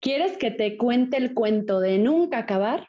¿Quieres 0.00 0.38
que 0.38 0.50
te 0.50 0.78
cuente 0.78 1.18
el 1.18 1.34
cuento 1.34 1.78
de 1.78 1.98
nunca 1.98 2.38
acabar? 2.38 2.88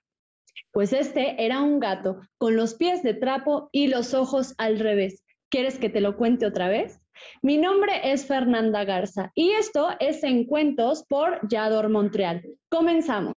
Pues 0.71 0.93
este 0.93 1.43
era 1.43 1.61
un 1.61 1.81
gato 1.81 2.21
con 2.37 2.55
los 2.55 2.75
pies 2.75 3.03
de 3.03 3.13
trapo 3.13 3.67
y 3.73 3.87
los 3.87 4.13
ojos 4.13 4.53
al 4.57 4.79
revés. 4.79 5.25
¿Quieres 5.49 5.77
que 5.77 5.89
te 5.89 5.99
lo 5.99 6.15
cuente 6.15 6.45
otra 6.45 6.69
vez? 6.69 7.01
Mi 7.41 7.57
nombre 7.57 8.13
es 8.13 8.25
Fernanda 8.25 8.85
Garza 8.85 9.31
y 9.35 9.51
esto 9.51 9.89
es 9.99 10.23
En 10.23 10.45
Cuentos 10.45 11.03
por 11.09 11.45
Yador 11.49 11.89
Montreal. 11.89 12.43
Comenzamos. 12.69 13.33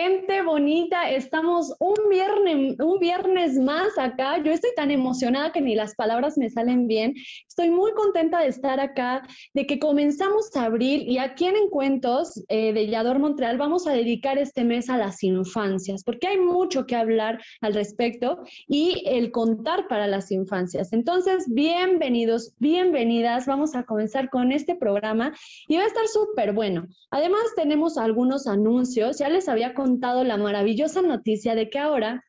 Kim 0.00 0.19
Bonita, 0.44 1.10
estamos 1.10 1.74
un 1.80 2.08
viernes, 2.08 2.76
un 2.80 2.98
viernes 2.98 3.58
más 3.58 3.98
acá. 3.98 4.42
Yo 4.42 4.52
estoy 4.52 4.70
tan 4.74 4.90
emocionada 4.90 5.52
que 5.52 5.60
ni 5.60 5.74
las 5.74 5.94
palabras 5.94 6.38
me 6.38 6.48
salen 6.48 6.86
bien. 6.86 7.14
Estoy 7.46 7.70
muy 7.70 7.92
contenta 7.92 8.40
de 8.40 8.48
estar 8.48 8.80
acá, 8.80 9.22
de 9.52 9.66
que 9.66 9.78
comenzamos 9.78 10.54
abril 10.56 11.02
y 11.06 11.18
aquí 11.18 11.44
en 11.44 11.56
Encuentros 11.56 12.42
eh, 12.48 12.72
de 12.72 12.88
Yador 12.88 13.18
Montreal 13.18 13.58
vamos 13.58 13.86
a 13.86 13.92
dedicar 13.92 14.38
este 14.38 14.64
mes 14.64 14.88
a 14.88 14.96
las 14.96 15.22
infancias, 15.22 16.04
porque 16.04 16.28
hay 16.28 16.38
mucho 16.38 16.86
que 16.86 16.96
hablar 16.96 17.40
al 17.60 17.74
respecto 17.74 18.38
y 18.66 19.02
el 19.06 19.30
contar 19.32 19.88
para 19.88 20.06
las 20.06 20.30
infancias. 20.30 20.92
Entonces, 20.92 21.44
bienvenidos, 21.48 22.54
bienvenidas. 22.58 23.46
Vamos 23.46 23.74
a 23.74 23.82
comenzar 23.82 24.30
con 24.30 24.52
este 24.52 24.74
programa 24.74 25.34
y 25.68 25.76
va 25.76 25.82
a 25.82 25.86
estar 25.86 26.06
súper 26.08 26.52
bueno. 26.52 26.86
Además, 27.10 27.42
tenemos 27.56 27.98
algunos 27.98 28.46
anuncios. 28.46 29.18
Ya 29.18 29.28
les 29.28 29.48
había 29.48 29.74
contado 29.74 30.24
la 30.30 30.36
maravillosa 30.36 31.02
noticia 31.02 31.56
de 31.56 31.68
que 31.68 31.80
ahora 31.80 32.24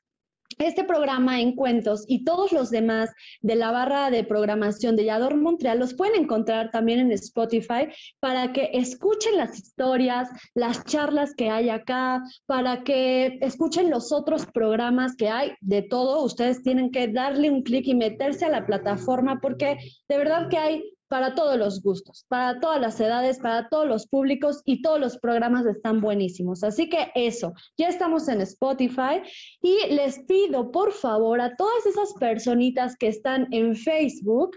este 0.57 0.83
programa 0.83 1.39
en 1.39 1.55
cuentos 1.55 2.03
y 2.07 2.23
todos 2.23 2.51
los 2.51 2.71
demás 2.71 3.11
de 3.41 3.55
la 3.55 3.69
barra 3.69 4.09
de 4.09 4.23
programación 4.23 4.95
de 4.95 5.05
Yador 5.05 5.37
Montreal 5.37 5.77
los 5.77 5.93
pueden 5.93 6.23
encontrar 6.23 6.71
también 6.71 6.99
en 6.99 7.11
Spotify 7.11 7.89
para 8.19 8.53
que 8.53 8.71
escuchen 8.73 9.37
las 9.37 9.55
historias, 9.57 10.29
las 10.55 10.83
charlas 10.85 11.35
que 11.35 11.51
hay 11.51 11.69
acá, 11.69 12.23
para 12.47 12.83
que 12.83 13.37
escuchen 13.41 13.91
los 13.91 14.11
otros 14.11 14.47
programas 14.47 15.15
que 15.15 15.29
hay 15.29 15.51
de 15.61 15.83
todo. 15.83 16.23
Ustedes 16.23 16.63
tienen 16.63 16.89
que 16.89 17.07
darle 17.07 17.51
un 17.51 17.61
clic 17.61 17.85
y 17.87 17.93
meterse 17.93 18.45
a 18.45 18.49
la 18.49 18.65
plataforma 18.65 19.39
porque 19.41 19.77
de 20.09 20.17
verdad 20.17 20.49
que 20.49 20.57
hay 20.57 20.83
para 21.11 21.35
todos 21.35 21.57
los 21.57 21.81
gustos, 21.81 22.25
para 22.29 22.61
todas 22.61 22.79
las 22.79 22.97
edades, 23.01 23.37
para 23.37 23.67
todos 23.67 23.85
los 23.85 24.07
públicos 24.07 24.61
y 24.63 24.81
todos 24.81 24.97
los 24.97 25.17
programas 25.17 25.65
están 25.65 25.99
buenísimos. 25.99 26.63
Así 26.63 26.87
que 26.87 27.11
eso, 27.15 27.51
ya 27.77 27.89
estamos 27.89 28.29
en 28.29 28.39
Spotify 28.39 29.21
y 29.61 29.93
les 29.93 30.19
pido 30.19 30.71
por 30.71 30.93
favor 30.93 31.41
a 31.41 31.57
todas 31.57 31.85
esas 31.85 32.13
personitas 32.13 32.95
que 32.95 33.09
están 33.09 33.49
en 33.51 33.75
Facebook, 33.75 34.55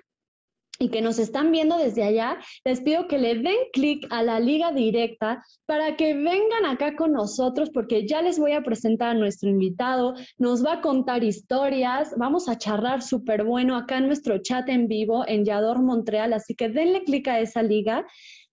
y 0.79 0.89
que 0.89 1.03
nos 1.03 1.19
están 1.19 1.53
viendo 1.53 1.77
desde 1.79 2.03
allá, 2.03 2.39
les 2.65 2.81
pido 2.81 3.07
que 3.07 3.19
le 3.19 3.37
den 3.37 3.57
clic 3.73 4.07
a 4.11 4.23
la 4.23 4.41
liga 4.41 4.73
directa 4.73 5.45
para 5.67 5.97
que 5.97 6.15
vengan 6.15 6.67
acá 6.67 6.97
con 6.97 7.13
nosotros 7.13 7.71
porque 7.71 8.07
ya 8.07 8.23
les 8.23 8.39
voy 8.39 8.53
a 8.53 8.63
presentar 8.63 9.11
a 9.11 9.15
nuestro 9.15 9.49
invitado, 9.49 10.15
nos 10.39 10.65
va 10.65 10.75
a 10.75 10.81
contar 10.81 11.23
historias, 11.23 12.15
vamos 12.17 12.49
a 12.49 12.59
charlar 12.59 13.03
súper 13.03 13.45
bueno 13.45 13.77
acá 13.77 13.99
en 13.99 14.07
nuestro 14.07 14.39
chat 14.39 14.69
en 14.69 14.89
vivo 14.89 15.25
en 15.27 15.45
Yador 15.45 15.83
Montreal, 15.83 16.33
así 16.33 16.55
que 16.55 16.69
denle 16.69 17.05
clic 17.05 17.29
a 17.29 17.41
esa 17.41 17.63
liga. 17.63 18.07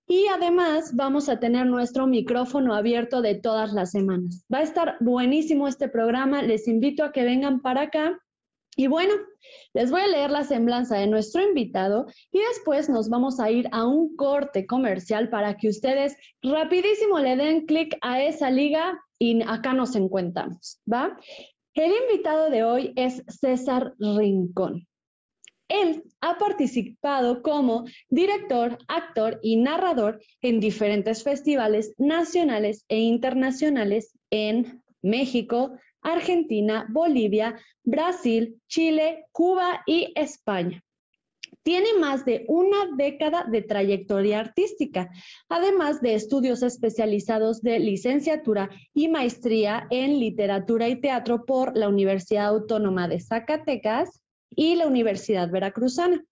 Y 0.07 0.27
además 0.27 0.93
vamos 0.93 1.29
a 1.29 1.39
tener 1.39 1.67
nuestro 1.67 2.05
micrófono 2.05 2.75
abierto 2.75 3.21
de 3.21 3.35
todas 3.35 3.71
las 3.71 3.91
semanas. 3.91 4.45
Va 4.53 4.57
a 4.57 4.63
estar 4.63 4.97
buenísimo 4.99 5.69
este 5.69 5.87
programa. 5.87 6.41
Les 6.41 6.67
invito 6.67 7.05
a 7.05 7.13
que 7.13 7.23
vengan 7.23 7.61
para 7.61 7.83
acá 7.83 8.19
y 8.77 8.87
bueno, 8.87 9.13
les 9.73 9.91
voy 9.91 10.01
a 10.01 10.07
leer 10.07 10.31
la 10.31 10.43
semblanza 10.43 10.97
de 10.97 11.07
nuestro 11.07 11.43
invitado 11.43 12.05
y 12.31 12.39
después 12.39 12.89
nos 12.89 13.09
vamos 13.09 13.39
a 13.39 13.51
ir 13.51 13.67
a 13.71 13.85
un 13.85 14.15
corte 14.15 14.65
comercial 14.65 15.29
para 15.29 15.57
que 15.57 15.67
ustedes 15.67 16.15
rapidísimo 16.41 17.19
le 17.19 17.35
den 17.35 17.65
clic 17.65 17.97
a 18.01 18.21
esa 18.23 18.49
liga 18.49 18.99
y 19.19 19.41
acá 19.43 19.73
nos 19.73 19.95
encontramos, 19.95 20.79
¿va? 20.91 21.17
El 21.73 21.91
invitado 21.91 22.49
de 22.49 22.63
hoy 22.63 22.93
es 22.95 23.23
César 23.27 23.93
Rincón. 23.99 24.87
Él 25.67 26.03
ha 26.19 26.37
participado 26.37 27.41
como 27.41 27.85
director, 28.09 28.77
actor 28.89 29.39
y 29.41 29.55
narrador 29.55 30.21
en 30.41 30.59
diferentes 30.59 31.23
festivales 31.23 31.93
nacionales 31.97 32.83
e 32.89 32.99
internacionales 32.99 34.17
en 34.31 34.81
México, 35.01 35.77
Argentina, 36.01 36.87
Bolivia, 36.89 37.59
Brasil, 37.83 38.59
Chile, 38.67 39.25
Cuba 39.31 39.81
y 39.85 40.11
España. 40.15 40.83
Tiene 41.63 41.93
más 41.99 42.25
de 42.25 42.45
una 42.47 42.89
década 42.97 43.45
de 43.49 43.61
trayectoria 43.61 44.39
artística, 44.39 45.11
además 45.47 46.01
de 46.01 46.15
estudios 46.15 46.63
especializados 46.63 47.61
de 47.61 47.79
licenciatura 47.79 48.69
y 48.93 49.09
maestría 49.09 49.85
en 49.91 50.19
literatura 50.19 50.87
y 50.87 50.99
teatro 50.99 51.45
por 51.45 51.77
la 51.77 51.87
Universidad 51.87 52.47
Autónoma 52.47 53.07
de 53.07 53.19
Zacatecas 53.19 54.21
y 54.49 54.75
la 54.75 54.87
Universidad 54.87 55.51
Veracruzana. 55.51 56.23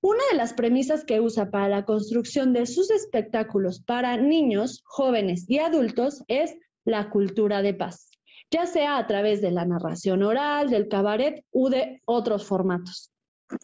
Una 0.00 0.22
de 0.30 0.36
las 0.36 0.52
premisas 0.52 1.04
que 1.04 1.20
usa 1.20 1.50
para 1.50 1.68
la 1.68 1.84
construcción 1.84 2.52
de 2.52 2.66
sus 2.66 2.90
espectáculos 2.90 3.80
para 3.80 4.16
niños, 4.18 4.82
jóvenes 4.84 5.46
y 5.48 5.58
adultos 5.58 6.22
es 6.28 6.54
la 6.84 7.10
cultura 7.10 7.62
de 7.62 7.74
paz 7.74 8.13
ya 8.50 8.66
sea 8.66 8.98
a 8.98 9.06
través 9.06 9.40
de 9.40 9.50
la 9.50 9.64
narración 9.64 10.22
oral, 10.22 10.70
del 10.70 10.88
cabaret 10.88 11.44
u 11.50 11.68
de 11.68 12.00
otros 12.04 12.46
formatos. 12.46 13.10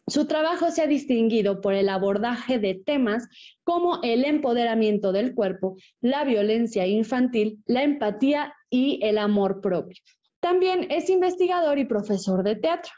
Su 0.07 0.27
trabajo 0.27 0.71
se 0.71 0.83
ha 0.83 0.87
distinguido 0.87 1.61
por 1.61 1.75
el 1.75 1.89
abordaje 1.89 2.59
de 2.59 2.75
temas 2.75 3.29
como 3.65 4.01
el 4.03 4.25
empoderamiento 4.25 5.13
del 5.13 5.35
cuerpo, 5.35 5.77
la 6.01 6.25
violencia 6.25 6.87
infantil, 6.87 7.63
la 7.67 7.83
empatía 7.83 8.55
y 8.69 9.01
el 9.03 9.19
amor 9.19 9.61
propio. 9.61 9.97
También 10.41 10.87
es 10.91 11.10
investigador 11.10 11.78
y 11.78 11.84
profesor 11.84 12.43
de 12.43 12.57
teatro. 12.57 12.93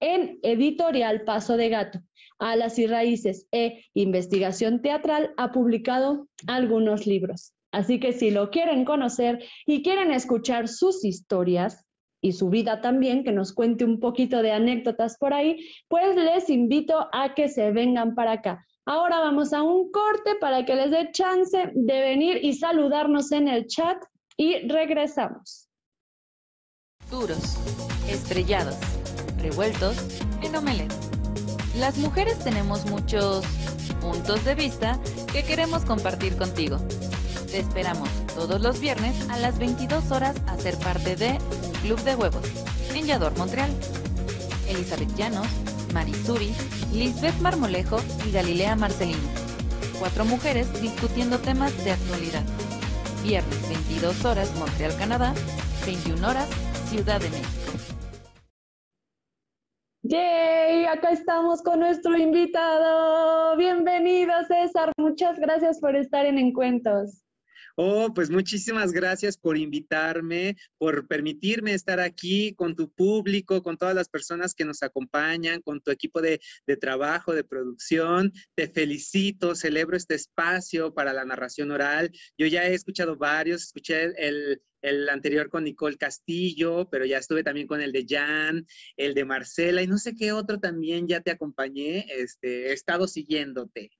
En 0.00 0.40
Editorial 0.42 1.22
Paso 1.22 1.56
de 1.56 1.68
Gato, 1.68 2.00
Alas 2.38 2.78
y 2.78 2.88
Raíces 2.88 3.46
e 3.52 3.84
Investigación 3.94 4.82
Teatral 4.82 5.32
ha 5.36 5.52
publicado 5.52 6.28
algunos 6.48 7.06
libros. 7.06 7.52
Así 7.72 7.98
que 7.98 8.12
si 8.12 8.30
lo 8.30 8.50
quieren 8.50 8.84
conocer 8.84 9.42
y 9.66 9.82
quieren 9.82 10.12
escuchar 10.12 10.68
sus 10.68 11.04
historias 11.04 11.86
y 12.20 12.32
su 12.32 12.50
vida 12.50 12.80
también, 12.80 13.24
que 13.24 13.32
nos 13.32 13.52
cuente 13.52 13.84
un 13.84 13.98
poquito 13.98 14.42
de 14.42 14.52
anécdotas 14.52 15.16
por 15.18 15.34
ahí, 15.34 15.58
pues 15.88 16.14
les 16.14 16.48
invito 16.50 17.08
a 17.12 17.34
que 17.34 17.48
se 17.48 17.72
vengan 17.72 18.14
para 18.14 18.32
acá. 18.32 18.64
Ahora 18.84 19.20
vamos 19.20 19.52
a 19.52 19.62
un 19.62 19.90
corte 19.90 20.34
para 20.40 20.64
que 20.64 20.74
les 20.74 20.90
dé 20.90 21.10
chance 21.12 21.70
de 21.72 22.00
venir 22.00 22.38
y 22.42 22.52
saludarnos 22.54 23.32
en 23.32 23.48
el 23.48 23.66
chat 23.66 23.96
y 24.36 24.68
regresamos. 24.68 25.68
Duros, 27.10 27.58
estrellados, 28.08 28.76
revueltos 29.38 29.96
en 30.42 30.56
omelette. 30.56 30.92
Las 31.78 31.96
mujeres 31.98 32.38
tenemos 32.44 32.84
muchos 32.90 33.44
puntos 34.00 34.44
de 34.44 34.54
vista 34.54 35.00
que 35.32 35.42
queremos 35.42 35.84
compartir 35.84 36.36
contigo. 36.36 36.78
Te 37.52 37.58
esperamos 37.58 38.08
todos 38.34 38.62
los 38.62 38.80
viernes 38.80 39.28
a 39.28 39.36
las 39.36 39.58
22 39.58 40.10
horas 40.10 40.34
a 40.46 40.56
ser 40.56 40.74
parte 40.78 41.16
de 41.16 41.32
Un 41.66 41.72
Club 41.82 42.00
de 42.00 42.16
Huevos 42.16 42.50
en 42.94 43.06
Montreal. 43.36 43.70
Elizabeth 44.66 45.14
Llanos, 45.16 45.46
Marisuri, 45.92 46.54
Lisbeth 46.94 47.38
Marmolejo 47.42 47.98
y 48.26 48.32
Galilea 48.32 48.74
Marcelino. 48.74 49.28
Cuatro 49.98 50.24
mujeres 50.24 50.66
discutiendo 50.80 51.40
temas 51.40 51.76
de 51.84 51.90
actualidad. 51.90 52.42
Viernes 53.22 53.68
22 53.68 54.24
horas 54.24 54.50
Montreal, 54.58 54.96
Canadá, 54.96 55.34
21 55.84 56.26
horas 56.26 56.48
Ciudad 56.86 57.20
de 57.20 57.28
México. 57.28 57.48
¡Yay! 60.04 60.86
Acá 60.86 61.10
estamos 61.10 61.60
con 61.60 61.80
nuestro 61.80 62.16
invitado. 62.16 63.58
Bienvenido, 63.58 64.32
César. 64.48 64.90
Muchas 64.96 65.38
gracias 65.38 65.80
por 65.80 65.96
estar 65.96 66.24
en 66.24 66.38
Encuentros. 66.38 67.21
Oh, 67.76 68.12
pues 68.14 68.30
muchísimas 68.30 68.92
gracias 68.92 69.38
por 69.38 69.56
invitarme, 69.56 70.56
por 70.78 71.06
permitirme 71.08 71.72
estar 71.72 72.00
aquí 72.00 72.54
con 72.54 72.76
tu 72.76 72.92
público, 72.92 73.62
con 73.62 73.78
todas 73.78 73.94
las 73.94 74.08
personas 74.08 74.54
que 74.54 74.64
nos 74.64 74.82
acompañan, 74.82 75.62
con 75.62 75.80
tu 75.80 75.90
equipo 75.90 76.20
de, 76.20 76.40
trabajo, 76.80 77.34
de 77.34 77.44
producción. 77.44 78.32
Te 78.54 78.68
felicito, 78.68 79.54
celebro 79.54 79.96
este 79.96 80.14
espacio 80.14 80.92
para 80.92 81.12
la 81.12 81.24
narración 81.24 81.70
oral. 81.70 82.10
Yo 82.36 82.46
ya 82.46 82.64
he 82.64 82.74
escuchado 82.74 83.16
varios, 83.16 83.62
escuché 83.62 84.12
el, 84.16 84.60
el 84.82 85.08
anterior 85.08 85.48
con 85.48 85.64
Nicole 85.64 85.96
Castillo, 85.96 86.88
pero 86.90 87.06
ya 87.06 87.18
estuve 87.18 87.42
también 87.42 87.66
con 87.66 87.80
el 87.80 87.92
de 87.92 88.04
Jan, 88.08 88.66
el 88.96 89.14
de 89.14 89.24
Marcela 89.24 89.82
y 89.82 89.86
no 89.86 89.98
sé 89.98 90.14
qué 90.14 90.32
otro 90.32 90.58
también 90.60 91.08
ya 91.08 91.20
te 91.20 91.30
acompañé, 91.30 92.06
este, 92.10 92.68
he 92.68 92.72
estado 92.72 93.06
siguiéndote. 93.08 93.90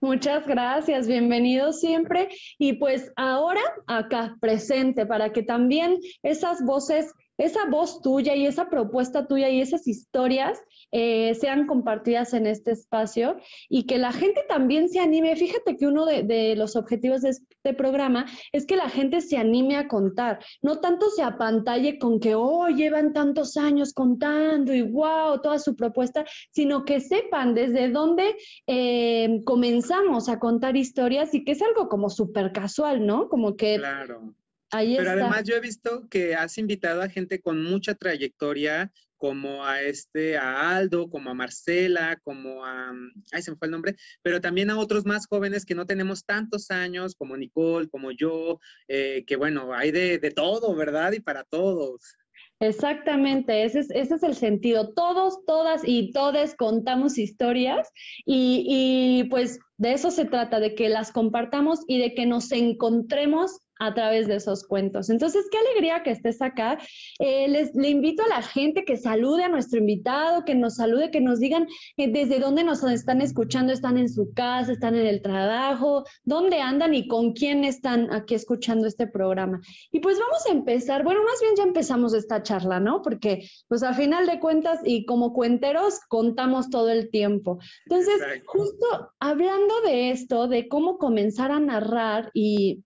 Muchas 0.00 0.46
gracias, 0.46 1.06
bienvenido 1.06 1.72
siempre. 1.72 2.28
Y 2.58 2.74
pues 2.74 3.12
ahora 3.16 3.60
acá 3.86 4.36
presente 4.40 5.06
para 5.06 5.32
que 5.32 5.42
también 5.42 5.98
esas 6.22 6.62
voces 6.64 7.12
esa 7.38 7.66
voz 7.66 8.00
tuya 8.00 8.34
y 8.34 8.46
esa 8.46 8.68
propuesta 8.68 9.26
tuya 9.26 9.48
y 9.48 9.60
esas 9.60 9.86
historias 9.86 10.58
eh, 10.92 11.34
sean 11.34 11.66
compartidas 11.66 12.32
en 12.34 12.46
este 12.46 12.72
espacio 12.72 13.36
y 13.68 13.84
que 13.84 13.98
la 13.98 14.12
gente 14.12 14.44
también 14.48 14.88
se 14.88 15.00
anime. 15.00 15.36
Fíjate 15.36 15.76
que 15.76 15.86
uno 15.86 16.06
de, 16.06 16.54
los 16.56 16.76
objetivos 16.76 17.22
de 17.22 17.30
este 17.30 17.74
programa 17.74 18.26
es 18.52 18.66
que 18.66 18.76
la 18.76 18.88
gente 18.88 19.20
se 19.20 19.36
anime 19.36 19.76
a 19.76 19.88
contar, 19.88 20.38
no 20.62 20.80
tanto 20.80 21.10
se 21.10 21.22
apantalle 21.22 21.98
con 21.98 22.20
que, 22.20 22.34
oh, 22.34 22.68
llevan 22.68 23.12
tantos 23.12 23.56
años 23.56 23.92
contando 23.92 24.72
y 24.72 24.82
wow, 24.82 25.40
toda 25.42 25.58
su 25.58 25.74
propuesta, 25.76 26.24
sino 26.50 26.84
que 26.84 27.00
sepan 27.00 27.54
desde 27.54 27.90
dónde 27.90 28.36
eh, 28.66 29.40
comenzamos 29.44 30.28
a 30.28 30.38
contar 30.38 30.76
historias 30.76 31.34
y 31.34 31.44
que 31.44 31.52
es 31.52 31.62
algo 31.62 31.88
como 31.88 32.08
súper 32.08 32.52
casual, 32.52 33.04
¿no? 33.04 33.28
Como 33.28 33.56
que... 33.56 33.76
Claro 33.76 34.34
pero 34.70 35.10
además 35.10 35.44
yo 35.44 35.56
he 35.56 35.60
visto 35.60 36.08
que 36.08 36.34
has 36.34 36.58
invitado 36.58 37.02
a 37.02 37.08
gente 37.08 37.40
con 37.40 37.62
mucha 37.62 37.94
trayectoria, 37.94 38.92
como 39.16 39.64
a 39.64 39.82
este, 39.82 40.36
a 40.36 40.76
Aldo, 40.76 41.08
como 41.08 41.30
a 41.30 41.34
Marcela, 41.34 42.18
como 42.22 42.64
a, 42.64 42.92
ay, 43.32 43.42
se 43.42 43.50
me 43.50 43.56
fue 43.56 43.66
el 43.66 43.72
nombre, 43.72 43.96
pero 44.22 44.40
también 44.40 44.70
a 44.70 44.78
otros 44.78 45.06
más 45.06 45.26
jóvenes 45.26 45.64
que 45.64 45.74
no 45.74 45.86
tenemos 45.86 46.24
tantos 46.24 46.70
años, 46.70 47.14
como 47.16 47.36
Nicole, 47.36 47.88
como 47.88 48.10
yo, 48.10 48.60
eh, 48.88 49.24
que 49.26 49.36
bueno, 49.36 49.72
hay 49.74 49.90
de, 49.90 50.18
de 50.18 50.30
todo, 50.30 50.74
¿verdad? 50.74 51.12
Y 51.12 51.20
para 51.20 51.44
todos. 51.44 52.16
Exactamente, 52.58 53.64
ese 53.64 53.80
es, 53.80 53.90
ese 53.90 54.14
es 54.14 54.22
el 54.22 54.34
sentido. 54.34 54.94
Todos, 54.94 55.44
todas 55.44 55.82
y 55.84 56.10
todes 56.12 56.54
contamos 56.54 57.18
historias 57.18 57.90
y, 58.24 58.64
y, 58.66 59.24
pues 59.28 59.58
de 59.76 59.92
eso 59.92 60.10
se 60.10 60.24
trata, 60.24 60.58
de 60.58 60.74
que 60.74 60.88
las 60.88 61.12
compartamos 61.12 61.80
y 61.86 61.98
de 61.98 62.14
que 62.14 62.24
nos 62.24 62.52
encontremos 62.52 63.58
a 63.78 63.94
través 63.94 64.26
de 64.26 64.36
esos 64.36 64.66
cuentos. 64.66 65.10
Entonces, 65.10 65.46
qué 65.50 65.58
alegría 65.58 66.02
que 66.02 66.10
estés 66.10 66.40
acá. 66.42 66.78
Eh, 67.18 67.48
les, 67.48 67.74
le 67.74 67.90
invito 67.90 68.22
a 68.22 68.28
la 68.28 68.42
gente 68.42 68.84
que 68.84 68.96
salude 68.96 69.44
a 69.44 69.48
nuestro 69.48 69.78
invitado, 69.78 70.44
que 70.44 70.54
nos 70.54 70.76
salude, 70.76 71.10
que 71.10 71.20
nos 71.20 71.40
digan 71.40 71.66
eh, 71.96 72.10
desde 72.10 72.38
dónde 72.38 72.64
nos 72.64 72.82
están 72.84 73.20
escuchando, 73.20 73.72
están 73.72 73.98
en 73.98 74.08
su 74.08 74.32
casa, 74.32 74.72
están 74.72 74.94
en 74.94 75.06
el 75.06 75.22
trabajo, 75.22 76.04
dónde 76.24 76.60
andan 76.60 76.94
y 76.94 77.06
con 77.06 77.32
quién 77.32 77.64
están 77.64 78.12
aquí 78.12 78.34
escuchando 78.34 78.86
este 78.86 79.06
programa. 79.06 79.60
Y 79.92 80.00
pues 80.00 80.18
vamos 80.18 80.46
a 80.46 80.52
empezar, 80.52 81.04
bueno, 81.04 81.22
más 81.24 81.40
bien 81.40 81.54
ya 81.56 81.62
empezamos 81.62 82.14
esta 82.14 82.42
charla, 82.42 82.80
¿no? 82.80 83.02
Porque 83.02 83.48
pues 83.68 83.82
a 83.82 83.94
final 83.94 84.26
de 84.26 84.40
cuentas 84.40 84.80
y 84.84 85.04
como 85.04 85.32
cuenteros 85.32 86.00
contamos 86.08 86.70
todo 86.70 86.90
el 86.90 87.10
tiempo. 87.10 87.58
Entonces, 87.86 88.42
justo 88.46 88.86
hablando 89.20 89.80
de 89.82 90.10
esto, 90.10 90.48
de 90.48 90.68
cómo 90.68 90.98
comenzar 90.98 91.50
a 91.50 91.60
narrar 91.60 92.30
y 92.34 92.84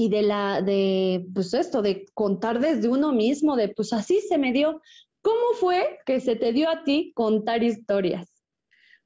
y 0.00 0.08
de 0.08 0.22
la, 0.22 0.62
de, 0.62 1.26
pues 1.34 1.52
esto, 1.52 1.82
de 1.82 2.06
contar 2.14 2.58
desde 2.58 2.88
uno 2.88 3.12
mismo, 3.12 3.54
de 3.54 3.68
pues 3.68 3.92
así 3.92 4.22
se 4.22 4.38
me 4.38 4.50
dio. 4.50 4.80
¿Cómo 5.20 5.52
fue 5.56 5.98
que 6.06 6.20
se 6.20 6.36
te 6.36 6.54
dio 6.54 6.70
a 6.70 6.84
ti 6.84 7.12
contar 7.14 7.62
historias? 7.62 8.39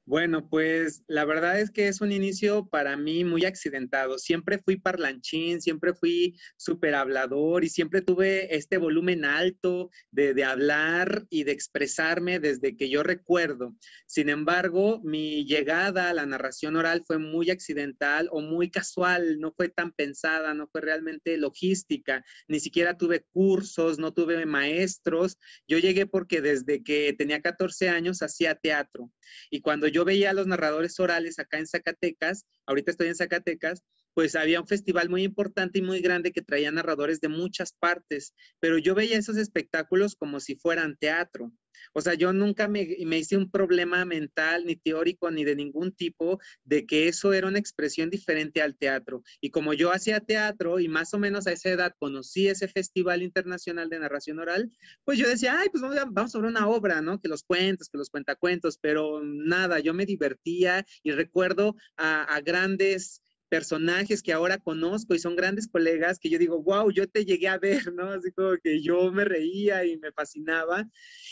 Bueno, 0.07 0.47
pues 0.47 1.03
la 1.07 1.25
verdad 1.25 1.59
es 1.59 1.71
que 1.71 1.87
es 1.87 1.99
un 1.99 2.11
inicio 2.11 2.67
para 2.67 2.95
mí 2.95 3.23
muy 3.23 3.43
accidentado. 3.43 4.19
Siempre 4.19 4.59
fui 4.59 4.77
parlanchín, 4.77 5.61
siempre 5.61 5.95
fui 5.95 6.37
súper 6.57 6.93
hablador 6.93 7.63
y 7.63 7.69
siempre 7.69 8.03
tuve 8.03 8.55
este 8.55 8.77
volumen 8.77 9.25
alto 9.25 9.89
de, 10.11 10.35
de, 10.35 10.43
hablar 10.43 11.25
y 11.31 11.43
de 11.43 11.53
expresarme 11.53 12.39
desde 12.39 12.77
que 12.77 12.87
yo 12.87 13.01
recuerdo. 13.01 13.75
Sin 14.05 14.29
embargo, 14.29 15.01
mi 15.03 15.43
llegada 15.45 16.11
a 16.11 16.13
la 16.13 16.27
narración 16.27 16.75
oral 16.75 17.03
fue 17.07 17.17
muy 17.17 17.49
accidental 17.49 18.29
o 18.31 18.41
muy 18.41 18.69
casual, 18.69 19.39
no 19.39 19.53
fue 19.53 19.69
tan 19.69 19.91
pensada, 19.91 20.53
no 20.53 20.67
fue 20.67 20.81
realmente 20.81 21.35
logística, 21.37 22.23
ni 22.47 22.59
siquiera 22.59 22.95
tuve 22.95 23.25
cursos, 23.31 23.97
no 23.97 24.13
tuve 24.13 24.45
maestros. 24.45 25.39
Yo 25.67 25.79
llegué 25.79 26.05
porque 26.05 26.41
desde 26.41 26.83
que 26.83 27.15
tenía 27.17 27.41
14 27.41 27.89
años 27.89 28.21
hacía 28.21 28.53
teatro 28.53 29.11
y 29.49 29.61
cuando 29.61 29.87
yo 29.95 30.03
veía 30.03 30.31
a 30.31 30.33
los 30.33 30.45
narradores 30.45 30.99
orales 30.99 31.39
acá 31.39 31.57
en 31.57 31.67
Zacatecas, 31.67 32.45
ahorita 32.65 32.91
estoy 32.91 33.07
en 33.07 33.15
Zacatecas, 33.15 33.81
pues 34.13 34.35
había 34.35 34.59
un 34.59 34.67
festival 34.67 35.09
muy 35.09 35.23
importante 35.23 35.79
y 35.79 35.81
muy 35.81 36.01
grande 36.01 36.33
que 36.33 36.41
traía 36.41 36.69
narradores 36.69 37.21
de 37.21 37.29
muchas 37.29 37.71
partes, 37.71 38.33
pero 38.59 38.77
yo 38.77 38.93
veía 38.93 39.17
esos 39.17 39.37
espectáculos 39.37 40.17
como 40.17 40.41
si 40.41 40.57
fueran 40.57 40.97
teatro. 40.97 41.53
O 41.93 42.01
sea, 42.01 42.13
yo 42.13 42.33
nunca 42.33 42.67
me, 42.67 42.81
hice 42.81 43.37
un 43.37 43.49
problema 43.49 44.05
mental, 44.05 44.65
ni 44.65 44.75
teórico, 44.75 45.31
ni 45.31 45.43
de 45.43 45.55
ningún 45.55 45.91
tipo, 45.91 46.39
de 46.63 46.85
que 46.85 47.07
eso 47.07 47.33
era 47.33 47.47
una 47.47 47.59
expresión 47.59 48.09
diferente 48.09 48.61
al 48.61 48.75
teatro. 48.75 49.23
Y 49.41 49.49
como 49.49 49.73
yo 49.73 49.91
hacía 49.91 50.19
teatro 50.19 50.79
y 50.79 50.87
más 50.87 51.13
o 51.13 51.19
menos 51.19 51.47
a 51.47 51.51
esa 51.51 51.69
edad 51.69 51.95
conocí 51.99 52.47
ese 52.47 52.67
Festival 52.67 53.21
Internacional 53.21 53.89
de 53.89 53.99
Narración 53.99 54.39
Oral, 54.39 54.71
pues 55.03 55.17
yo 55.17 55.27
decía, 55.27 55.59
ay, 55.59 55.69
pues 55.69 55.81
vamos 55.81 55.97
a, 55.97 56.05
vamos 56.05 56.33
ver 56.33 56.45
una 56.45 56.67
obra, 56.67 57.01
¿no? 57.01 57.19
Que 57.19 57.29
los 57.29 57.43
cuentos, 57.43 57.89
que 57.89 57.97
los 57.97 58.09
cuentacuentos, 58.09 58.77
pero 58.79 59.21
nada, 59.23 59.79
yo 59.79 59.93
me 59.93 60.05
divertía 60.05 60.85
y 61.03 61.11
recuerdo 61.11 61.75
a 61.97 62.41
grandes 62.43 63.21
personajes 63.55 64.21
que 64.21 64.33
ahora 64.33 64.57
conozco 64.57 65.15
y 65.15 65.19
son 65.19 65.37
grandes 65.37 65.69
colegas 65.69 66.19
que 66.19 66.29
yo 66.29 66.37
digo, 66.37 66.61
wow, 66.61 66.91
yo 66.91 67.07
te 67.07 67.23
llegué 67.23 67.47
a 67.47 67.57
ver, 67.57 67.93
¿no? 67.93 68.09
Así 68.09 68.33
como 68.33 68.57
que 68.61 68.81
yo 68.81 69.13
me 69.13 69.23
reía 69.23 69.85
y 69.85 69.95
me 69.97 70.11
fascinaba. 70.11 70.89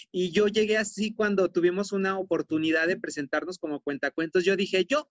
Y 0.10 0.32
yo 0.32 0.48
llegué 0.48 0.78
así 0.78 1.14
cuando 1.14 1.52
tuvimos 1.52 1.92
una 1.92 2.18
oportunidad 2.18 2.88
de 2.88 2.96
presentarnos 2.96 3.58
como 3.58 3.82
cuentacuentos. 3.82 4.46
Yo 4.46 4.56
dije, 4.56 4.86
yo, 4.86 5.10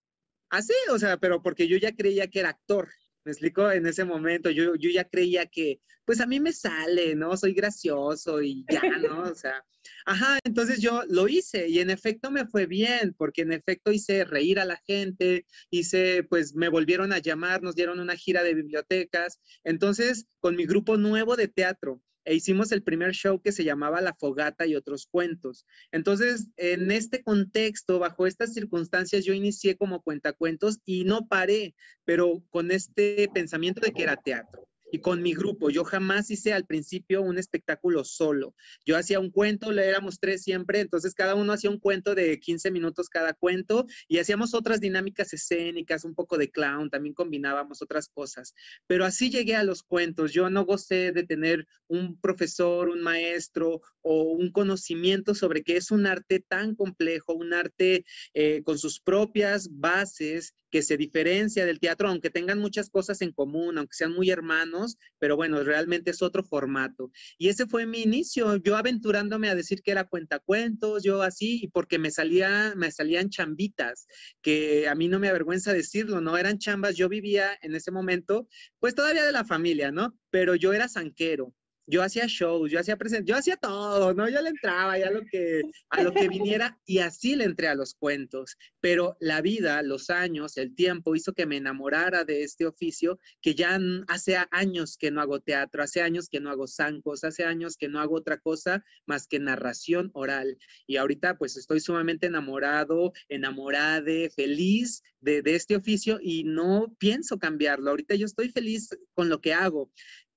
así, 0.49 0.73
o 0.89 0.97
sea, 0.97 1.17
pero 1.17 1.43
porque 1.43 1.67
yo 1.67 1.77
ya 1.77 1.95
creía 1.95 2.25
que 2.31 2.39
era 2.39 2.49
actor. 2.49 2.89
Me 3.25 3.31
explico, 3.31 3.71
en 3.71 3.85
ese 3.85 4.03
momento 4.03 4.49
yo, 4.49 4.75
yo 4.75 4.89
ya 4.89 5.05
creía 5.05 5.45
que, 5.45 5.79
pues 6.05 6.19
a 6.19 6.25
mí 6.25 6.39
me 6.39 6.51
sale, 6.51 7.15
¿no? 7.15 7.37
Soy 7.37 7.53
gracioso 7.53 8.41
y 8.41 8.65
ya, 8.69 8.81
¿no? 8.97 9.21
O 9.23 9.35
sea, 9.35 9.63
ajá, 10.05 10.39
entonces 10.43 10.81
yo 10.81 11.03
lo 11.07 11.27
hice 11.27 11.69
y 11.69 11.79
en 11.79 11.89
efecto 11.89 12.31
me 12.31 12.45
fue 12.45 12.65
bien, 12.65 13.13
porque 13.17 13.43
en 13.43 13.53
efecto 13.53 13.91
hice 13.91 14.25
reír 14.25 14.59
a 14.59 14.65
la 14.65 14.81
gente, 14.85 15.45
hice, 15.69 16.23
pues 16.23 16.53
me 16.55 16.67
volvieron 16.67 17.13
a 17.13 17.19
llamar, 17.19 17.61
nos 17.63 17.75
dieron 17.75 17.99
una 17.99 18.15
gira 18.15 18.43
de 18.43 18.55
bibliotecas, 18.55 19.39
entonces 19.63 20.27
con 20.39 20.55
mi 20.55 20.65
grupo 20.65 20.97
nuevo 20.97 21.35
de 21.37 21.47
teatro, 21.47 22.01
e 22.25 22.35
hicimos 22.35 22.71
el 22.71 22.83
primer 22.83 23.13
show 23.13 23.41
que 23.41 23.51
se 23.51 23.63
llamaba 23.63 24.01
La 24.01 24.13
Fogata 24.13 24.65
y 24.65 24.75
otros 24.75 25.07
cuentos. 25.07 25.65
Entonces, 25.91 26.47
en 26.57 26.91
este 26.91 27.23
contexto, 27.23 27.99
bajo 27.99 28.27
estas 28.27 28.53
circunstancias, 28.53 29.25
yo 29.25 29.33
inicié 29.33 29.77
como 29.77 30.01
cuentacuentos 30.01 30.79
y 30.85 31.05
no 31.05 31.27
paré, 31.27 31.75
pero 32.05 32.43
con 32.49 32.71
este 32.71 33.29
pensamiento 33.33 33.81
de 33.81 33.91
que 33.91 34.03
era 34.03 34.15
teatro 34.15 34.67
y 34.93 34.99
con 34.99 35.23
mi 35.23 35.33
grupo. 35.33 35.71
Yo 35.71 35.83
jamás 35.83 36.29
hice 36.29 36.53
al 36.53 36.67
principio 36.67 37.23
un 37.23 37.39
espectáculo 37.39 38.03
solo. 38.03 38.53
Yo 38.85 38.95
hacía 38.95 39.19
un 39.19 39.31
cuento, 39.31 39.71
le 39.71 39.87
éramos 39.87 40.19
tres 40.19 40.43
siempre, 40.43 40.81
entonces 40.81 41.15
cada 41.15 41.33
uno 41.33 41.51
hacía 41.51 41.71
un 41.71 41.79
cuento 41.79 42.13
de 42.13 42.39
15 42.39 42.69
minutos 42.69 43.09
cada 43.09 43.33
cuento 43.33 43.87
y 44.07 44.19
hacíamos 44.19 44.53
otras 44.53 44.79
dinámicas 44.79 45.33
escénicas, 45.33 46.05
un 46.05 46.13
poco 46.13 46.37
de 46.37 46.51
clown, 46.51 46.91
también 46.91 47.15
combinábamos 47.15 47.81
otras 47.81 48.07
cosas. 48.07 48.53
Pero 48.85 49.03
así 49.03 49.31
llegué 49.31 49.55
a 49.55 49.63
los 49.63 49.81
cuentos. 49.81 50.31
Yo 50.31 50.51
no 50.51 50.63
gocé 50.63 51.11
de 51.11 51.23
tener 51.23 51.67
un 51.87 52.19
profesor, 52.19 52.89
un 52.89 53.01
maestro 53.01 53.81
o 54.03 54.33
un 54.33 54.51
conocimiento 54.51 55.33
sobre 55.33 55.63
qué 55.63 55.77
es 55.77 55.89
un 55.89 56.05
arte 56.05 56.39
tan 56.39 56.75
complejo, 56.75 57.33
un 57.33 57.53
arte 57.53 58.05
eh, 58.35 58.61
con 58.63 58.77
sus 58.77 58.99
propias 58.99 59.69
bases 59.71 60.53
que 60.73 60.81
se 60.81 60.97
diferencia 60.97 61.67
del 61.67 61.79
teatro, 61.79 62.09
aunque 62.09 62.31
tengan 62.31 62.57
muchas 62.57 62.89
cosas 62.89 63.21
en 63.21 63.31
común, 63.31 63.77
aunque 63.77 63.93
sean 63.93 64.11
muy 64.11 64.31
hermanos, 64.31 64.97
pero 65.19 65.35
bueno, 65.35 65.63
realmente 65.63 66.09
es 66.09 66.23
otro 66.23 66.43
formato. 66.43 67.11
Y 67.37 67.49
ese 67.49 67.67
fue 67.67 67.85
mi 67.85 68.01
inicio, 68.01 68.55
yo 68.55 68.75
aventurándome 68.75 69.49
a 69.49 69.55
decir 69.55 69.83
que 69.83 69.91
era 69.91 70.05
cuentacuentos, 70.05 71.03
yo 71.03 71.21
así, 71.21 71.59
y 71.61 71.67
porque 71.67 71.99
me 71.99 72.09
salía, 72.09 72.73
me 72.75 72.89
salían 72.89 73.29
chambitas, 73.29 74.07
que 74.41 74.87
a 74.87 74.95
mí 74.95 75.07
no 75.07 75.19
me 75.19 75.29
avergüenza 75.29 75.73
decirlo, 75.73 76.21
no 76.21 76.39
eran 76.39 76.57
chambas, 76.57 76.95
yo 76.95 77.07
vivía 77.07 77.55
en 77.61 77.75
ese 77.75 77.91
momento, 77.91 78.47
pues 78.79 78.95
todavía 78.95 79.25
de 79.25 79.31
la 79.31 79.45
familia, 79.45 79.91
¿no? 79.91 80.17
Pero 80.31 80.55
yo 80.55 80.73
era 80.73 80.89
zanquero 80.89 81.53
yo 81.85 82.01
hacía 82.01 82.25
shows, 82.27 82.71
yo 82.71 82.79
hacía 82.79 82.97
presentaciones, 82.97 83.29
yo 83.29 83.35
hacía 83.35 83.57
todo, 83.57 84.13
¿no? 84.13 84.29
Yo 84.29 84.41
le 84.41 84.49
entraba 84.49 84.97
ya 84.97 85.11
lo 85.11 85.25
que, 85.25 85.61
a 85.89 86.01
lo 86.01 86.13
que 86.13 86.27
viniera 86.29 86.79
y 86.85 86.99
así 86.99 87.35
le 87.35 87.43
entré 87.43 87.67
a 87.67 87.75
los 87.75 87.93
cuentos. 87.95 88.57
Pero 88.79 89.17
la 89.19 89.41
vida, 89.41 89.81
los 89.83 90.09
años, 90.09 90.57
el 90.57 90.75
tiempo 90.75 91.15
hizo 91.15 91.33
que 91.33 91.45
me 91.45 91.57
enamorara 91.57 92.23
de 92.23 92.43
este 92.43 92.65
oficio 92.65 93.19
que 93.41 93.55
ya 93.55 93.79
hace 94.07 94.37
años 94.51 94.97
que 94.97 95.11
no 95.11 95.21
hago 95.21 95.41
teatro, 95.41 95.83
hace 95.83 96.01
años 96.01 96.29
que 96.29 96.39
no 96.39 96.49
hago 96.49 96.67
zancos, 96.67 97.23
hace 97.23 97.43
años 97.43 97.75
que 97.77 97.89
no 97.89 97.99
hago 97.99 98.15
otra 98.15 98.39
cosa 98.39 98.83
más 99.05 99.27
que 99.27 99.39
narración 99.39 100.09
oral. 100.13 100.57
Y 100.87 100.97
ahorita 100.97 101.37
pues 101.37 101.57
estoy 101.57 101.79
sumamente 101.79 102.27
enamorado, 102.27 103.11
enamorada, 103.27 104.03
feliz 104.35 105.03
de, 105.19 105.41
de 105.41 105.55
este 105.55 105.75
oficio 105.75 106.19
y 106.21 106.43
no 106.43 106.95
pienso 106.97 107.37
cambiarlo. 107.39 107.89
Ahorita 107.89 108.15
yo 108.15 108.25
estoy 108.25 108.49
feliz 108.49 108.89
con 109.13 109.29
lo 109.29 109.41
que 109.41 109.53
hago. 109.53 109.91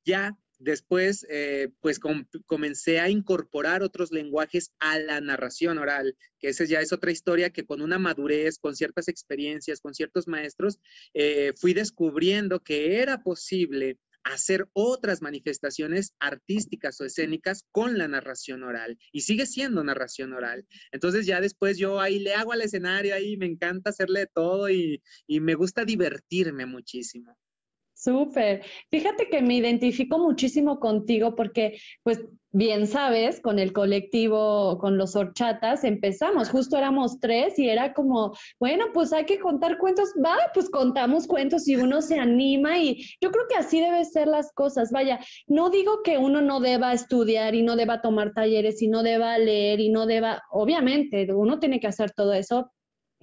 Ya 0.04 0.36
Después, 0.58 1.26
eh, 1.28 1.68
pues 1.80 2.00
comencé 2.46 2.98
a 2.98 3.10
incorporar 3.10 3.82
otros 3.82 4.10
lenguajes 4.10 4.72
a 4.78 4.98
la 4.98 5.20
narración 5.20 5.76
oral, 5.76 6.16
que 6.38 6.48
esa 6.48 6.64
ya 6.64 6.80
es 6.80 6.92
otra 6.92 7.10
historia 7.10 7.50
que 7.50 7.66
con 7.66 7.82
una 7.82 7.98
madurez, 7.98 8.58
con 8.58 8.74
ciertas 8.74 9.08
experiencias, 9.08 9.80
con 9.80 9.94
ciertos 9.94 10.28
maestros, 10.28 10.78
eh, 11.12 11.52
fui 11.56 11.74
descubriendo 11.74 12.60
que 12.60 13.02
era 13.02 13.22
posible 13.22 13.98
hacer 14.24 14.66
otras 14.72 15.22
manifestaciones 15.22 16.14
artísticas 16.18 17.00
o 17.00 17.04
escénicas 17.04 17.64
con 17.70 17.96
la 17.98 18.08
narración 18.08 18.62
oral. 18.64 18.98
Y 19.12 19.20
sigue 19.20 19.46
siendo 19.46 19.84
narración 19.84 20.32
oral. 20.32 20.66
Entonces 20.90 21.26
ya 21.26 21.40
después 21.40 21.78
yo 21.78 22.00
ahí 22.00 22.18
le 22.18 22.34
hago 22.34 22.52
al 22.52 22.62
escenario, 22.62 23.14
ahí 23.14 23.36
me 23.36 23.46
encanta 23.46 23.90
hacerle 23.90 24.26
todo 24.26 24.68
y 24.70 25.00
me 25.28 25.54
gusta 25.54 25.84
divertirme 25.84 26.66
muchísimo. 26.66 27.36
Súper. 27.96 28.62
Fíjate 28.90 29.30
que 29.30 29.40
me 29.40 29.54
identifico 29.54 30.18
muchísimo 30.18 30.78
contigo 30.80 31.34
porque, 31.34 31.78
pues, 32.02 32.20
bien 32.52 32.86
sabes, 32.86 33.40
con 33.40 33.58
el 33.58 33.72
colectivo, 33.72 34.76
con 34.78 34.98
los 34.98 35.16
horchatas, 35.16 35.82
empezamos, 35.82 36.50
justo 36.50 36.76
éramos 36.76 37.18
tres 37.20 37.58
y 37.58 37.70
era 37.70 37.94
como, 37.94 38.34
bueno, 38.60 38.86
pues 38.92 39.14
hay 39.14 39.24
que 39.24 39.38
contar 39.38 39.78
cuentos, 39.78 40.10
va, 40.22 40.36
pues 40.52 40.68
contamos 40.68 41.26
cuentos 41.26 41.66
y 41.68 41.76
uno 41.76 42.02
se 42.02 42.18
anima 42.18 42.78
y 42.78 43.02
yo 43.18 43.30
creo 43.30 43.44
que 43.48 43.56
así 43.56 43.80
deben 43.80 44.04
ser 44.04 44.28
las 44.28 44.52
cosas. 44.52 44.90
Vaya, 44.92 45.18
no 45.46 45.70
digo 45.70 46.02
que 46.02 46.18
uno 46.18 46.42
no 46.42 46.60
deba 46.60 46.92
estudiar 46.92 47.54
y 47.54 47.62
no 47.62 47.76
deba 47.76 48.02
tomar 48.02 48.34
talleres 48.34 48.82
y 48.82 48.88
no 48.88 49.02
deba 49.02 49.38
leer 49.38 49.80
y 49.80 49.88
no 49.88 50.04
deba, 50.04 50.42
obviamente, 50.50 51.32
uno 51.32 51.58
tiene 51.58 51.80
que 51.80 51.86
hacer 51.86 52.10
todo 52.10 52.34
eso 52.34 52.70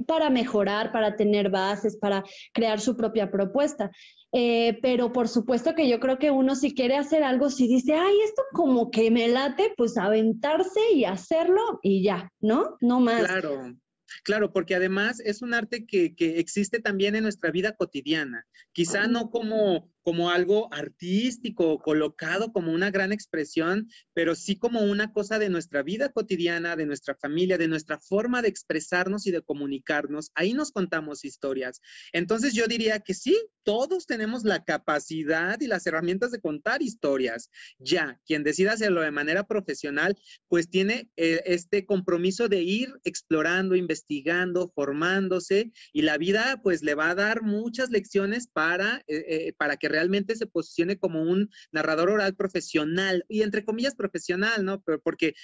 para 0.08 0.30
mejorar, 0.30 0.92
para 0.92 1.16
tener 1.16 1.50
bases, 1.50 1.98
para 1.98 2.24
crear 2.54 2.80
su 2.80 2.96
propia 2.96 3.32
propuesta. 3.32 3.92
Eh, 4.32 4.80
pero 4.82 5.12
por 5.12 5.28
supuesto 5.28 5.76
que 5.76 5.88
yo 5.88 6.00
creo 6.00 6.18
que 6.18 6.32
uno 6.32 6.56
si 6.56 6.74
quiere 6.74 6.98
hacer 6.98 7.24
algo, 7.24 7.52
si 7.52 7.68
dice, 7.68 7.94
ay, 7.94 8.16
esto 8.26 8.42
como 8.54 8.90
que 8.90 9.12
me 9.12 9.28
late, 9.28 9.74
pues 9.78 9.96
aventarse 9.98 10.80
y 10.94 11.06
hacerlo 11.06 11.80
y 11.84 12.04
ya, 12.04 12.32
¿no? 12.40 12.78
No 12.82 13.00
más. 13.00 13.24
Claro. 13.24 13.76
Claro, 14.24 14.54
porque 14.54 14.76
además 14.76 15.20
es 15.22 15.42
un 15.42 15.56
arte 15.56 15.88
que, 15.88 16.14
que, 16.14 16.40
existe 16.40 16.80
también 16.80 17.16
en 17.16 17.24
nuestra 17.24 17.50
vida 17.50 17.72
cotidiana. 17.72 18.46
Quizá 18.72 19.08
no 19.08 19.32
como 19.32 19.90
como 20.04 20.30
algo 20.30 20.72
artístico, 20.74 21.80
colocado 21.80 22.52
como 22.52 22.72
una 22.72 22.92
gran 22.92 23.12
expresión, 23.12 23.90
pero 24.14 24.36
sí 24.36 24.58
como 24.58 24.82
una 24.82 25.12
cosa 25.12 25.40
de 25.40 25.50
nuestra 25.50 25.82
vida 25.82 26.10
cotidiana, 26.10 26.76
de 26.76 26.86
nuestra 26.86 27.16
familia, 27.16 27.58
de 27.58 27.68
nuestra 27.68 28.00
forma 28.00 28.42
de 28.42 28.50
expresarnos 28.50 29.26
y 29.26 29.32
de 29.32 29.42
comunicarnos. 29.42 30.32
Ahí 30.36 30.54
nos 30.54 30.72
contamos 30.72 31.24
historias. 31.26 31.82
Entonces 32.12 32.54
yo 32.54 32.68
diría 32.68 33.00
que 33.00 33.14
sí, 33.14 33.38
todos 33.64 34.06
tenemos 34.06 34.44
la 34.44 34.64
capacidad 34.64 35.60
y 35.62 35.68
las 35.68 35.88
herramientas 35.88 36.32
de 36.32 36.42
contar 36.42 36.82
historias. 36.82 37.50
Ya, 37.80 38.20
quien 38.26 38.44
decida 38.44 38.74
hacerlo 38.74 39.02
de 39.02 39.12
manera 39.12 39.46
profesional, 39.46 40.18
pues 40.50 40.70
tiene 40.70 41.10
eh, 41.16 41.42
este 41.46 41.86
compromiso 41.86 42.50
de 42.50 42.62
ir 42.62 42.94
explorando, 43.04 43.76
investigando, 43.76 44.72
formándose 44.76 45.72
y 45.94 46.02
la 46.02 46.18
vida 46.18 46.60
pues 46.62 46.84
le 46.84 46.96
va 46.96 47.12
a 47.12 47.16
dar 47.16 47.42
muchas 47.42 47.90
lecciones 47.90 48.48
para, 48.48 49.04
eh, 49.08 49.26
eh, 49.28 49.54
para 49.58 49.78
que 49.78 49.90
realmente 49.94 50.36
se 50.36 50.48
posicione 50.48 50.98
como 50.98 51.22
un 51.22 51.50
narrador 51.72 52.10
oral 52.10 52.36
profesional, 52.36 53.24
y 53.30 53.44
entre 53.44 53.64
comillas 53.64 53.96
profesional, 53.96 54.66
¿no? 54.66 54.82
Pero 54.82 55.00
porque 55.00 55.36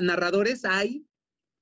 narradores 0.00 0.64
hay 0.64 1.06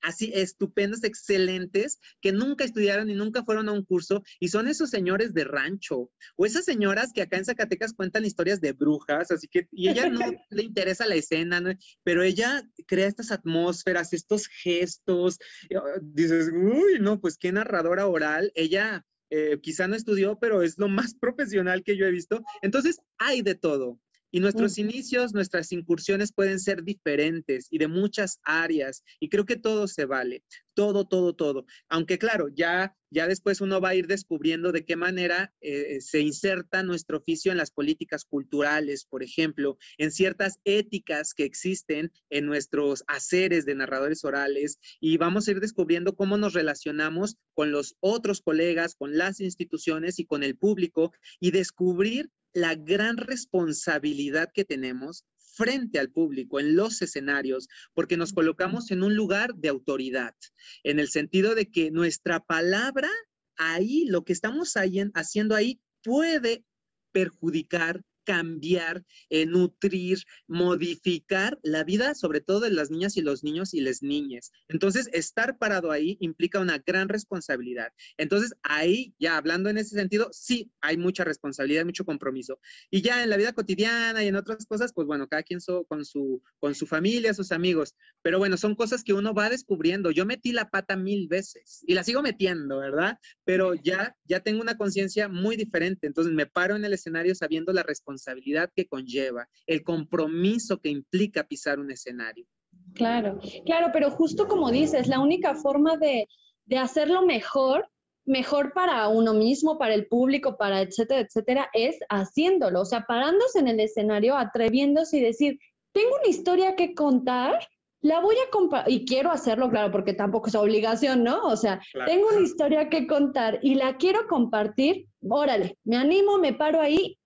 así 0.03 0.31
estupendos, 0.35 1.03
excelentes, 1.03 1.99
que 2.21 2.31
nunca 2.31 2.65
estudiaron 2.65 3.11
y 3.11 3.15
nunca 3.15 3.43
fueron 3.45 3.69
a 3.69 3.73
un 3.73 3.85
curso, 3.85 4.23
y 4.39 4.49
son 4.49 4.69
esos 4.69 4.89
señores 4.91 5.35
de 5.35 5.45
rancho, 5.45 6.11
o 6.37 6.47
esas 6.47 6.65
señoras 6.65 7.13
que 7.13 7.23
acá 7.23 7.39
en 7.39 7.45
Zacatecas 7.45 7.93
cuentan 7.93 8.25
historias 8.25 8.61
de 8.61 8.73
brujas, 8.73 9.33
así 9.33 9.49
que, 9.49 9.67
y 9.73 9.89
ella 9.89 10.09
no 10.09 10.21
le 10.51 10.63
interesa 10.63 11.07
la 11.07 11.17
escena, 11.17 11.61
¿no? 11.61 11.73
pero 12.05 12.23
ella 12.23 12.63
crea 12.87 13.09
estas 13.09 13.33
atmósferas, 13.33 14.13
estos 14.13 14.47
gestos, 14.47 15.39
oh, 15.75 16.01
dices, 16.01 16.51
uy, 16.55 17.01
no, 17.01 17.21
pues 17.21 17.37
qué 17.37 17.51
narradora 17.51 18.07
oral, 18.07 18.53
ella 18.55 19.05
eh, 19.31 19.59
quizá 19.63 19.89
no 19.89 19.97
estudió, 19.97 20.39
pero 20.39 20.63
es 20.63 20.79
lo 20.79 20.89
más 20.89 21.15
profesional 21.21 21.83
que 21.83 21.97
yo 21.97 22.07
he 22.07 22.11
visto. 22.11 22.43
Entonces, 22.63 23.01
hay 23.19 23.43
de 23.43 23.55
todo. 23.55 23.99
Y 24.37 24.41
nuestros 24.41 24.77
inicios, 24.77 25.33
nuestras 25.33 25.73
incursiones 25.73 26.31
pueden 26.31 26.61
ser 26.61 26.85
diferentes 26.85 27.69
y 27.71 27.79
de 27.79 27.89
muchas 27.89 28.39
áreas. 28.43 29.03
Y 29.19 29.31
creo 29.31 29.47
que 29.47 29.57
todo 29.57 29.89
se 29.89 30.05
vale. 30.05 30.45
Todo, 30.75 31.07
todo, 31.07 31.35
todo. 31.35 31.65
Aunque 31.89 32.19
claro, 32.19 32.49
ya, 32.55 32.95
ya 33.11 33.29
después 33.29 33.63
uno 33.63 33.81
va 33.81 33.89
a 33.89 33.95
ir 33.95 34.07
descubriendo 34.07 34.73
de 34.73 34.85
qué 34.85 34.95
manera 34.95 35.55
eh, 35.63 36.03
se 36.03 36.21
inserta 36.21 36.83
nuestro 36.83 37.17
oficio 37.17 37.51
en 37.51 37.57
las 37.57 37.71
políticas 37.71 38.27
culturales, 38.27 39.07
por 39.07 39.23
ejemplo, 39.23 39.79
en 39.97 40.11
ciertas 40.11 40.61
éticas 40.65 41.33
que 41.33 41.45
existen 41.45 42.13
en 42.29 42.45
nuestros 42.45 43.05
haceres 43.07 43.65
de 43.65 43.75
narradores 43.75 44.23
orales. 44.23 44.79
Y 45.01 45.17
vamos 45.17 45.49
a 45.49 45.53
ir 45.53 45.61
descubriendo 45.61 46.15
cómo 46.15 46.37
nos 46.37 46.53
relacionamos 46.53 47.39
con 47.55 47.71
los 47.71 47.97
otros 48.01 48.43
colegas, 48.43 48.97
con 48.97 49.17
las 49.17 49.41
instituciones 49.41 50.19
y 50.19 50.27
con 50.27 50.43
el 50.43 50.59
público 50.59 51.13
y 51.41 51.53
descubrir 51.53 52.29
la 52.57 52.75
gran 52.75 53.19
responsabilidad 53.19 54.49
que 54.55 54.65
tenemos 54.65 55.27
frente 55.37 55.99
al 55.99 56.11
público, 56.11 56.59
en 56.59 56.75
los 56.75 57.03
escenarios, 57.03 57.69
porque 57.93 58.17
nos 58.17 58.33
colocamos 58.33 58.91
en 58.91 59.03
un 59.03 59.15
lugar 59.15 59.55
de 59.57 59.69
autoridad, 59.69 60.35
en 60.83 60.99
el 60.99 61.09
sentido 61.09 61.55
de 61.55 61.71
que 61.71 61.91
nuestra 61.91 62.41
palabra 62.41 63.11
ahí, 63.59 64.07
lo 64.07 64.25
que 64.25 64.33
estamos 64.33 64.73
haciendo 65.15 65.55
ahí, 65.55 65.81
puede 66.03 66.65
perjudicar 67.13 68.03
cambiar, 68.27 69.05
eh, 69.31 69.47
nutrir, 69.47 70.19
modificar 70.47 71.59
la 71.63 71.85
vida, 71.85 72.15
sobre 72.15 72.41
todo 72.41 72.61
de 72.61 72.71
las 72.71 72.91
niñas 72.91 73.17
y 73.17 73.23
los 73.23 73.45
niños 73.45 73.73
y 73.73 73.81
las 73.81 74.03
niñas. 74.03 74.53
Entonces, 74.69 75.09
estar 75.13 75.59
parado 75.59 75.91
ahí 75.93 76.17
implica 76.21 76.61
una 76.61 76.79
gran 76.79 77.09
responsabilidad. 77.09 77.93
Entonces, 78.19 78.55
ahí, 78.63 79.15
ya 79.19 79.37
hablando 79.37 79.71
en 79.71 79.79
ese 79.79 79.97
sentido, 79.97 80.29
sí 80.33 80.71
hay 80.81 80.97
mucha 80.97 81.25
responsabilidad, 81.25 81.85
mucho 81.85 82.05
compromiso. 82.05 82.59
Y 82.91 83.01
ya 83.03 83.23
en 83.23 83.31
la 83.31 83.37
vida 83.37 83.53
cotidiana 83.53 84.23
y 84.25 84.29
en 84.29 84.37
otras 84.37 84.67
cosas, 84.67 84.93
pues 84.93 85.07
bueno, 85.07 85.29
cada 85.29 85.43
quien 85.43 85.61
con, 85.89 86.05
su, 86.05 86.43
con 86.59 86.75
su 86.75 86.87
familia, 86.87 87.35
sus 87.35 87.53
amigos. 87.53 87.95
Pero 88.23 88.39
bueno, 88.39 88.57
son 88.57 88.75
cosas 88.75 89.05
que 89.05 89.13
uno 89.13 89.33
va 89.33 89.49
descubriendo. 89.49 90.11
Yo 90.11 90.27
metí 90.27 90.53
la 90.53 90.69
pata 90.69 90.97
mil 90.97 91.29
veces 91.29 91.85
y 91.87 91.95
la 91.95 92.03
sigo 92.05 92.23
metiendo, 92.23 92.79
¿verdad? 92.79 93.19
Pero 93.45 93.75
ya, 93.75 94.17
ya 94.25 94.41
tengo 94.41 94.61
una 94.61 94.77
conciencia 94.77 95.29
muy 95.29 95.57
diferente. 95.57 96.07
Entonces, 96.07 96.33
me 96.35 96.47
paro 96.47 96.77
en 96.77 96.85
el 96.85 96.93
escenario 96.93 97.35
sabiendo 97.35 97.73
la 97.73 97.83
responsabilidad 97.83 98.16
responsabilidad 98.17 98.71
que 98.75 98.87
conlleva, 98.87 99.49
el 99.67 99.83
compromiso 99.83 100.79
que 100.81 100.91
implica 100.91 101.45
pisar 101.45 101.79
un 101.79 101.91
escenario. 101.91 102.47
Claro, 102.95 103.39
claro, 103.65 103.91
pero 103.93 104.11
justo 104.11 104.47
como 104.47 104.71
dices, 104.71 105.07
la 105.09 105.21
única 105.21 105.55
forma 105.55 105.97
de, 105.97 106.27
de 106.65 106.79
hacerlo 106.79 107.25
mejor 107.25 107.89
mejor 108.29 108.73
para 108.73 109.07
uno 109.07 109.35
mismo, 109.35 109.79
para 109.79 109.95
el 109.95 110.09
público, 110.09 110.57
para 110.57 110.81
etcétera, 110.81 111.21
etcétera, 111.21 111.71
es 111.73 111.97
haciéndolo, 112.09 112.81
o 112.81 112.85
sea, 112.85 113.05
parándose 113.07 113.61
en 113.61 113.69
el 113.69 113.79
escenario, 113.79 114.37
atreviéndose 114.37 115.19
y 115.19 115.21
decir, 115.21 115.61
tengo 115.93 116.11
una 116.21 116.29
historia 116.29 116.75
que 116.75 116.93
contar, 116.93 117.61
la 118.01 118.19
voy 118.19 118.35
a 118.35 118.51
compartir, 118.51 118.95
y 118.95 119.05
quiero 119.07 119.31
hacerlo, 119.31 119.71
claro, 119.71 119.93
porque 119.93 120.13
tampoco 120.13 120.49
es 120.49 120.57
obligación, 120.57 121.23
¿no? 121.23 121.41
O 121.45 121.57
sea, 121.57 121.81
tengo 122.05 122.27
una 122.29 122.41
historia 122.41 122.89
que 122.89 123.07
contar 123.07 123.61
y 123.63 123.77
la 123.77 123.97
quiero 123.97 124.27
compartir, 124.27 125.07
órale, 125.23 125.79
me 125.85 125.97
animo, 125.97 126.39
me 126.39 126.53
paro 126.53 126.81
ahí 126.81 127.17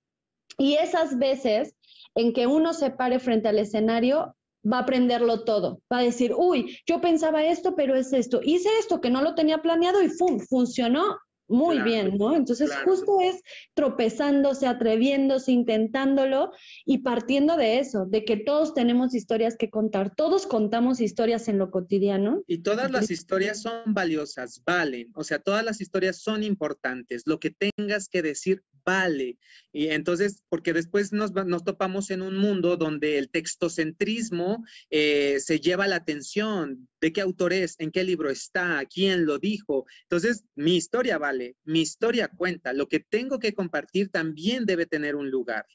y 0.58 0.74
esas 0.74 1.18
veces 1.18 1.74
en 2.14 2.32
que 2.32 2.46
uno 2.46 2.74
se 2.74 2.90
pare 2.90 3.18
frente 3.18 3.48
al 3.48 3.58
escenario, 3.58 4.36
va 4.70 4.78
a 4.78 4.82
aprenderlo 4.82 5.44
todo. 5.44 5.80
Va 5.92 5.98
a 5.98 6.02
decir, 6.02 6.34
uy, 6.36 6.78
yo 6.86 7.00
pensaba 7.00 7.44
esto, 7.44 7.74
pero 7.76 7.94
es 7.94 8.12
esto. 8.12 8.40
Hice 8.42 8.68
esto 8.78 9.00
que 9.00 9.10
no 9.10 9.22
lo 9.22 9.34
tenía 9.34 9.62
planeado 9.62 10.02
y 10.02 10.08
¡fum! 10.08 10.38
funcionó. 10.40 11.18
muy 11.48 11.80
bien, 11.82 12.16
¿no? 12.16 12.36
Entonces 12.36 12.70
justo 12.84 13.20
es 13.20 13.42
tropezándose, 13.74 14.68
atreviéndose, 14.68 15.50
intentándolo 15.50 16.52
y 16.86 16.98
partiendo 16.98 17.56
de 17.56 17.80
eso, 17.80 18.06
de 18.06 18.24
que 18.24 18.36
todos 18.36 18.72
tenemos 18.72 19.16
historias 19.16 19.56
que 19.56 19.68
contar, 19.68 20.14
todos 20.14 20.46
contamos 20.46 21.00
historias 21.00 21.48
en 21.48 21.58
lo 21.58 21.72
cotidiano. 21.72 22.44
Y 22.46 22.58
todas 22.58 22.92
las 22.92 23.10
historias 23.10 23.62
son 23.62 23.94
valiosas, 23.94 24.62
valen, 24.64 25.10
o 25.14 25.24
sea, 25.24 25.40
todas 25.40 25.64
las 25.64 25.80
historias 25.80 26.22
son 26.22 26.44
importantes, 26.44 27.22
lo 27.26 27.40
que 27.40 27.50
tengas 27.50 28.08
que 28.08 28.22
decir 28.22 28.62
vale. 28.84 29.38
Y 29.72 29.88
entonces, 29.88 30.42
porque 30.48 30.72
después 30.72 31.12
nos, 31.12 31.32
topamos 31.64 32.10
en 32.10 32.22
un 32.22 32.36
mundo 32.36 32.76
donde 32.76 33.18
el 33.18 33.30
textocentrismo 33.30 34.64
eh, 34.90 35.38
se 35.40 35.60
lleva 35.60 35.86
la 35.86 35.96
atención, 35.96 36.88
de 37.00 37.12
qué 37.12 37.20
autor 37.20 37.52
es, 37.52 37.76
en 37.78 37.90
qué 37.90 38.04
libro 38.04 38.30
está, 38.30 38.84
quién 38.92 39.26
lo 39.26 39.38
dijo. 39.38 39.86
Entonces, 40.02 40.44
mi 40.54 40.76
historia 40.76 41.18
vale, 41.18 41.56
mi 41.64 41.80
historia 41.80 42.28
cuenta, 42.28 42.72
lo 42.72 42.88
que 42.88 43.00
tengo 43.00 43.38
que 43.38 43.54
compartir 43.54 44.10
también 44.10 44.66
debe 44.66 44.86
tener 44.86 45.16
un 45.16 45.30
lugar. 45.30 45.66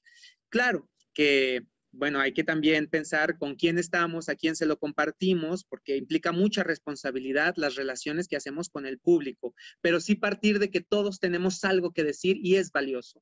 Claro 0.50 0.90
que, 1.14 1.66
bueno, 1.96 2.20
hay 2.20 2.34
que 2.34 2.44
también 2.44 2.88
pensar 2.88 3.38
con 3.38 3.56
quién 3.56 3.78
estamos, 3.78 4.30
a 4.30 4.36
quién 4.36 4.56
se 4.56 4.66
lo 4.66 4.78
compartimos, 4.78 5.64
porque 5.64 5.98
implica 5.98 6.32
mucha 6.32 6.64
responsabilidad 6.64 7.54
las 7.58 7.76
relaciones 7.76 8.28
que 8.28 8.36
hacemos 8.36 8.70
con 8.70 8.86
el 8.86 9.00
público, 9.00 9.54
pero 9.82 10.00
sí 10.00 10.16
partir 10.16 10.60
de 10.60 10.70
que 10.70 10.82
todos 10.82 11.20
tenemos 11.20 11.64
algo 11.64 11.92
que 11.92 12.04
decir 12.04 12.38
y 12.42 12.56
es 12.56 12.72
valioso. 12.72 13.22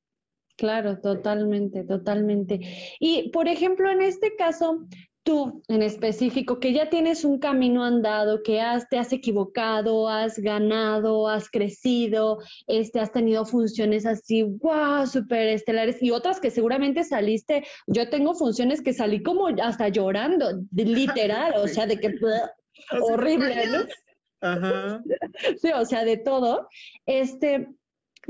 Claro, 0.55 0.99
totalmente, 0.99 1.83
totalmente. 1.83 2.59
Y 2.99 3.29
por 3.29 3.47
ejemplo, 3.47 3.89
en 3.89 4.01
este 4.01 4.35
caso, 4.35 4.87
tú 5.23 5.63
en 5.67 5.81
específico, 5.81 6.59
que 6.59 6.73
ya 6.73 6.89
tienes 6.89 7.23
un 7.23 7.39
camino 7.39 7.83
andado, 7.83 8.43
que 8.43 8.61
has, 8.61 8.87
te 8.89 8.97
has 8.97 9.11
equivocado, 9.13 10.09
has 10.09 10.37
ganado, 10.37 11.27
has 11.27 11.49
crecido, 11.49 12.39
este, 12.67 12.99
has 12.99 13.11
tenido 13.11 13.45
funciones 13.45 14.05
así, 14.05 14.43
wow, 14.43 15.07
súper 15.07 15.47
estelares, 15.47 16.01
y 16.01 16.11
otras 16.11 16.39
que 16.39 16.51
seguramente 16.51 17.03
saliste, 17.03 17.63
yo 17.87 18.09
tengo 18.09 18.35
funciones 18.35 18.81
que 18.81 18.93
salí 18.93 19.23
como 19.23 19.47
hasta 19.47 19.87
llorando, 19.89 20.61
literal, 20.71 21.53
o 21.57 21.67
sea, 21.67 21.87
de 21.87 21.97
que 21.97 22.13
horrible, 23.01 23.67
¿no? 23.67 23.79
Ajá. 24.41 25.01
Sí, 25.61 25.71
o 25.73 25.85
sea, 25.85 26.03
de 26.03 26.17
todo. 26.17 26.67
Este, 27.05 27.69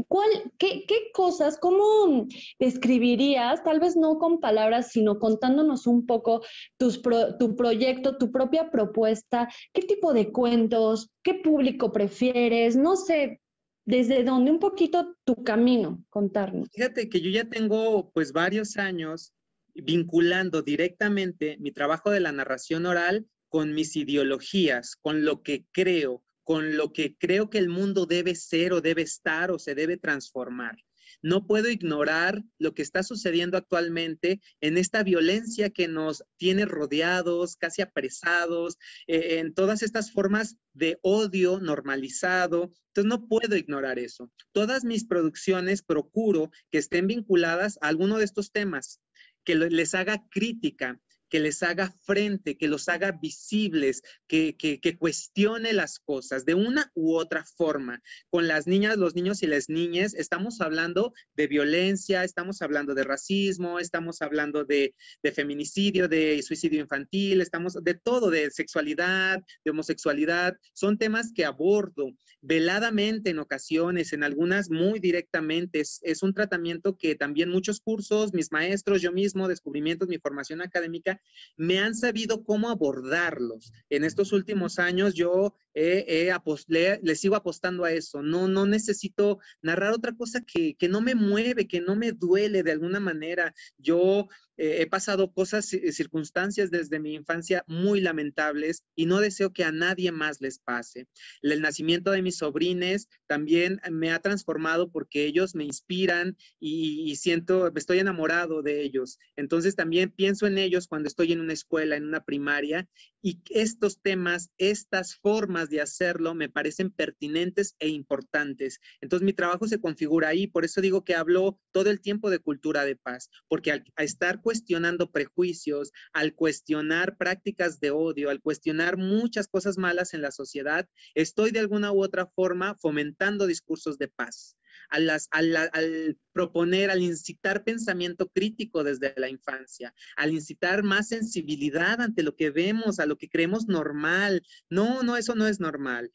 ¿Cuál, 0.08 0.30
qué, 0.58 0.86
cosas, 1.14 1.58
cómo 1.58 2.28
describirías, 2.60 3.64
tal 3.64 3.80
vez 3.80 3.96
no 3.96 4.18
con 4.18 4.40
palabras, 4.40 4.92
sino 4.92 5.20
contándonos 5.20 5.86
un 5.88 6.06
poco 6.06 6.42
tu 6.78 7.56
proyecto, 7.56 8.18
tu 8.18 8.32
propia 8.32 8.72
propuesta? 8.72 9.48
¿Qué 9.72 9.82
tipo 9.84 10.14
de 10.14 10.32
cuentos? 10.32 11.12
¿Qué 11.24 11.36
público 11.36 11.92
prefieres? 11.92 12.76
No 12.76 12.96
sé, 12.96 13.42
desde 13.86 14.24
dónde 14.24 14.52
un 14.52 14.60
poquito 14.60 15.16
tu 15.24 15.44
camino, 15.44 16.04
contarnos. 16.10 16.70
Fíjate 16.72 17.10
que 17.10 17.22
yo 17.22 17.30
ya 17.30 17.46
tengo 17.46 18.12
pues 18.12 18.32
varios 18.32 18.78
años 18.78 19.34
vinculando 19.76 20.62
directamente 20.62 21.58
mi 21.60 21.72
trabajo 21.72 22.12
de 22.12 22.20
la 22.20 22.32
narración 22.32 22.86
oral 22.86 23.28
con 23.50 23.74
mis 23.74 23.96
ideologías, 23.96 24.96
con 24.96 25.26
lo 25.26 25.44
que 25.44 25.66
creo, 25.72 26.24
con 26.44 26.78
lo 26.78 26.94
que 26.94 27.16
creo 27.18 27.50
que 27.50 27.58
el 27.58 27.70
mundo 27.70 28.06
debe 28.06 28.36
ser 28.36 28.74
o 28.74 28.82
debe 28.82 29.02
estar 29.02 29.52
o 29.52 29.60
se 29.60 29.76
debe 29.76 29.98
transformar. 29.98 30.78
No 31.22 31.48
puedo 31.48 31.70
ignorar 31.70 32.44
lo 32.60 32.74
que 32.74 32.82
está 32.82 33.02
sucediendo 33.02 33.58
actualmente 33.58 34.42
en 34.62 34.78
esta 34.78 35.04
violencia 35.04 35.70
que 35.70 35.88
nos 35.88 36.24
tiene 36.38 36.66
rodeados, 36.66 37.56
casi 37.56 37.82
apresados, 37.82 38.78
eh, 39.08 39.40
en 39.40 39.54
todas 39.54 39.84
estas 39.84 40.12
formas 40.12 40.58
de 40.74 41.00
odio 41.02 41.60
normalizado. 41.60 42.74
Entonces 42.88 43.10
no 43.10 43.28
puedo 43.28 43.56
ignorar 43.56 44.00
eso. 44.00 44.32
Todas 44.52 44.84
mis 44.84 45.06
producciones 45.06 45.82
procuro 45.82 46.52
que 46.72 46.80
estén 46.80 47.08
vinculadas 47.08 47.78
a 47.82 47.88
alguno 47.88 48.18
de 48.18 48.26
estos 48.26 48.52
temas, 48.52 49.00
que 49.46 49.56
les 49.56 49.94
haga 49.94 50.26
crítica, 50.30 51.00
que 51.34 51.40
les 51.40 51.64
haga 51.64 51.92
frente, 52.06 52.58
que 52.58 52.68
los 52.68 52.88
haga 52.90 53.12
visibles, 53.12 54.04
que, 54.28 54.56
cuestione 55.00 55.74
las 55.74 55.98
cosas 55.98 56.46
de 56.46 56.54
una 56.54 56.92
u 56.94 57.16
otra 57.16 57.44
forma. 57.44 58.04
Con 58.30 58.48
las 58.48 58.68
niñas, 58.68 58.98
los 58.98 59.16
niños 59.16 59.42
y 59.42 59.48
las 59.48 59.68
niñas 59.68 60.14
estamos 60.14 60.62
hablando 60.62 61.12
de 61.34 61.48
violencia, 61.48 62.24
estamos 62.24 62.62
hablando 62.62 62.94
de 62.94 63.04
racismo, 63.04 63.80
estamos 63.80 64.22
hablando 64.22 64.64
de, 64.64 64.94
de 65.24 65.32
feminicidio, 65.32 66.08
de 66.08 66.40
suicidio 66.44 66.80
infantil, 66.80 67.42
estamos 67.42 67.84
de 67.84 67.96
todo, 67.96 68.30
de 68.30 68.52
sexualidad, 68.52 69.42
de 69.66 69.72
homosexualidad. 69.72 70.56
Son 70.74 71.00
temas 71.00 71.32
que 71.34 71.46
abordo 71.46 72.12
veladamente 72.42 73.32
en 73.32 73.40
ocasiones, 73.40 74.14
en 74.14 74.24
algunas 74.24 74.70
muy 74.70 75.00
directamente. 75.00 75.80
Es, 75.80 76.00
es, 76.04 76.22
un 76.22 76.34
tratamiento 76.34 76.96
que 76.96 77.16
también 77.16 77.50
muchos 77.50 77.80
cursos, 77.80 78.34
mis 78.34 78.52
maestros, 78.52 79.02
yo 79.02 79.12
mismo, 79.12 79.48
descubrimientos, 79.48 80.10
mi 80.10 80.20
formación 80.20 80.62
académica, 80.62 81.20
me 81.58 81.80
han 81.80 81.96
sabido 81.96 82.44
cómo 82.44 82.70
abordarlos. 82.70 83.72
En 83.90 84.04
estos 84.04 84.32
últimos 84.32 84.80
años 84.80 85.14
yo 85.14 85.56
he, 85.74 86.32
le, 86.68 87.16
sigo 87.16 87.36
apostando 87.36 87.86
a 87.86 87.92
eso. 87.92 88.22
No, 88.22 88.48
no 88.48 88.66
necesito 88.66 89.40
narrar 89.62 89.92
otra 89.94 90.16
cosa 90.16 90.42
que, 90.42 90.76
que 90.76 90.90
no 90.90 91.02
me 91.02 91.16
mueve, 91.16 91.68
que 91.68 91.82
no 91.82 91.96
me 91.96 92.12
duele 92.12 92.64
de 92.64 92.72
alguna 92.72 93.00
manera. 93.00 93.54
Yo 93.78 94.28
eh, 94.58 94.82
he 94.82 94.88
pasado 94.88 95.32
cosas, 95.32 95.66
circunstancias 95.68 96.72
desde 96.72 97.00
mi 97.00 97.14
infancia 97.14 97.64
muy 97.68 98.02
lamentables 98.02 98.84
y 98.96 99.06
no 99.06 99.20
deseo 99.20 99.54
que 99.54 99.64
a 99.64 99.72
nadie 99.72 100.12
más 100.12 100.42
les 100.42 100.60
pase. 100.60 101.08
El 101.42 101.62
nacimiento 101.62 102.12
de 102.12 102.22
mis 102.22 102.38
sobrines 102.38 103.08
también 103.28 103.82
me 103.92 104.12
ha 104.12 104.20
transformado 104.20 104.92
porque 104.92 105.26
ellos 105.26 105.56
me 105.56 105.64
inspiran 105.64 106.38
y, 106.60 107.10
y 107.10 107.16
siento, 107.16 107.72
estoy 107.76 108.00
enamorado 108.00 108.62
de 108.62 108.82
ellos. 108.82 109.20
Entonces 109.36 109.76
también 109.76 110.12
pienso 110.12 110.48
en 110.48 110.58
ellos 110.58 110.88
cuando 110.88 111.08
estoy 111.08 111.32
en 111.32 111.42
una 111.42 111.54
escuela, 111.54 111.96
en 111.96 112.06
una 112.06 112.24
primaria 112.24 112.88
y 113.26 113.42
estos 113.50 114.02
temas, 114.02 114.52
estas 114.58 115.16
formas 115.16 115.70
de 115.70 115.80
hacerlo 115.80 116.36
me 116.36 116.50
parecen 116.50 116.92
pertinentes 116.92 117.76
e 117.80 117.88
importantes. 117.88 118.82
Entonces 119.00 119.26
mi 119.26 119.32
trabajo 119.32 119.66
se 119.66 119.80
configura 119.80 120.28
ahí, 120.28 120.46
por 120.46 120.66
eso 120.66 120.82
digo 120.82 121.06
que 121.06 121.16
hablo 121.16 121.58
todo 121.72 121.90
el 121.90 122.02
tiempo 122.02 122.30
de 122.30 122.40
cultura 122.40 122.84
de 122.84 122.98
paz, 122.98 123.30
porque 123.48 123.72
al 123.72 123.86
estar 123.98 124.42
cuestionando 124.44 125.10
prejuicios, 125.10 125.92
al 126.14 126.36
cuestionar 126.36 127.18
prácticas 127.18 127.80
de 127.80 127.90
odio, 127.90 128.30
al 128.30 128.42
cuestionar 128.42 128.98
muchas 128.98 129.48
cosas 129.48 129.80
malas 129.80 130.14
en 130.14 130.22
la 130.22 130.32
sociedad, 130.32 130.88
estoy 131.16 131.50
de 131.50 131.62
alguna 131.62 131.92
u 131.92 132.04
otra 132.04 132.28
forma 132.28 132.76
fomentando 132.76 133.48
discursos 133.48 133.98
de 133.98 134.10
paz 134.10 134.56
al, 134.90 136.18
proponer, 136.32 136.92
al 136.92 137.02
incitar 137.02 137.64
pensamiento 137.64 138.30
crítico 138.30 138.84
desde 138.84 139.14
la 139.18 139.30
infancia, 139.30 139.94
al 140.16 140.32
incitar 140.32 140.84
más 140.84 141.08
sensibilidad 141.08 142.02
ante 142.02 142.24
lo 142.24 142.36
que 142.36 142.52
vemos, 142.52 143.00
a 143.00 143.06
lo 143.06 143.18
que 143.18 143.30
creemos 143.30 143.68
normal. 143.68 144.44
No, 144.70 145.04
no, 145.04 145.18
eso 145.18 145.36
no 145.36 145.48
es 145.48 145.60
normal. 145.60 146.12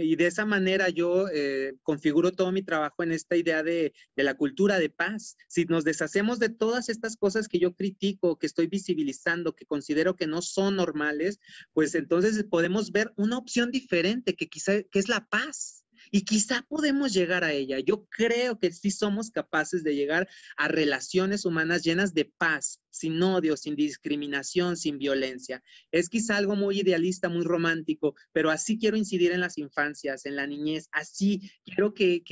Y 0.00 0.16
de 0.16 0.26
esa 0.26 0.44
manera 0.44 0.88
yo 0.88 1.28
eh, 1.28 1.74
configuro 1.82 2.32
todo 2.32 2.52
mi 2.52 2.62
trabajo 2.62 3.02
en 3.02 3.12
esta 3.12 3.36
idea 3.36 3.62
de, 3.62 3.92
de, 4.16 4.24
la 4.24 4.34
cultura 4.34 4.78
de 4.78 4.90
paz. 4.90 5.36
Si 5.48 5.64
nos 5.64 5.84
deshacemos 5.84 6.38
de 6.38 6.48
todas 6.48 6.88
estas 6.88 7.16
cosas 7.16 7.48
que 7.48 7.58
yo 7.58 7.74
critico, 7.74 8.38
que 8.38 8.46
estoy 8.46 8.66
visibilizando, 8.66 9.54
que 9.54 9.66
considero 9.66 10.16
que 10.16 10.26
no 10.26 10.42
son 10.42 10.76
normales, 10.76 11.40
pues 11.72 11.94
entonces 11.94 12.44
podemos 12.44 12.92
ver 12.92 13.12
una 13.16 13.38
opción 13.38 13.70
diferente 13.70 14.34
que 14.34 14.48
quizá 14.48 14.82
que 14.82 14.98
es 14.98 15.08
la 15.08 15.26
paz 15.28 15.84
y 16.10 16.22
quizá 16.22 16.62
podemos 16.68 17.12
llegar 17.12 17.44
a 17.44 17.52
ella. 17.52 17.78
Yo 17.80 18.06
creo 18.06 18.58
que 18.58 18.72
sí 18.72 18.90
somos 18.90 19.30
capaces 19.30 19.84
de 19.84 19.94
llegar 19.94 20.28
a 20.56 20.68
relaciones 20.68 21.44
humanas 21.44 21.82
llenas 21.82 22.14
de 22.14 22.24
paz, 22.24 22.80
sin 22.90 23.22
odio, 23.22 23.56
sin 23.56 23.76
discriminación, 23.76 24.76
sin 24.76 24.98
violencia. 24.98 25.62
Es 25.90 26.08
quizá 26.08 26.36
algo 26.36 26.56
muy 26.56 26.80
idealista, 26.80 27.28
muy 27.28 27.44
romántico, 27.44 28.14
pero 28.32 28.50
así 28.50 28.78
quiero 28.78 28.96
incidir 28.96 29.32
en 29.32 29.40
las 29.40 29.58
infancias, 29.58 30.26
en 30.26 30.36
la 30.36 30.46
niñez, 30.46 30.88
así 30.92 31.50
quiero 31.64 31.94
que, 31.94 32.22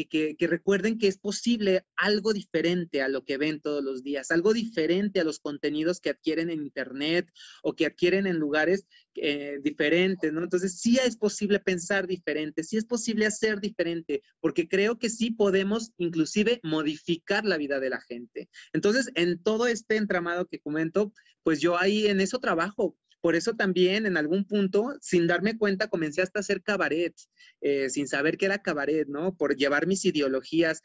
recuerden 0.40 0.98
que 0.98 1.08
es 1.08 1.18
posible 1.18 1.84
algo 1.96 2.32
diferente 2.32 3.02
a 3.02 3.08
lo 3.08 3.24
que 3.24 3.36
ven 3.36 3.60
todos 3.60 3.82
los 3.82 4.02
días, 4.02 4.30
algo 4.30 4.52
diferente 4.52 5.20
a 5.20 5.24
los 5.24 5.38
contenidos 5.38 6.00
que 6.00 6.10
adquieren 6.10 6.50
en 6.50 6.62
Internet 6.62 7.30
o 7.62 7.74
que 7.74 7.86
adquieren 7.86 8.26
en 8.26 8.36
lugares 8.36 8.86
eh, 9.14 9.58
diferentes, 9.62 10.32
¿no? 10.32 10.42
Entonces 10.42 10.80
sí 10.80 10.98
es 11.04 11.16
posible 11.16 11.60
pensar 11.60 12.06
diferente, 12.06 12.62
sí 12.62 12.76
es 12.76 12.84
posible 12.84 13.26
hacer 13.26 13.60
diferente, 13.60 14.22
porque 14.40 14.68
creo 14.68 14.98
que 14.98 15.10
sí 15.10 15.30
podemos 15.30 15.92
inclusive 15.98 16.60
modificar 16.62 17.44
la 17.44 17.56
vida 17.56 17.80
de 17.80 17.90
la 17.90 18.00
gente. 18.00 18.48
Entonces, 18.72 19.10
en 19.14 19.42
todo 19.42 19.66
este 19.66 19.96
entramado 19.96 20.46
que 20.48 20.60
comento, 20.60 21.12
pues 21.42 21.60
yo 21.60 21.78
ahí 21.78 22.06
en 22.06 22.20
eso 22.20 22.38
trabajo. 22.38 22.96
Por 23.20 23.34
eso 23.34 23.54
también 23.54 24.06
en 24.06 24.16
algún 24.16 24.44
punto, 24.44 24.94
sin 25.00 25.26
darme 25.26 25.58
cuenta, 25.58 25.88
comencé 25.88 26.22
hasta 26.22 26.38
a 26.38 26.40
hacer 26.40 26.62
cabaret, 26.62 27.14
eh, 27.60 27.90
sin 27.90 28.06
saber 28.06 28.38
qué 28.38 28.46
era 28.46 28.62
cabaret, 28.62 29.08
¿no? 29.08 29.34
Por 29.34 29.56
llevar 29.56 29.88
mis 29.88 30.04
ideologías 30.04 30.82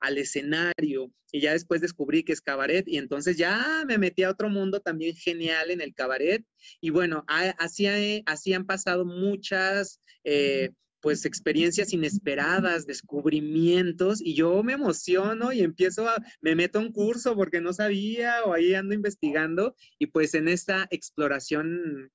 al 0.00 0.18
escenario. 0.18 1.10
Y 1.32 1.40
ya 1.40 1.52
después 1.52 1.80
descubrí 1.80 2.22
que 2.22 2.32
es 2.32 2.42
cabaret 2.42 2.86
y 2.86 2.98
entonces 2.98 3.38
ya 3.38 3.84
me 3.86 3.98
metí 3.98 4.22
a 4.24 4.30
otro 4.30 4.50
mundo 4.50 4.80
también 4.80 5.16
genial 5.16 5.70
en 5.70 5.80
el 5.80 5.94
cabaret. 5.94 6.44
Y 6.82 6.90
bueno, 6.90 7.24
así, 7.26 7.86
así 8.26 8.52
han 8.52 8.66
pasado 8.66 9.04
muchas... 9.04 10.00
Eh, 10.22 10.70
pues 11.04 11.26
experiencias 11.26 11.92
inesperadas, 11.92 12.86
descubrimientos, 12.86 14.22
y 14.22 14.32
yo 14.34 14.62
me 14.62 14.72
emociono 14.72 15.52
y 15.52 15.60
empiezo 15.60 16.08
a, 16.08 16.16
me 16.40 16.54
meto 16.54 16.78
a 16.78 16.82
un 16.82 16.92
curso 16.92 17.36
porque 17.36 17.60
no 17.60 17.74
sabía 17.74 18.42
o 18.46 18.54
ahí 18.54 18.72
ando 18.72 18.94
investigando 18.94 19.76
y 19.98 20.06
pues 20.06 20.32
en 20.32 20.48
esta 20.48 20.86
exploración 20.90 22.10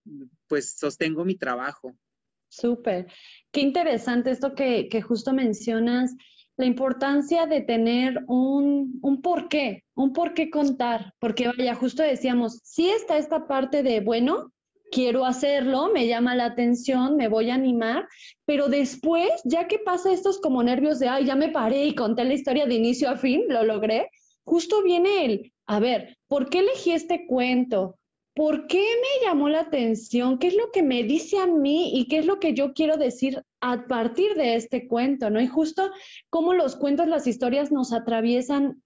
pues 0.48 0.76
sostengo 0.80 1.24
mi 1.24 1.36
trabajo. 1.36 1.96
Súper. 2.48 3.06
Qué 3.52 3.62
interesante 3.62 4.32
esto 4.32 4.56
que, 4.56 4.90
que, 4.90 5.04
justo 5.04 5.34
mencionas, 5.34 6.16
la 6.58 6.66
importancia 6.66 7.46
de 7.46 7.62
tener 7.62 8.24
un, 8.26 8.98
un 9.04 9.22
porqué, 9.22 9.86
un 9.94 10.14
porqué 10.14 10.50
contar, 10.50 11.14
porque 11.20 11.48
vaya, 11.48 11.76
justo 11.76 12.02
decíamos, 12.02 12.60
sí 12.64 12.90
está 12.90 13.20
esta 13.20 13.46
parte 13.46 13.84
de, 13.84 14.00
bueno, 14.00 14.52
quiero 14.92 15.26
hacerlo, 15.26 15.90
me 15.94 16.08
llama 16.08 16.36
la 16.36 16.46
atención, 16.46 17.16
me 17.16 17.28
voy 17.28 17.50
a 17.50 17.56
animar, 17.56 18.08
pero 18.46 18.68
después, 18.68 19.30
ya 19.46 19.68
que 19.68 19.80
pasa 19.80 20.12
estos 20.12 20.40
como 20.40 20.64
nervios 20.64 21.00
de, 21.00 21.08
ay, 21.08 21.26
ya 21.26 21.36
me 21.36 21.50
paré 21.50 21.86
y 21.86 21.96
conté 21.96 22.24
la 22.24 22.34
historia 22.34 22.66
de 22.66 22.76
inicio 22.76 23.10
a 23.10 23.18
fin, 23.18 23.44
lo 23.48 23.64
logré, 23.64 24.10
justo 24.44 24.82
viene 24.84 25.26
el, 25.26 25.54
a 25.68 25.80
ver, 25.80 26.18
¿por 26.28 26.50
qué 26.50 26.60
elegí 26.60 26.92
este 26.92 27.28
cuento? 27.28 28.00
¿Por 28.36 28.68
qué 28.68 28.78
me 28.80 29.28
llamó 29.28 29.50
la 29.50 29.62
atención? 29.62 30.40
¿Qué 30.40 30.48
es 30.48 30.56
lo 30.56 30.72
que 30.72 30.82
me 30.82 31.04
dice 31.04 31.38
a 31.40 31.46
mí 31.46 31.92
y 31.94 32.08
qué 32.08 32.20
es 32.20 32.26
lo 32.26 32.40
que 32.40 32.54
yo 32.54 32.74
quiero 32.74 32.96
decir 32.96 33.44
a 33.60 33.86
partir 33.86 34.36
de 34.36 34.56
este 34.56 34.88
cuento? 34.88 35.30
¿no? 35.30 35.42
Y 35.42 35.48
justo 35.48 35.92
como 36.30 36.54
los 36.54 36.76
cuentos, 36.76 37.08
las 37.08 37.28
historias 37.28 37.72
nos 37.72 37.92
atraviesan 37.92 38.82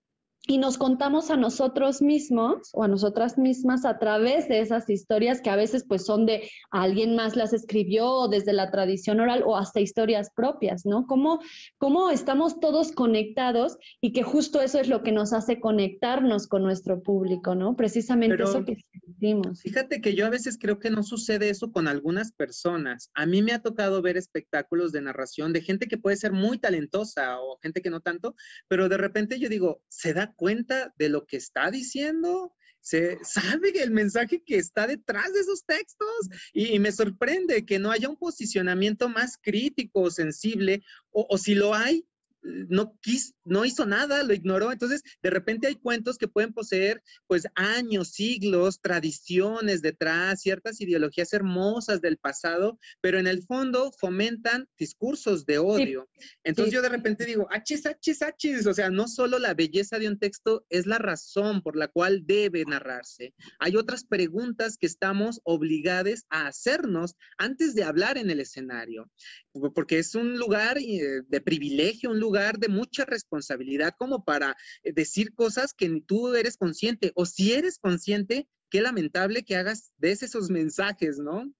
y 0.46 0.58
nos 0.58 0.78
contamos 0.78 1.30
a 1.32 1.38
nosotros 1.38 2.02
mismos 2.02 2.70
o 2.74 2.84
a 2.84 2.90
nosotras 2.90 3.38
mismas 3.38 3.86
a 3.86 3.98
través 3.98 4.50
de 4.50 4.60
esas 4.60 4.90
historias 4.90 5.40
que 5.42 5.50
a 5.50 5.56
veces 5.56 5.86
pues 5.88 6.06
son 6.06 6.26
de 6.26 6.50
alguien 6.70 7.16
más 7.16 7.38
las 7.38 7.54
escribió 7.54 8.28
desde 8.28 8.52
la 8.52 8.70
tradición 8.70 9.22
oral 9.22 9.44
o 9.46 9.56
hasta 9.56 9.80
historias 9.80 10.32
propias, 10.36 10.86
¿no? 10.86 11.08
Cómo, 11.08 11.40
cómo 11.78 12.10
estamos 12.10 12.60
todos 12.60 12.92
conectados 12.92 13.78
y 14.02 14.12
que 14.12 14.24
justo 14.24 14.62
eso 14.62 14.80
es 14.80 14.90
lo 14.90 15.02
que 15.02 15.14
nos 15.14 15.32
hace 15.32 15.62
conectarnos 15.62 16.48
con 16.48 16.62
nuestro 16.64 17.02
público, 17.02 17.56
¿no? 17.56 17.78
Precisamente 17.78 18.44
eso 18.44 18.66
que 18.66 18.78
sentimos. 19.02 19.62
Fíjate 19.62 20.02
que 20.02 20.14
yo 20.14 20.26
a 20.26 20.30
veces 20.30 20.58
creo 20.60 20.78
que 20.78 20.90
no 20.90 21.04
sucede 21.04 21.50
eso 21.50 21.72
con 21.72 21.88
algunas 21.88 22.34
personas. 22.34 23.10
A 23.14 23.26
mí 23.26 23.42
me 23.42 23.54
ha 23.54 23.62
tocado 23.62 24.02
ver 24.02 24.18
espectáculos 24.18 24.92
de 24.92 25.02
narración 25.02 25.54
de 25.54 25.62
gente 25.62 25.88
que 25.88 25.98
puede 25.98 26.18
ser 26.18 26.34
muy 26.34 26.58
talentosa 26.58 27.40
o 27.40 27.58
gente 27.62 27.82
que 27.82 27.90
no 27.90 28.02
tanto, 28.02 28.36
pero 28.68 28.90
de 28.90 28.98
repente 28.98 29.40
yo 29.40 29.48
digo, 29.48 29.82
se 29.88 30.14
da 30.14 30.33
cuenta 30.34 30.93
de 30.98 31.10
lo 31.10 31.26
que 31.26 31.38
está 31.38 31.72
diciendo, 31.72 32.54
se 32.80 33.17
sabe 33.24 33.69
el 33.82 33.91
mensaje 33.91 34.43
que 34.43 34.58
está 34.58 34.88
detrás 34.88 35.32
de 35.34 35.39
esos 35.39 35.65
textos 35.65 36.30
y, 36.54 36.78
me 36.80 36.91
sorprende 36.91 37.65
que 37.65 37.80
no 37.80 37.91
haya 37.91 38.10
un 38.10 38.17
posicionamiento 38.17 39.08
más 39.08 39.38
crítico 39.41 40.02
o 40.02 40.12
sensible 40.12 40.84
o, 41.10 41.26
o 41.30 41.38
si 41.38 41.56
lo 41.56 41.74
hay, 41.74 42.06
no, 42.44 42.98
quis, 43.02 43.36
no 43.46 43.66
hizo 43.66 43.86
nada, 43.86 44.24
lo 44.24 44.34
ignoró. 44.34 44.72
Entonces, 44.72 45.02
de 45.22 45.30
repente 45.30 45.68
hay 45.68 45.76
cuentos 45.76 46.18
que 46.18 46.28
pueden 46.28 46.54
poseer 46.54 47.02
pues 47.28 47.48
años, 47.56 48.10
siglos, 48.10 48.82
tradiciones 48.82 49.82
detrás, 49.82 50.42
ciertas 50.42 50.82
ideologías 50.82 51.34
hermosas 51.34 52.02
del 52.02 52.18
pasado, 52.18 52.80
pero 53.02 53.20
en 53.20 53.28
el 53.28 53.44
fondo 53.44 53.92
fomentan 54.00 54.68
discursos 54.78 55.46
de 55.46 55.58
odio. 55.58 56.10
Entonces 56.44 56.74
yo 56.74 56.82
de 56.82 56.90
repente 56.90 57.26
digo, 57.26 57.48
achis, 57.52 57.86
achis, 57.86 58.22
achis, 58.22 58.66
o 58.68 58.74
sea, 58.74 58.90
no 58.90 59.08
solo 59.08 59.40
la 59.40 59.54
belleza 59.54 60.00
de 60.00 60.08
un 60.08 60.20
texto 60.20 60.66
es 60.70 60.86
la 60.86 60.98
razón 60.98 61.62
por 61.62 61.76
la 61.76 61.88
cual 61.88 62.26
debe 62.26 62.66
narrarse. 62.66 63.34
Hay 63.60 63.76
otras 63.76 64.04
preguntas 64.04 64.78
que 64.78 64.88
estamos 64.88 65.42
obligados 65.44 65.94
a 66.30 66.48
hacernos 66.48 67.16
antes 67.38 67.76
de 67.76 67.84
hablar 67.84 68.18
en 68.18 68.30
el 68.30 68.40
escenario, 68.40 69.10
porque 69.76 70.00
es 70.00 70.16
un 70.16 70.38
lugar 70.38 70.78
eh, 70.78 71.22
de 71.28 71.42
privilegio, 71.42 72.10
un 72.10 72.20
lugar 72.20 72.33
de 72.34 72.67
mucha 72.67 73.06
responsabilidad 73.06 73.93
como 73.98 74.24
para 74.24 74.56
eh, 74.84 74.91
decir 74.91 75.34
cosas 75.34 75.74
que 75.74 76.02
tú 76.06 76.34
eres 76.36 76.58
consciente 76.58 77.12
o 77.15 77.26
si 77.26 77.54
eres 77.54 77.78
consciente, 77.80 78.48
qué 78.69 78.82
lamentable 78.82 79.43
que 79.43 79.56
hagas, 79.56 79.93
des 79.98 80.24
esos 80.24 80.50
mensajes, 80.50 81.19
¿no? 81.19 81.52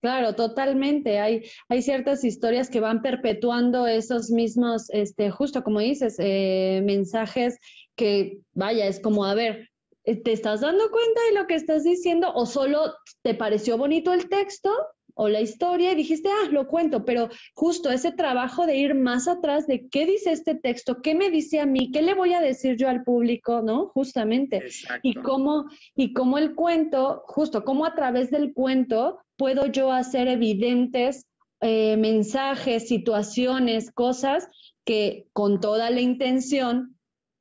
Claro, 0.00 0.34
totalmente. 0.34 1.18
Hay, 1.18 1.42
hay 1.68 1.82
ciertas 1.82 2.24
historias 2.24 2.70
que 2.70 2.80
van 2.80 3.02
perpetuando 3.02 3.86
esos 3.86 4.30
mismos, 4.30 4.88
este, 4.90 5.30
justo 5.30 5.62
como 5.62 5.80
dices, 5.80 6.16
eh, 6.18 6.80
mensajes 6.84 7.58
que, 7.96 8.38
vaya, 8.54 8.86
es 8.86 8.98
como, 9.00 9.26
a 9.26 9.34
ver, 9.34 9.68
eh, 10.04 10.16
¿te 10.16 10.32
estás 10.32 10.62
dando 10.62 10.90
cuenta 10.90 11.20
de 11.28 11.38
lo 11.38 11.46
que 11.46 11.54
estás 11.54 11.84
diciendo 11.84 12.32
o 12.34 12.46
solo 12.46 12.94
te 13.22 13.34
pareció 13.34 13.76
bonito 13.76 14.14
el 14.14 14.30
texto 14.30 14.74
o 15.14 15.28
la 15.28 15.40
historia 15.40 15.92
y 15.92 15.94
dijiste, 15.94 16.28
ah, 16.28 16.48
lo 16.50 16.66
cuento, 16.66 17.04
pero 17.04 17.28
justo 17.54 17.90
ese 17.90 18.12
trabajo 18.12 18.66
de 18.66 18.76
ir 18.76 18.94
más 18.94 19.28
atrás 19.28 19.66
de 19.66 19.88
qué 19.88 20.06
dice 20.06 20.32
este 20.32 20.54
texto, 20.54 21.02
qué 21.02 21.14
me 21.14 21.30
dice 21.30 21.60
a 21.60 21.66
mí, 21.66 21.90
qué 21.90 22.02
le 22.02 22.14
voy 22.14 22.34
a 22.34 22.40
decir 22.40 22.76
yo 22.76 22.88
al 22.88 23.04
público, 23.04 23.62
¿no? 23.62 23.88
Justamente. 23.88 24.64
Y 25.02 25.14
cómo, 25.14 25.66
y 25.94 26.12
cómo 26.12 26.38
el 26.38 26.54
cuento, 26.54 27.22
justo, 27.26 27.64
cómo 27.64 27.84
a 27.84 27.94
través 27.94 28.30
del 28.30 28.52
cuento 28.52 29.20
puedo 29.36 29.66
yo 29.66 29.92
hacer 29.92 30.28
evidentes 30.28 31.26
eh, 31.60 31.96
mensajes, 31.96 32.88
situaciones, 32.88 33.90
cosas 33.90 34.48
que 34.84 35.26
con 35.32 35.60
toda 35.60 35.90
la 35.90 36.00
intención 36.00 36.96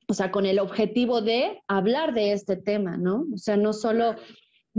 o 0.09 0.13
sea, 0.15 0.31
con 0.31 0.47
el 0.47 0.57
objetivo 0.57 1.21
de 1.21 1.61
hablar 1.67 2.15
de 2.15 2.31
este 2.31 2.57
tema, 2.57 2.97
¿no? 2.97 3.27
O 3.31 3.37
sea, 3.37 3.57
no 3.57 3.73
solo 3.73 4.15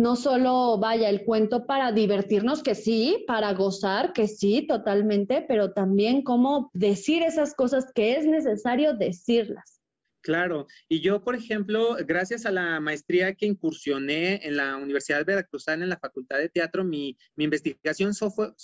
no 0.01 0.17
solo 0.17 0.79
vaya 0.79 1.11
el 1.11 1.25
cuento 1.25 1.67
para 1.67 1.93
divertirnos, 1.93 2.63
que 2.63 2.75
sí, 2.75 3.23
para 3.27 3.53
gozar, 3.53 4.15
que 4.15 4.29
sí, 4.29 4.67
totalmente, 4.67 5.45
pero 5.47 5.75
también 5.75 6.23
cómo 6.23 6.71
decir 6.73 7.23
esas 7.23 7.55
cosas 7.55 7.93
que 7.95 8.17
es 8.17 8.25
necesario 8.25 8.95
decirlas. 8.95 9.83
Claro, 10.23 10.67
y 10.89 11.01
yo, 11.01 11.23
por 11.23 11.35
ejemplo, 11.35 11.99
gracias 12.07 12.47
a 12.47 12.51
la 12.51 12.81
maestría 12.81 13.35
que 13.35 13.45
incursioné 13.45 14.47
en 14.47 14.57
la 14.57 14.79
Universidad 14.79 15.27
Veracruzana, 15.27 15.85
en 15.85 15.91
la 15.91 15.99
Facultad 15.99 16.39
de 16.39 16.49
Teatro, 16.49 16.83
mi, 16.83 17.19
investigación 17.37 18.15
fue, 18.15 18.55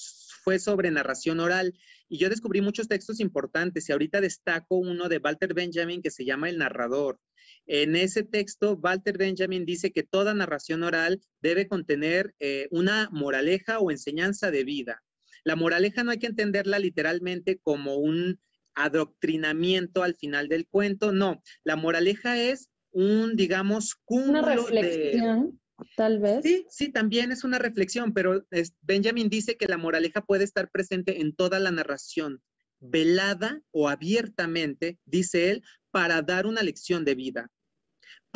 fue 0.42 0.59
sobre 0.59 0.90
narración 0.90 1.40
oral 1.40 1.75
y 2.09 2.16
yo 2.16 2.31
descubrí 2.31 2.62
muchos 2.62 2.88
textos 2.88 3.20
importantes 3.20 3.87
y 3.88 3.92
ahorita 3.92 4.22
destaco 4.22 4.77
uno 4.77 5.11
de 5.11 5.18
Walter 5.18 5.53
Benjamin 5.53 6.01
que 6.01 6.11
se 6.11 6.25
llama 6.25 6.49
El 6.49 6.57
narrador. 6.57 7.20
En 7.66 7.96
ese 7.96 8.22
texto, 8.22 8.79
Walter 8.81 9.18
Benjamin 9.18 9.66
dice 9.66 9.90
que 9.90 10.05
toda 10.05 10.35
narración 10.35 10.85
oral 10.85 11.20
debe 11.40 11.66
contener 11.66 12.33
eh, 12.38 12.68
una 12.70 13.09
moraleja 13.11 13.81
o 13.81 13.90
enseñanza 13.90 14.52
de 14.52 14.62
vida. 14.62 15.02
La 15.42 15.57
moraleja 15.57 16.05
no 16.05 16.12
hay 16.12 16.18
que 16.18 16.29
entenderla 16.29 16.79
literalmente 16.79 17.59
como 17.59 17.96
un 17.96 18.40
adoctrinamiento 18.74 20.05
al 20.05 20.14
final 20.14 20.48
del 20.48 20.68
cuento, 20.68 21.12
no. 21.12 21.42
La 21.64 21.76
moraleja 21.76 22.40
es 22.40 22.70
un, 22.92 23.35
digamos, 23.35 23.96
cúmulo 24.05 24.40
una 24.40 24.55
reflexión. 24.55 25.61
Tal 25.96 26.20
vez. 26.20 26.42
Sí, 26.42 26.66
sí, 26.70 26.92
también 26.92 27.33
es 27.33 27.44
una 27.44 27.59
reflexión, 27.59 28.14
pero 28.14 28.46
Benjamin 28.81 29.29
dice 29.29 29.57
que 29.57 29.66
la 29.66 29.76
moraleja 29.76 30.22
puede 30.24 30.44
estar 30.44 30.70
presente 30.70 31.20
en 31.20 31.35
toda 31.35 31.59
la 31.59 31.70
narración, 31.70 32.40
velada 32.81 33.61
o 33.72 33.88
abiertamente, 33.88 34.98
dice 35.05 35.50
él, 35.50 35.62
para 35.90 36.22
dar 36.22 36.46
una 36.46 36.62
lección 36.62 37.05
de 37.05 37.14
vida 37.14 37.50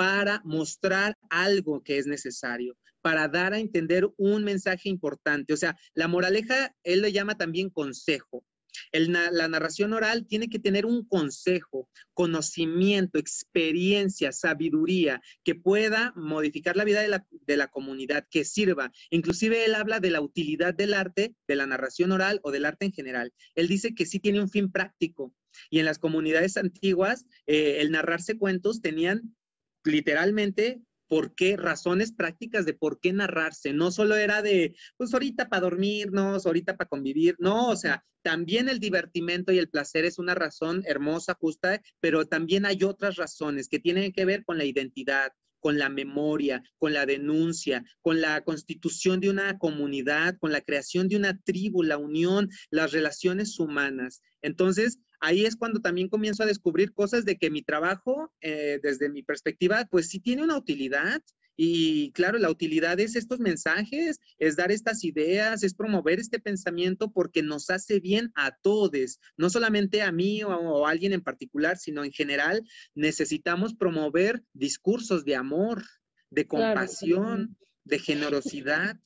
para 0.01 0.41
mostrar 0.47 1.19
algo 1.29 1.83
que 1.83 1.99
es 1.99 2.07
necesario, 2.07 2.75
para 3.03 3.29
dar 3.29 3.53
a 3.53 3.59
entender 3.59 4.09
un 4.17 4.45
mensaje 4.45 4.89
importante. 4.89 5.53
O 5.53 5.59
sea, 5.59 5.77
la 5.93 6.09
moraleja, 6.09 6.75
él 6.85 7.03
le 7.03 7.13
llama 7.13 7.37
también 7.37 7.69
consejo. 7.69 8.47
la 8.93 9.47
narración 9.49 9.93
oral 9.93 10.27
tiene 10.27 10.49
que 10.49 10.59
tener 10.59 10.87
un 10.87 11.07
consejo, 11.07 11.91
conocimiento, 12.15 13.19
experiencia, 13.19 14.33
sabiduría, 14.33 15.21
que 15.45 15.55
pueda 15.55 16.15
modificar 16.17 16.77
la 16.77 16.85
vida 16.85 17.03
de 17.03 17.09
la, 17.09 17.27
de 17.31 17.59
la, 17.59 17.69
comunidad, 17.69 18.27
que 18.31 18.47
sirva. 18.47 18.93
Inclusive 19.11 19.67
él 19.67 19.75
habla 19.75 20.01
de 20.01 20.13
la 20.13 20.23
utilidad 20.23 20.73
del 20.73 20.95
arte, 20.95 21.35
de 21.47 21.57
la 21.57 21.67
narración 21.67 22.11
oral 22.11 22.41
o 22.43 22.53
del 22.53 22.65
arte 22.65 22.87
en 22.87 22.93
general. 22.93 23.35
Él 23.55 23.69
dice 23.69 23.95
que 23.95 24.07
sí 24.07 24.19
tiene 24.19 24.41
un 24.41 24.49
fin 24.49 24.73
práctico. 24.73 25.35
Y 25.69 25.79
en 25.79 25.85
las 25.85 25.99
comunidades 25.99 26.57
antiguas, 26.57 27.27
eh, 27.47 27.79
el 27.81 27.91
narrarse 27.91 28.39
cuentos 28.39 28.81
tenían 28.81 29.37
literalmente 29.85 30.81
por 31.09 31.35
qué, 31.35 31.57
razones 31.57 32.13
prácticas 32.13 32.65
de 32.65 32.73
por 32.75 33.01
qué 33.01 33.13
narrarse. 33.13 33.73
No 33.73 33.91
solo 33.91 34.15
era 34.15 34.43
de, 34.43 34.77
pues 34.97 35.13
ahorita 35.13 35.49
para 35.49 35.63
dormirnos, 35.63 36.47
ahorita 36.47 36.77
para 36.77 36.89
convivir, 36.89 37.35
no, 37.41 37.69
o 37.69 37.77
sea, 37.77 38.05
también 38.23 38.69
el 38.69 38.79
divertimento 38.79 39.51
y 39.51 39.59
el 39.59 39.69
placer 39.69 40.05
es 40.05 40.19
una 40.19 40.37
razón 40.37 40.85
hermosa, 40.87 41.35
justa, 41.35 41.83
pero 41.99 42.27
también 42.27 42.65
hay 42.65 42.85
otras 42.85 43.17
razones 43.17 43.69
que 43.69 43.81
tienen 43.81 44.13
que 44.13 44.25
ver 44.25 44.45
con 44.45 44.57
la 44.57 44.65
identidad, 44.65 45.33
con 45.59 45.79
la 45.79 45.89
memoria, 45.89 46.63
con 46.79 46.93
la 46.93 47.07
denuncia, 47.07 47.85
con 48.03 48.21
la 48.21 48.43
constitución 48.43 49.21
de 49.21 49.31
una 49.31 49.59
comunidad, 49.59 50.37
con 50.39 50.53
la 50.53 50.61
creación 50.61 51.09
de 51.09 51.17
una 51.17 51.39
tribu, 51.39 51.83
la 51.83 51.99
unión, 51.99 52.49
las 52.71 52.93
relaciones 52.93 53.59
humanas. 53.59 54.23
Entonces, 54.43 55.01
ahí 55.21 55.45
es 55.45 55.57
cuando 55.57 55.81
también 55.81 56.09
comienzo 56.09 56.43
a 56.43 56.47
descubrir 56.47 56.93
cosas 56.93 57.25
de 57.25 57.37
que 57.37 57.51
mi 57.51 57.63
trabajo, 57.63 58.33
eh, 58.41 58.81
desde 58.83 59.09
mi 59.09 59.23
perspectiva, 59.23 59.87
pues 59.91 60.09
sí 60.09 60.21
tiene 60.21 60.43
una 60.43 60.57
utilidad 60.57 61.23
Y 61.63 62.11
claro, 62.13 62.39
la 62.39 62.49
utilidad 62.49 62.99
es 63.01 63.17
estos 63.17 63.39
mensajes, 63.39 64.19
es 64.39 64.57
dar 64.57 64.73
estas 64.73 65.05
ideas, 65.05 65.63
es 65.63 65.75
promover 65.75 66.19
este 66.19 66.41
pensamiento 66.41 67.13
porque 67.13 67.43
nos 67.43 67.69
hace 67.69 68.01
bien 68.01 68.33
a 68.35 68.57
todos, 68.63 69.19
no 69.37 69.51
solamente 69.51 70.01
a 70.01 70.11
mí 70.11 70.43
o, 70.43 70.87
a 70.87 70.91
alguien 70.91 71.13
en 71.13 71.21
particular, 71.21 71.77
sino 71.77 72.03
en 72.03 72.13
general 72.13 72.63
necesitamos 72.95 73.75
promover 73.75 74.43
discursos 74.55 75.27
de 75.27 75.37
amor, 75.37 75.85
de 76.31 76.47
compasión, 76.47 77.59
de 77.85 77.99
generosidad. 77.99 78.97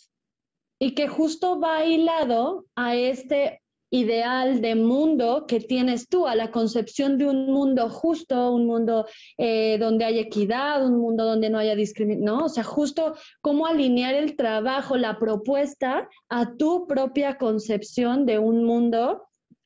Y 0.78 0.94
que 0.94 1.08
justo 1.08 1.58
va 1.58 1.84
hilado 1.84 2.66
a 2.76 2.94
este 2.94 3.63
ideal 3.94 4.60
de 4.60 4.74
mundo 4.74 5.44
que 5.46 5.60
tienes 5.60 6.08
tú, 6.08 6.26
a 6.26 6.34
la 6.34 6.50
concepción 6.50 7.16
de 7.16 7.26
un 7.26 7.46
mundo 7.46 7.88
justo, 7.88 8.52
un 8.52 8.66
mundo 8.66 9.06
eh, 9.38 9.78
donde 9.78 10.04
haya 10.04 10.22
equidad, 10.22 10.84
un 10.84 10.98
mundo 10.98 11.24
donde 11.24 11.48
no 11.48 11.58
haya 11.58 11.76
discriminación, 11.76 12.24
¿no? 12.24 12.46
O 12.46 12.48
sea, 12.48 12.64
justo 12.64 13.14
cómo 13.40 13.68
alinear 13.68 14.14
el 14.14 14.34
trabajo, 14.34 14.96
la 14.96 15.20
propuesta 15.20 16.08
a 16.28 16.56
tu 16.56 16.88
propia 16.88 17.38
concepción 17.38 18.26
de 18.26 18.40
un 18.40 18.64
mundo 18.64 19.22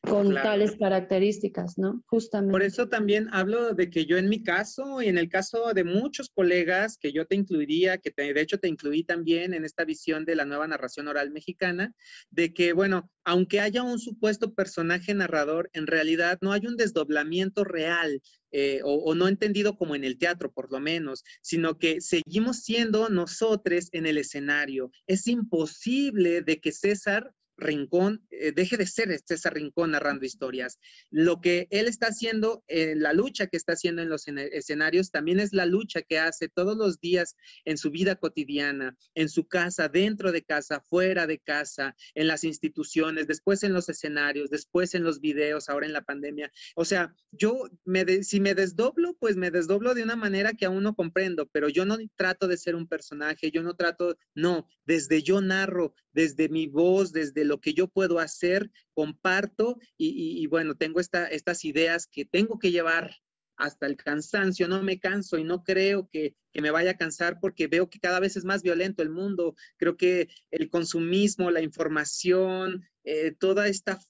con 0.08 0.34
tales 0.34 0.76
características, 0.76 1.78
¿no? 1.78 2.02
Justamente. 2.06 2.52
Por 2.52 2.62
eso 2.62 2.88
también 2.88 3.28
hablo 3.32 3.74
de 3.74 3.90
que 3.90 4.06
yo 4.06 4.16
en 4.16 4.28
mi 4.28 4.42
caso 4.42 5.02
y 5.02 5.08
en 5.08 5.18
el 5.18 5.28
caso 5.28 5.72
de 5.74 5.84
muchos 5.84 6.30
colegas 6.30 6.98
que 6.98 7.12
yo 7.12 7.26
te 7.26 7.36
incluiría, 7.36 7.98
que 7.98 8.12
de 8.16 8.40
hecho 8.40 8.58
te 8.58 8.68
incluí 8.68 9.04
también 9.04 9.54
en 9.54 9.64
esta 9.64 9.84
visión 9.84 10.24
de 10.24 10.36
la 10.36 10.44
nueva 10.44 10.66
narración 10.66 11.08
oral 11.08 11.30
mexicana, 11.30 11.94
de 12.30 12.52
que, 12.54 12.72
bueno, 12.72 13.10
aunque 13.24 13.60
haya 13.60 13.82
un 13.82 13.98
supuesto 13.98 14.54
personaje 14.54 15.14
narrador, 15.14 15.70
en 15.72 15.86
realidad 15.86 16.38
no 16.40 16.52
hay 16.52 16.66
un 16.66 16.76
desdoblamiento 16.76 17.64
real 17.64 18.22
eh, 18.50 18.80
o, 18.82 18.94
o, 18.94 19.14
no 19.14 19.28
entendido 19.28 19.76
como 19.76 19.94
en 19.94 20.04
el 20.04 20.16
teatro, 20.16 20.50
por 20.50 20.72
lo 20.72 20.80
menos, 20.80 21.22
sino 21.42 21.78
que 21.78 22.00
seguimos 22.00 22.60
siendo 22.62 23.10
nosotros 23.10 23.88
en 23.92 24.06
el 24.06 24.16
escenario. 24.16 24.90
Es 25.06 25.26
imposible 25.26 26.40
de 26.40 26.58
que 26.58 26.72
César 26.72 27.34
Rincón 27.58 28.26
eh, 28.30 28.52
deje 28.52 28.76
de 28.76 28.86
ser 28.86 29.16
César 29.24 29.54
Rincón 29.54 29.90
narrando 29.90 30.24
historias. 30.24 30.78
Lo 31.10 31.40
que 31.40 31.66
él 31.70 31.88
está 31.88 32.06
haciendo, 32.06 32.64
eh, 32.68 32.94
la 32.96 33.12
lucha 33.12 33.48
que 33.48 33.56
está 33.56 33.72
haciendo 33.72 34.00
en 34.00 34.08
los 34.08 34.26
escenarios, 34.28 35.10
también 35.10 35.40
es 35.40 35.52
la 35.52 35.66
lucha 35.66 36.02
que 36.02 36.18
hace 36.18 36.48
todos 36.48 36.76
los 36.76 37.00
días 37.00 37.36
en 37.64 37.76
su 37.76 37.90
vida 37.90 38.16
cotidiana, 38.16 38.96
en 39.14 39.28
su 39.28 39.46
casa, 39.46 39.88
dentro 39.88 40.32
de 40.32 40.42
casa, 40.42 40.80
fuera 40.80 41.26
de 41.26 41.38
casa, 41.38 41.96
en 42.14 42.28
las 42.28 42.44
instituciones, 42.44 43.26
después 43.26 43.62
en 43.64 43.72
los 43.72 43.88
escenarios, 43.88 44.50
después 44.50 44.94
en 44.94 45.02
los 45.02 45.20
videos, 45.20 45.68
ahora 45.68 45.86
en 45.86 45.92
la 45.92 46.02
pandemia. 46.02 46.52
O 46.76 46.84
sea, 46.84 47.14
yo 47.32 47.68
me 47.84 48.22
si 48.22 48.40
me 48.40 48.54
desdoblo, 48.54 49.16
pues 49.18 49.36
me 49.36 49.50
desdoblo 49.50 49.94
de 49.94 50.02
una 50.02 50.16
manera 50.16 50.52
que 50.52 50.66
aún 50.66 50.82
no 50.82 50.94
comprendo, 50.94 51.48
pero 51.48 51.68
yo 51.68 51.84
no 51.84 51.98
trato 52.16 52.46
de 52.46 52.56
ser 52.56 52.74
un 52.74 52.86
personaje, 52.86 53.50
yo 53.50 53.62
no 53.62 53.74
trato, 53.74 54.16
no, 54.34 54.68
desde 54.86 55.22
yo 55.22 55.40
narro, 55.40 55.94
desde 56.12 56.48
mi 56.48 56.66
voz, 56.66 57.12
desde 57.12 57.44
lo 57.48 57.60
que 57.60 57.74
yo 57.74 57.88
puedo 57.88 58.20
hacer, 58.20 58.70
comparto 58.94 59.78
y, 59.96 60.46
bueno, 60.46 60.76
tengo 60.76 61.00
estas 61.00 61.64
ideas 61.64 62.06
que 62.06 62.24
tengo 62.24 62.58
que 62.58 62.70
llevar 62.70 63.16
hasta 63.56 63.86
el 63.86 63.96
cansancio, 63.96 64.68
no 64.68 64.82
me 64.82 65.00
canso 65.00 65.36
y 65.36 65.44
no 65.44 65.64
creo 65.64 66.08
que, 66.10 66.34
me 66.54 66.72
vaya 66.72 66.92
a 66.92 66.96
cansar 66.96 67.38
porque 67.40 67.68
veo 67.68 67.88
que 67.88 68.00
cada 68.00 68.18
vez 68.18 68.36
es 68.36 68.44
más 68.44 68.64
violento 68.64 69.00
el 69.00 69.10
mundo. 69.10 69.54
Creo 69.76 69.96
que 69.96 70.28
el 70.50 70.70
consumismo, 70.70 71.52
la 71.52 71.60
información, 71.60 72.84
eh, 73.04 73.30
toda 73.38 73.68
esta 73.68 74.00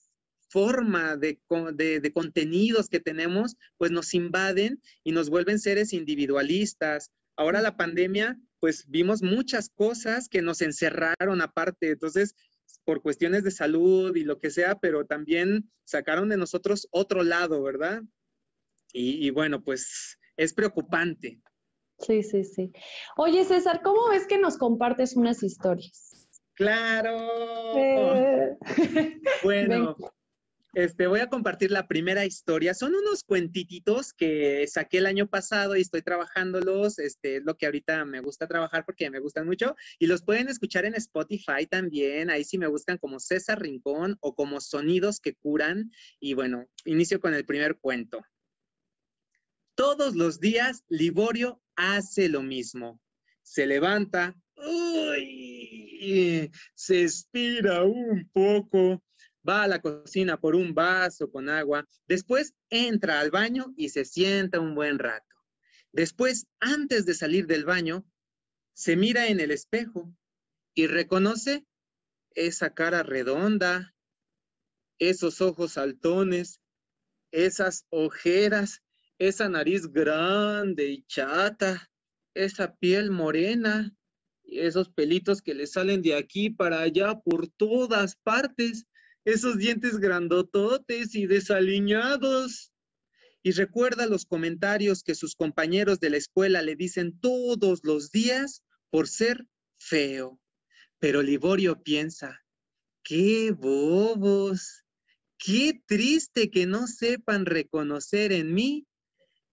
forma 0.48 1.18
de, 1.18 1.38
de, 1.77 2.12
contenidos 2.14 2.88
que 2.88 3.01
tenemos, 3.01 3.57
pues 3.77 3.90
nos 3.90 4.14
invaden 4.14 4.81
y 5.05 5.12
nos 5.12 5.29
vuelven 5.29 5.59
seres 5.59 5.92
individualistas. 5.92 7.11
Ahora 7.37 7.61
la 7.61 7.77
pandemia, 7.77 8.40
pues 8.61 8.87
vimos 8.88 9.22
muchas 9.22 9.68
cosas 9.68 10.31
que 10.31 10.40
nos 10.40 10.62
encerraron 10.62 11.42
aparte. 11.42 11.90
Entonces, 11.90 12.35
por 12.85 13.02
cuestiones 13.02 13.44
de 13.44 13.50
salud 13.50 14.14
y 14.16 14.24
lo 14.24 14.38
que 14.38 14.50
sea, 14.50 14.78
pero 14.78 15.07
también 15.07 15.70
sacaron 15.85 16.28
de 16.28 16.37
nosotros 16.37 16.88
otro 16.90 17.22
lado, 17.22 17.62
¿verdad? 17.62 18.02
Y, 18.92 19.28
bueno, 19.31 19.62
pues 19.62 20.18
es 20.37 20.54
preocupante. 20.54 21.40
Sí, 21.98 22.22
sí, 22.22 22.44
sí. 22.44 22.72
Oye, 23.16 23.44
César, 23.44 23.83
¿cómo 23.83 24.09
ves 24.09 24.26
que 24.26 24.38
nos 24.38 24.57
compartes 24.57 25.16
unas 25.16 25.42
historias? 25.42 26.28
Claro. 26.54 27.18
Eh. 27.76 28.57
Bueno, 29.42 29.96
este, 30.78 31.08
voy 31.08 31.18
a 31.18 31.28
compartir 31.28 31.72
la 31.72 31.88
primera 31.88 32.24
historia. 32.24 32.72
Son 32.72 32.94
unos 32.94 33.24
cuentititos 33.24 34.12
que 34.12 34.64
saqué 34.68 34.98
el 34.98 35.06
año 35.06 35.26
pasado 35.26 35.74
y 35.74 35.80
estoy 35.80 36.02
trabajándolos. 36.02 37.00
Este, 37.00 37.38
es 37.38 37.42
lo 37.42 37.56
que 37.56 37.66
ahorita 37.66 38.04
me 38.04 38.20
gusta 38.20 38.46
trabajar 38.46 38.84
porque 38.84 39.10
me 39.10 39.18
gustan 39.18 39.44
mucho. 39.44 39.74
Y 39.98 40.06
los 40.06 40.22
pueden 40.22 40.48
escuchar 40.48 40.84
en 40.84 40.94
Spotify 40.94 41.66
también. 41.68 42.30
Ahí 42.30 42.44
sí 42.44 42.58
me 42.58 42.68
buscan 42.68 42.96
como 42.96 43.18
César 43.18 43.60
Rincón 43.60 44.18
o 44.20 44.36
como 44.36 44.60
Sonidos 44.60 45.18
que 45.18 45.34
curan. 45.34 45.90
Y 46.20 46.34
bueno, 46.34 46.68
inicio 46.84 47.18
con 47.18 47.34
el 47.34 47.44
primer 47.44 47.78
cuento. 47.78 48.24
Todos 49.74 50.14
los 50.14 50.38
días 50.38 50.84
Liborio 50.88 51.60
hace 51.74 52.28
lo 52.28 52.44
mismo. 52.44 53.00
Se 53.42 53.66
levanta, 53.66 54.36
se 56.74 57.02
estira 57.02 57.82
un 57.82 58.30
poco, 58.32 59.02
va 59.48 59.62
a 59.62 59.68
la 59.68 59.80
cocina 59.80 60.38
por 60.38 60.54
un 60.54 60.74
vaso 60.74 61.30
con 61.30 61.48
agua, 61.48 61.87
después 62.06 62.54
entra 62.70 63.20
al 63.20 63.30
baño 63.30 63.72
y 63.76 63.88
se 63.88 64.04
sienta 64.04 64.61
un 64.61 64.74
buen 64.74 64.98
rato. 64.98 65.34
Después, 65.92 66.46
antes 66.61 67.06
de 67.06 67.14
salir 67.14 67.46
del 67.46 67.64
baño, 67.64 68.04
se 68.74 68.96
mira 68.96 69.28
en 69.28 69.40
el 69.40 69.50
espejo 69.50 70.12
y 70.74 70.87
reconoce 70.87 71.66
esa 72.34 72.74
cara 72.74 73.02
redonda, 73.02 73.94
esos 74.98 75.40
ojos 75.40 75.72
saltones, 75.72 76.61
esas 77.32 77.87
ojeras, 77.90 78.82
esa 79.18 79.48
nariz 79.48 79.88
grande 79.88 80.88
y 80.88 81.02
chata, 81.04 81.90
esa 82.34 82.76
piel 82.76 83.11
morena, 83.11 83.92
y 84.44 84.61
esos 84.61 84.88
pelitos 84.88 85.42
que 85.42 85.54
le 85.54 85.66
salen 85.66 86.00
de 86.00 86.14
aquí 86.14 86.48
para 86.48 86.80
allá 86.80 87.18
por 87.20 87.48
todas 87.48 88.16
partes 88.16 88.87
esos 89.28 89.58
dientes 89.58 89.98
grandototes 89.98 91.14
y 91.14 91.26
desaliñados. 91.26 92.72
Y 93.42 93.52
recuerda 93.52 94.06
los 94.06 94.24
comentarios 94.24 95.02
que 95.02 95.14
sus 95.14 95.34
compañeros 95.34 96.00
de 96.00 96.10
la 96.10 96.16
escuela 96.16 96.62
le 96.62 96.76
dicen 96.76 97.20
todos 97.20 97.80
los 97.82 98.10
días 98.10 98.62
por 98.90 99.06
ser 99.06 99.46
feo. 99.76 100.40
Pero 100.98 101.22
Liborio 101.22 101.82
piensa, 101.82 102.42
qué 103.02 103.52
bobos, 103.52 104.84
qué 105.36 105.78
triste 105.86 106.50
que 106.50 106.66
no 106.66 106.86
sepan 106.86 107.44
reconocer 107.44 108.32
en 108.32 108.54
mí 108.54 108.86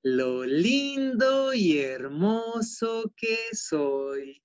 lo 0.01 0.45
lindo 0.45 1.53
y 1.53 1.79
hermoso 1.79 3.13
que 3.17 3.38
soy. 3.51 4.41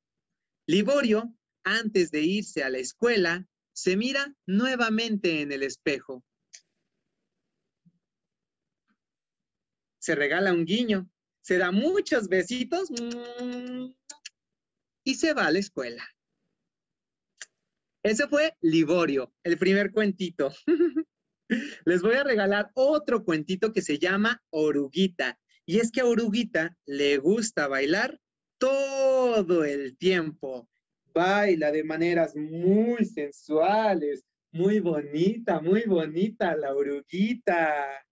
Liborio, 0.66 1.32
antes 1.62 2.10
de 2.10 2.22
irse 2.22 2.64
a 2.64 2.70
la 2.70 2.78
escuela, 2.78 3.46
se 3.80 3.96
mira 3.96 4.34
nuevamente 4.44 5.40
en 5.40 5.52
el 5.52 5.62
espejo. 5.62 6.22
Se 9.98 10.14
regala 10.14 10.52
un 10.52 10.66
guiño, 10.66 11.10
se 11.40 11.56
da 11.56 11.72
muchos 11.72 12.28
besitos 12.28 12.90
y 15.02 15.14
se 15.14 15.32
va 15.32 15.46
a 15.46 15.50
la 15.50 15.60
escuela. 15.60 16.06
Ese 18.02 18.28
fue 18.28 18.54
Liborio, 18.60 19.32
el 19.44 19.56
primer 19.56 19.92
cuentito. 19.92 20.52
Les 21.86 22.02
voy 22.02 22.16
a 22.16 22.24
regalar 22.24 22.70
otro 22.74 23.24
cuentito 23.24 23.72
que 23.72 23.80
se 23.80 23.98
llama 23.98 24.42
Oruguita. 24.50 25.38
Y 25.64 25.78
es 25.78 25.90
que 25.90 26.02
a 26.02 26.06
Oruguita 26.06 26.76
le 26.84 27.16
gusta 27.16 27.66
bailar 27.66 28.20
todo 28.58 29.64
el 29.64 29.96
tiempo 29.96 30.69
baila 31.12 31.70
de 31.72 31.84
maneras 31.84 32.34
muy 32.36 33.04
sensuales, 33.04 34.24
muy 34.52 34.80
bonita, 34.80 35.60
muy 35.60 35.82
bonita 35.82 36.56
la 36.56 36.74
oruguita. 36.74 38.04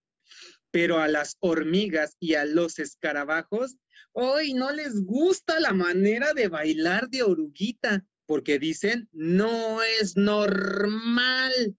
Pero 0.71 0.99
a 0.99 1.07
las 1.07 1.35
hormigas 1.39 2.15
y 2.19 2.35
a 2.35 2.45
los 2.45 2.79
escarabajos, 2.79 3.77
hoy 4.11 4.53
no 4.53 4.71
les 4.71 5.03
gusta 5.03 5.59
la 5.59 5.73
manera 5.73 6.33
de 6.33 6.47
bailar 6.47 7.09
de 7.09 7.23
oruguita, 7.23 8.05
porque 8.25 8.59
dicen, 8.59 9.09
no 9.11 9.81
es 9.81 10.15
normal. 10.15 11.75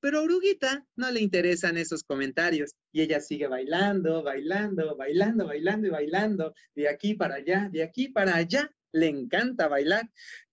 Pero 0.00 0.20
a 0.20 0.22
Oruguita 0.22 0.86
no 0.96 1.10
le 1.10 1.20
interesan 1.20 1.76
esos 1.76 2.02
comentarios 2.04 2.74
y 2.90 3.02
ella 3.02 3.20
sigue 3.20 3.46
bailando, 3.46 4.22
bailando, 4.22 4.96
bailando, 4.96 5.46
bailando 5.46 5.86
y 5.86 5.90
bailando, 5.90 6.54
de 6.74 6.88
aquí 6.88 7.14
para 7.14 7.34
allá, 7.34 7.68
de 7.70 7.82
aquí 7.82 8.08
para 8.08 8.34
allá. 8.36 8.70
Le 8.92 9.08
encanta 9.08 9.68
bailar, 9.68 10.10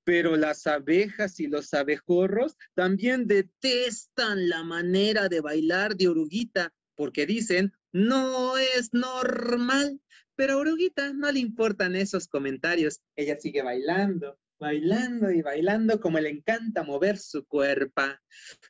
pero 0.07 0.37
las 0.37 0.65
abejas 0.67 1.37
y 1.41 1.47
los 1.47 1.73
abejorros 1.73 2.55
también 2.75 3.27
detestan 3.27 4.47
la 4.47 4.63
manera 4.63 5.27
de 5.27 5.41
bailar 5.41 5.97
de 5.97 6.07
oruguita 6.07 6.73
porque 6.95 7.25
dicen, 7.25 7.73
no 7.91 8.57
es 8.57 8.93
normal. 8.93 9.99
Pero 10.35 10.53
a 10.53 10.57
Oruguita 10.57 11.11
no 11.11 11.29
le 11.29 11.39
importan 11.39 11.97
esos 11.97 12.29
comentarios. 12.29 13.01
Ella 13.17 13.37
sigue 13.37 13.61
bailando, 13.63 14.39
bailando 14.57 15.29
y 15.29 15.41
bailando 15.41 15.99
como 15.99 16.21
le 16.21 16.29
encanta 16.29 16.83
mover 16.83 17.17
su 17.17 17.45
cuerpo. 17.45 18.03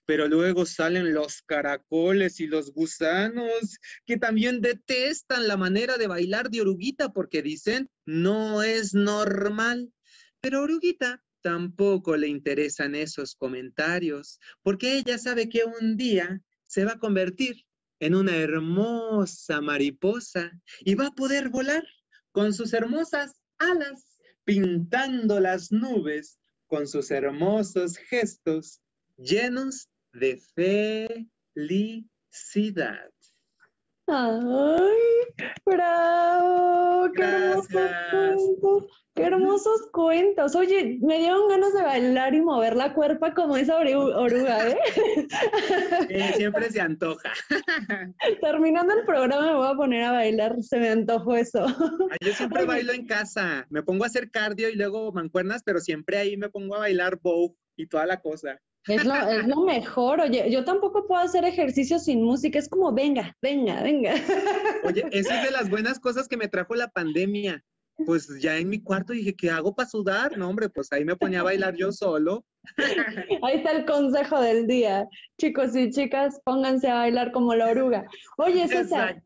Pero 0.08 0.28
luego 0.28 0.66
salen 0.66 1.14
los 1.14 1.44
caracoles 1.44 2.40
y 2.40 2.48
los 2.48 2.74
gusanos 2.74 3.78
que 4.08 4.18
también 4.18 4.60
detestan 4.60 5.48
la 5.48 5.56
manera 5.56 5.98
de 5.98 6.08
bailar 6.08 6.50
de 6.50 6.62
Oruguita 6.62 7.14
porque 7.14 7.44
dicen 7.44 7.92
no 8.08 8.64
es 8.64 8.96
normal. 8.96 9.94
Pero 10.42 10.64
Oruguita 10.64 11.24
tampoco 11.48 12.18
le 12.18 12.28
interesan 12.28 12.94
esos 12.94 13.34
comentarios 13.34 14.38
porque 14.64 14.98
ella 14.98 15.18
sabe 15.18 15.48
que 15.48 15.64
un 15.64 15.96
día 15.96 16.42
se 16.66 16.84
va 16.84 16.92
a 16.92 17.00
convertir 17.00 17.64
en 18.02 18.16
una 18.16 18.36
hermosa 18.36 19.62
mariposa 19.62 20.52
y 20.82 20.96
va 20.96 21.08
a 21.08 21.16
poder 21.16 21.48
volar 21.48 21.86
con 22.34 22.54
sus 22.54 22.74
hermosas 22.74 23.40
alas 23.60 24.20
pintando 24.44 25.40
las 25.40 25.72
nubes 25.72 26.38
con 26.66 26.86
sus 26.86 27.12
hermosos 27.12 27.96
gestos 27.96 28.82
llenos 29.16 29.88
de 30.12 30.42
felicidad. 31.56 33.10
¡Ay! 34.08 34.98
¡Bravo! 35.66 37.12
¡Qué 37.14 37.24
hermosos 37.24 38.86
¡Qué 39.14 39.24
hermosos 39.24 39.90
cuentos! 39.92 40.56
Oye, 40.56 41.00
me 41.02 41.18
dieron 41.18 41.50
ganas 41.50 41.74
de 41.74 41.82
bailar 41.82 42.34
y 42.36 42.42
mover 42.42 42.76
la 42.76 42.94
cuerpa 42.94 43.34
como 43.34 43.58
esa 43.58 43.76
oruga, 43.78 44.70
¿eh? 44.70 44.78
siempre 46.38 46.70
se 46.70 46.80
antoja. 46.80 47.34
Terminando 48.42 48.94
el 48.94 49.06
programa 49.06 49.48
me 49.48 49.58
voy 49.58 49.68
a 49.68 49.76
poner 49.76 50.04
a 50.04 50.12
bailar, 50.12 50.56
se 50.62 50.78
me 50.80 50.90
antojó 50.90 51.36
eso. 51.36 51.66
Yo 52.22 52.34
siempre 52.34 52.66
bailo 52.66 52.94
en 52.94 53.08
casa, 53.08 53.66
me 53.70 53.82
pongo 53.82 54.04
a 54.04 54.08
hacer 54.08 54.30
cardio 54.30 54.70
y 54.70 54.76
luego 54.76 55.12
mancuernas, 55.12 55.64
pero 55.64 55.80
siempre 55.80 56.20
ahí 56.20 56.38
me 56.38 56.50
pongo 56.50 56.76
a 56.76 56.80
bailar 56.80 57.20
bow 57.20 57.58
y 57.76 57.88
toda 57.88 58.06
la 58.06 58.22
cosa. 58.22 58.62
Es 58.88 59.06
lo, 59.06 59.16
es 59.16 59.48
lo, 59.48 59.62
mejor, 59.62 60.22
oye, 60.22 60.50
yo 60.50 60.64
tampoco 60.64 61.06
puedo 61.08 61.22
hacer 61.22 61.44
ejercicio 61.44 62.00
sin 62.00 62.24
música, 62.24 62.58
es 62.58 62.70
como 62.70 62.92
venga, 62.94 63.36
venga, 63.42 63.84
venga. 63.84 64.16
Oye, 64.84 65.06
esa 65.12 65.40
es 65.40 65.46
de 65.46 65.52
las 65.52 65.70
buenas 65.70 66.00
cosas 66.00 66.28
que 66.28 66.38
me 66.38 66.48
trajo 66.48 66.76
la 66.76 66.88
pandemia 66.88 67.64
pues 68.06 68.28
ya 68.40 68.58
en 68.58 68.70
mi 68.70 68.82
cuarto 68.82 69.14
dije, 69.14 69.36
¿qué 69.36 69.50
hago 69.50 69.74
para 69.74 69.90
sudar? 69.90 70.38
No, 70.38 70.50
hombre, 70.50 70.70
pues 70.70 70.92
ahí 70.92 71.04
me 71.04 71.16
ponía 71.16 71.40
a 71.40 71.44
bailar 71.44 71.76
yo 71.76 71.92
solo. 71.92 72.46
Ahí 73.42 73.58
está 73.58 73.72
el 73.72 73.86
consejo 73.86 74.40
del 74.40 74.68
día. 74.68 75.08
Chicos 75.40 75.76
y 75.76 75.90
chicas, 75.90 76.40
pónganse 76.44 76.90
a 76.90 76.96
bailar 76.96 77.32
como 77.32 77.56
la 77.56 77.70
oruga. 77.70 78.06
Oye, 78.38 78.68
César, 78.68 79.24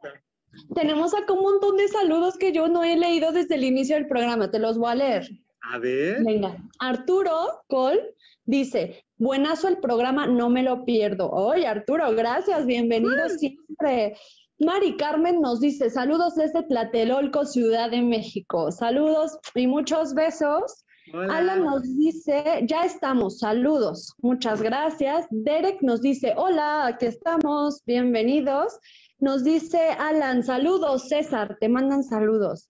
tenemos 0.73 1.13
acá 1.13 1.33
un 1.33 1.41
montón 1.41 1.77
de 1.77 1.87
saludos 1.89 2.37
que 2.37 2.53
yo 2.53 2.67
no 2.69 2.83
he 2.83 2.95
leído 2.95 3.31
desde 3.31 3.55
el 3.55 3.65
inicio 3.65 3.95
del 3.95 4.07
programa. 4.07 4.51
Te 4.51 4.59
los 4.59 4.77
voy 4.77 4.91
a 4.91 4.95
leer. 4.95 5.29
A 5.61 5.77
ver. 5.77 6.23
Venga, 6.23 6.57
Arturo 6.79 7.63
Col 7.67 7.99
dice, 8.45 9.03
buenazo 9.17 9.67
el 9.67 9.77
programa, 9.77 10.27
no 10.27 10.49
me 10.49 10.63
lo 10.63 10.85
pierdo. 10.85 11.29
Oye, 11.29 11.67
Arturo, 11.67 12.11
gracias, 12.13 12.65
bienvenido 12.65 13.29
siempre. 13.29 14.17
Mari 14.59 14.95
Carmen 14.95 15.41
nos 15.41 15.59
dice, 15.59 15.89
saludos 15.89 16.35
desde 16.35 16.63
Tlatelolco, 16.63 17.45
Ciudad 17.45 17.89
de 17.89 18.01
México. 18.01 18.71
Saludos 18.71 19.39
y 19.55 19.65
muchos 19.67 20.13
besos. 20.13 20.85
Alan 21.13 21.65
nos 21.65 21.81
dice, 21.97 22.63
ya 22.67 22.85
estamos, 22.85 23.39
saludos, 23.39 24.13
muchas 24.21 24.61
gracias. 24.61 25.25
Derek 25.31 25.81
nos 25.81 26.01
dice, 26.01 26.33
hola, 26.37 26.85
aquí 26.85 27.07
estamos, 27.07 27.81
bienvenidos. 27.85 28.79
Nos 29.19 29.43
dice 29.43 29.79
Alan, 29.97 30.43
saludos, 30.43 31.09
César, 31.09 31.57
te 31.59 31.67
mandan 31.67 32.03
saludos. 32.03 32.69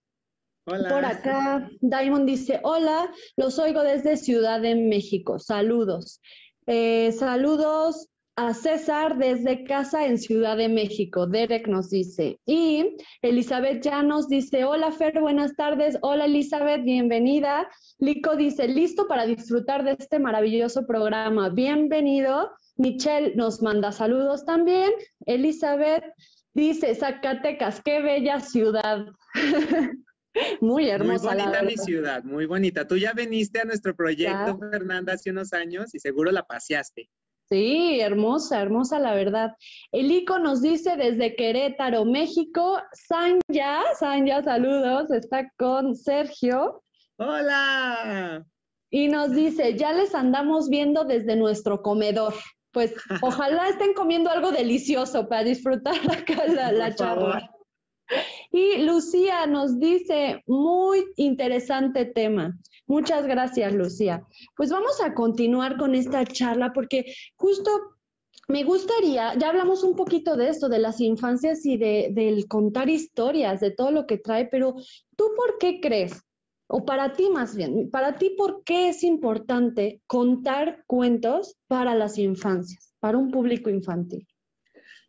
Hola. 0.66 0.90
Por 0.90 1.06
acá, 1.06 1.70
Diamond 1.82 2.28
dice, 2.28 2.60
hola, 2.64 3.12
los 3.36 3.58
oigo 3.58 3.82
desde 3.82 4.16
Ciudad 4.16 4.62
de 4.62 4.76
México, 4.76 5.40
saludos. 5.40 6.22
Eh, 6.68 7.12
saludos 7.14 8.10
a 8.36 8.54
César 8.54 9.18
desde 9.18 9.64
casa 9.64 10.06
en 10.06 10.20
Ciudad 10.20 10.58
de 10.58 10.70
México. 10.70 11.26
Derek 11.26 11.68
nos 11.68 11.90
dice. 11.90 12.40
Y 12.46 12.96
Elizabeth 13.24 13.84
ya 13.84 14.04
nos 14.04 14.28
dice, 14.28 14.64
hola 14.64 14.92
Fer, 14.92 15.20
buenas 15.20 15.56
tardes. 15.56 15.98
Hola 16.02 16.26
Elizabeth, 16.26 16.84
bienvenida. 16.84 17.68
Lico 17.98 18.36
dice, 18.36 18.68
listo 18.68 19.08
para 19.08 19.26
disfrutar 19.26 19.84
de 19.84 19.96
este 19.98 20.20
maravilloso 20.20 20.86
programa. 20.86 21.50
Bienvenido. 21.50 22.52
Michelle 22.78 23.36
nos 23.36 23.62
manda 23.62 23.92
saludos 23.92 24.46
también. 24.46 24.92
Elizabeth 25.26 26.04
dice, 26.54 26.94
Zacatecas, 26.94 27.82
qué 27.82 28.02
bella 28.02 28.40
ciudad. 28.40 29.06
Muy 30.62 30.90
hermosa. 30.90 31.34
Muy 31.34 31.42
bonita 31.42 31.64
mi 31.64 31.78
ciudad, 31.78 32.24
muy 32.24 32.46
bonita. 32.46 32.88
Tú 32.88 32.98
ya 32.98 33.14
viniste 33.14 33.60
a 33.60 33.66
nuestro 33.66 33.96
proyecto, 33.96 34.58
Fernanda, 34.58 35.14
hace 35.14 35.32
unos 35.32 35.54
años 35.54 35.94
y 35.94 36.00
seguro 36.00 36.32
la 36.32 36.44
paseaste. 36.44 37.10
Sí, 37.50 38.00
hermosa, 38.00 38.62
hermosa 38.62 38.98
la 38.98 39.14
verdad. 39.14 39.52
El 39.92 40.10
ICO 40.10 40.40
nos 40.40 40.62
dice 40.62 40.96
desde 40.96 41.36
Querétaro, 41.36 42.06
México, 42.06 42.82
Sanya, 42.94 43.82
Sanya, 44.00 44.42
saludos, 44.42 45.12
está 45.12 45.52
con 45.58 45.96
Sergio. 45.96 46.82
Hola. 47.18 48.46
Y 48.90 49.10
nos 49.10 49.32
dice, 49.34 49.76
ya 49.76 49.92
les 49.92 50.16
andamos 50.16 50.70
viendo 50.70 51.04
desde 51.04 51.36
nuestro 51.36 51.82
comedor. 51.82 52.34
Pues 52.72 52.94
ojalá 53.22 53.68
estén 53.68 53.94
comiendo 53.94 54.30
algo 54.30 54.54
delicioso 54.54 55.28
para 55.28 55.44
disfrutar 55.44 55.96
acá 56.10 56.48
la, 56.48 56.72
la 56.72 56.96
charla. 56.96 57.52
Y 58.52 58.84
Lucía 58.84 59.46
nos 59.46 59.80
dice, 59.80 60.44
muy 60.46 61.06
interesante 61.16 62.06
tema. 62.06 62.58
Muchas 62.86 63.26
gracias, 63.26 63.74
Lucía. 63.74 64.28
Pues 64.58 64.70
vamos 64.70 65.02
a 65.02 65.14
continuar 65.14 65.78
con 65.78 65.96
esta 65.96 66.26
charla 66.26 66.74
porque 66.74 67.14
justo 67.38 67.72
me 68.50 68.66
gustaría, 68.66 69.34
ya 69.36 69.50
hablamos 69.50 69.84
un 69.84 69.96
poquito 69.96 70.36
de 70.36 70.50
esto, 70.50 70.68
de 70.68 70.80
las 70.80 71.00
infancias 71.00 71.66
y 71.66 71.78
de, 71.78 72.10
del 72.12 72.48
contar 72.50 72.90
historias, 72.90 73.62
de 73.62 73.72
todo 73.72 73.92
lo 73.92 74.06
que 74.06 74.18
trae, 74.18 74.50
pero 74.52 74.76
¿tú 75.16 75.32
por 75.38 75.58
qué 75.58 75.80
crees? 75.80 76.22
O 76.68 76.86
para 76.86 77.14
ti 77.14 77.30
más 77.30 77.56
bien, 77.56 77.90
para 77.90 78.18
ti, 78.18 78.32
¿por 78.38 78.64
qué 78.66 78.90
es 78.90 79.04
importante 79.04 80.02
contar 80.06 80.84
cuentos 80.86 81.56
para 81.68 81.96
las 81.96 82.18
infancias, 82.18 82.94
para 83.00 83.18
un 83.18 83.32
público 83.32 83.70
infantil? 83.70 84.28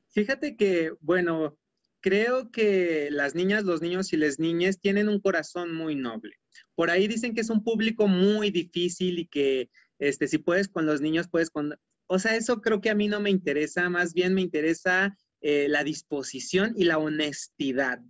Fíjate 0.09 0.57
que, 0.57 0.93
bueno, 1.01 1.57
creo 2.03 2.51
que 2.51 3.09
las 3.11 3.35
niñas, 3.35 3.65
los 3.65 3.81
niños 3.81 4.13
y 4.13 4.19
las 4.19 4.39
niñas 4.39 4.79
tienen 4.79 5.09
un 5.09 5.21
corazón 5.21 5.75
muy 5.75 5.95
noble. 5.95 6.37
Por 6.75 6.91
ahí 6.91 7.07
dicen 7.07 7.35
que 7.35 7.41
es 7.41 7.49
un 7.49 7.65
público 7.65 8.09
muy 8.09 8.51
difícil 8.51 9.21
y 9.21 9.27
que 9.27 9.71
este, 9.99 10.29
si 10.29 10.39
puedes 10.39 10.69
con 10.69 10.85
los 10.85 11.01
niños, 11.01 11.29
puedes 11.31 11.49
con... 11.49 11.79
O 12.09 12.19
sea, 12.19 12.37
eso 12.37 12.61
creo 12.61 12.81
que 12.81 12.91
a 12.91 12.95
mí 12.95 13.09
no 13.09 13.21
me 13.21 13.31
interesa, 13.31 13.89
más 13.89 14.13
bien 14.13 14.35
me 14.35 14.43
interesa 14.43 15.17
eh, 15.41 15.69
la 15.69 15.85
disposición 15.85 16.75
y 16.77 16.85
la 16.85 16.99
honestidad. 16.99 18.01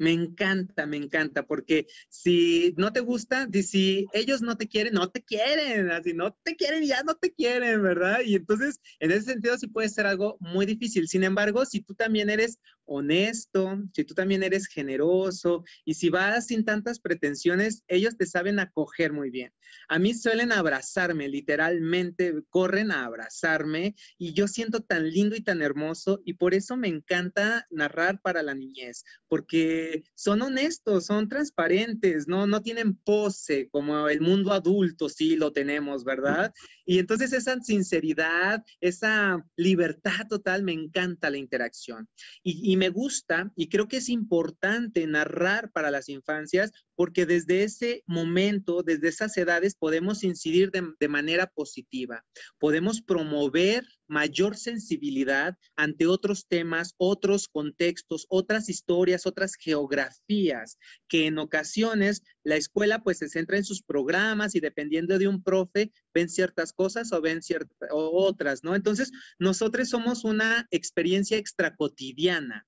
Me 0.00 0.12
encanta, 0.12 0.86
me 0.86 0.96
encanta, 0.96 1.44
porque 1.44 1.86
si 2.08 2.72
no 2.76 2.92
te 2.92 3.00
gusta, 3.00 3.48
si 3.52 4.06
ellos 4.12 4.42
no 4.42 4.56
te 4.56 4.68
quieren, 4.68 4.94
no 4.94 5.10
te 5.10 5.22
quieren, 5.22 5.90
así 5.90 6.12
no 6.12 6.36
te 6.44 6.54
quieren, 6.54 6.84
ya 6.84 7.02
no 7.02 7.16
te 7.16 7.32
quieren, 7.32 7.82
¿verdad? 7.82 8.20
Y 8.24 8.36
entonces, 8.36 8.80
en 9.00 9.10
ese 9.10 9.32
sentido, 9.32 9.58
sí 9.58 9.66
puede 9.66 9.88
ser 9.88 10.06
algo 10.06 10.36
muy 10.38 10.66
difícil. 10.66 11.08
Sin 11.08 11.24
embargo, 11.24 11.64
si 11.64 11.80
tú 11.80 11.94
también 11.94 12.30
eres 12.30 12.58
honesto, 12.88 13.78
si 13.94 14.04
tú 14.04 14.14
también 14.14 14.42
eres 14.42 14.66
generoso 14.66 15.64
y 15.84 15.94
si 15.94 16.08
vas 16.08 16.46
sin 16.46 16.64
tantas 16.64 16.98
pretensiones, 16.98 17.84
ellos 17.86 18.16
te 18.16 18.26
saben 18.26 18.58
acoger 18.58 19.12
muy 19.12 19.30
bien. 19.30 19.52
A 19.88 19.98
mí 19.98 20.14
suelen 20.14 20.50
abrazarme, 20.50 21.28
literalmente, 21.28 22.34
corren 22.48 22.90
a 22.90 23.04
abrazarme 23.04 23.94
y 24.16 24.32
yo 24.32 24.48
siento 24.48 24.80
tan 24.80 25.10
lindo 25.10 25.36
y 25.36 25.42
tan 25.42 25.62
hermoso 25.62 26.22
y 26.24 26.34
por 26.34 26.54
eso 26.54 26.76
me 26.76 26.88
encanta 26.88 27.66
narrar 27.70 28.20
para 28.22 28.42
la 28.42 28.54
niñez, 28.54 29.04
porque 29.28 30.04
son 30.14 30.42
honestos, 30.42 31.06
son 31.06 31.28
transparentes, 31.28 32.26
no, 32.28 32.46
no 32.46 32.62
tienen 32.62 32.96
pose 32.96 33.68
como 33.70 34.08
el 34.08 34.20
mundo 34.20 34.52
adulto 34.52 35.08
sí 35.08 35.36
lo 35.36 35.52
tenemos, 35.52 36.04
¿verdad? 36.04 36.52
Y 36.86 36.98
entonces 36.98 37.32
esa 37.32 37.60
sinceridad, 37.60 38.64
esa 38.80 39.44
libertad 39.56 40.26
total, 40.28 40.62
me 40.62 40.72
encanta 40.72 41.30
la 41.30 41.36
interacción. 41.36 42.08
Y, 42.42 42.72
y 42.72 42.76
me 42.78 42.88
gusta 42.88 43.52
y 43.56 43.68
creo 43.68 43.88
que 43.88 43.98
es 43.98 44.08
importante 44.08 45.06
narrar 45.06 45.70
para 45.72 45.90
las 45.90 46.08
infancias 46.08 46.72
porque 46.98 47.26
desde 47.26 47.62
ese 47.62 48.02
momento, 48.06 48.82
desde 48.82 49.06
esas 49.06 49.36
edades, 49.36 49.76
podemos 49.76 50.24
incidir 50.24 50.72
de, 50.72 51.08
manera 51.08 51.46
positiva, 51.46 52.24
podemos 52.58 53.00
promover 53.02 53.86
mayor 54.08 54.56
sensibilidad 54.56 55.56
ante 55.76 56.08
otros 56.08 56.48
temas, 56.48 56.96
otros 56.96 57.46
contextos, 57.46 58.26
otras 58.28 58.68
historias, 58.68 59.26
otras 59.26 59.54
geografías, 59.54 60.76
que 61.06 61.26
en 61.26 61.38
ocasiones 61.38 62.24
la 62.42 62.56
escuela 62.56 63.04
pues 63.04 63.18
se 63.18 63.28
centra 63.28 63.58
en 63.58 63.64
sus 63.64 63.80
programas 63.80 64.56
y 64.56 64.60
dependiendo 64.60 65.20
de 65.20 65.28
un 65.28 65.44
profe 65.44 65.92
ven 66.12 66.28
ciertas 66.28 66.72
cosas 66.72 67.12
o 67.12 67.20
ven 67.20 67.42
ciertas 67.42 67.90
otras, 67.92 68.64
¿no? 68.64 68.74
Entonces, 68.74 69.12
nosotros 69.38 69.88
somos 69.88 70.24
una 70.24 70.66
experiencia 70.72 71.36
extracotidiana 71.36 72.66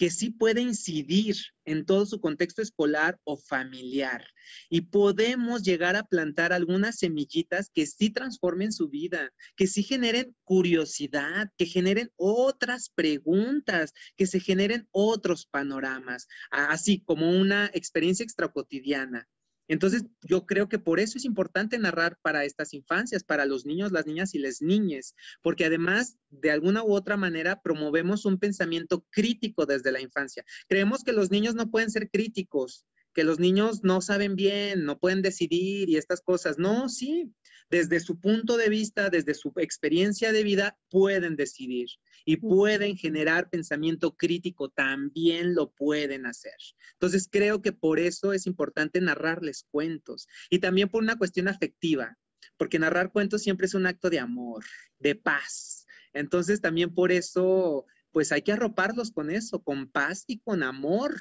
que 0.00 0.08
sí 0.08 0.30
puede 0.30 0.62
incidir 0.62 1.36
en 1.66 1.84
todo 1.84 2.06
su 2.06 2.22
contexto 2.22 2.62
escolar 2.62 3.20
o 3.22 3.36
familiar. 3.36 4.26
Y 4.70 4.80
podemos 4.80 5.62
llegar 5.62 5.94
a 5.94 6.04
plantar 6.04 6.54
algunas 6.54 6.96
semillitas 6.96 7.68
que 7.68 7.84
sí 7.84 8.08
transformen 8.08 8.72
su 8.72 8.88
vida, 8.88 9.30
que 9.56 9.66
sí 9.66 9.82
generen 9.82 10.34
curiosidad, 10.44 11.50
que 11.58 11.66
generen 11.66 12.10
otras 12.16 12.88
preguntas, 12.88 13.92
que 14.16 14.26
se 14.26 14.40
generen 14.40 14.88
otros 14.90 15.44
panoramas, 15.44 16.28
así 16.50 17.02
como 17.04 17.30
una 17.38 17.70
experiencia 17.74 18.24
extracotidiana. 18.24 19.28
Entonces, 19.70 20.02
yo 20.22 20.46
creo 20.46 20.68
que 20.68 20.80
por 20.80 20.98
eso 20.98 21.16
es 21.16 21.24
importante 21.24 21.78
narrar 21.78 22.18
para 22.22 22.44
estas 22.44 22.74
infancias, 22.74 23.22
para 23.22 23.46
los 23.46 23.64
niños, 23.64 23.92
las 23.92 24.04
niñas 24.04 24.34
y 24.34 24.40
las 24.40 24.60
niñas, 24.60 25.14
porque 25.42 25.64
además, 25.64 26.16
de 26.28 26.50
alguna 26.50 26.82
u 26.82 26.92
otra 26.92 27.16
manera, 27.16 27.62
promovemos 27.62 28.24
un 28.24 28.40
pensamiento 28.40 29.06
crítico 29.10 29.66
desde 29.66 29.92
la 29.92 30.00
infancia. 30.00 30.44
Creemos 30.68 31.04
que 31.04 31.12
los 31.12 31.30
niños 31.30 31.54
no 31.54 31.70
pueden 31.70 31.88
ser 31.92 32.10
críticos, 32.10 32.84
que 33.14 33.22
los 33.22 33.38
niños 33.38 33.84
no 33.84 34.00
saben 34.00 34.34
bien, 34.34 34.84
no 34.84 34.98
pueden 34.98 35.22
decidir 35.22 35.88
y 35.88 35.96
estas 35.98 36.20
cosas. 36.20 36.58
No, 36.58 36.88
sí, 36.88 37.32
desde 37.70 38.00
su 38.00 38.18
punto 38.18 38.56
de 38.56 38.68
vista, 38.68 39.10
desde 39.10 39.34
su 39.34 39.52
experiencia 39.56 40.32
de 40.32 40.42
vida, 40.42 40.76
pueden 40.90 41.36
decidir 41.36 41.88
y 42.24 42.36
pueden 42.36 42.96
generar 42.96 43.48
pensamiento 43.48 44.16
crítico, 44.16 44.68
también 44.68 45.54
lo 45.54 45.70
pueden 45.70 46.26
hacer. 46.26 46.56
Entonces, 46.94 47.28
creo 47.30 47.62
que 47.62 47.72
por 47.72 48.00
eso 48.00 48.32
es 48.32 48.46
importante 48.46 49.00
narrarles 49.00 49.64
cuentos 49.70 50.28
y 50.50 50.58
también 50.58 50.88
por 50.88 51.02
una 51.02 51.16
cuestión 51.16 51.48
afectiva, 51.48 52.18
porque 52.56 52.78
narrar 52.78 53.12
cuentos 53.12 53.42
siempre 53.42 53.66
es 53.66 53.74
un 53.74 53.86
acto 53.86 54.10
de 54.10 54.18
amor, 54.18 54.64
de 54.98 55.14
paz. 55.14 55.86
Entonces, 56.12 56.60
también 56.60 56.92
por 56.92 57.12
eso, 57.12 57.86
pues 58.10 58.32
hay 58.32 58.42
que 58.42 58.52
arroparlos 58.52 59.12
con 59.12 59.30
eso, 59.30 59.62
con 59.62 59.88
paz 59.88 60.24
y 60.26 60.40
con 60.40 60.62
amor 60.62 61.14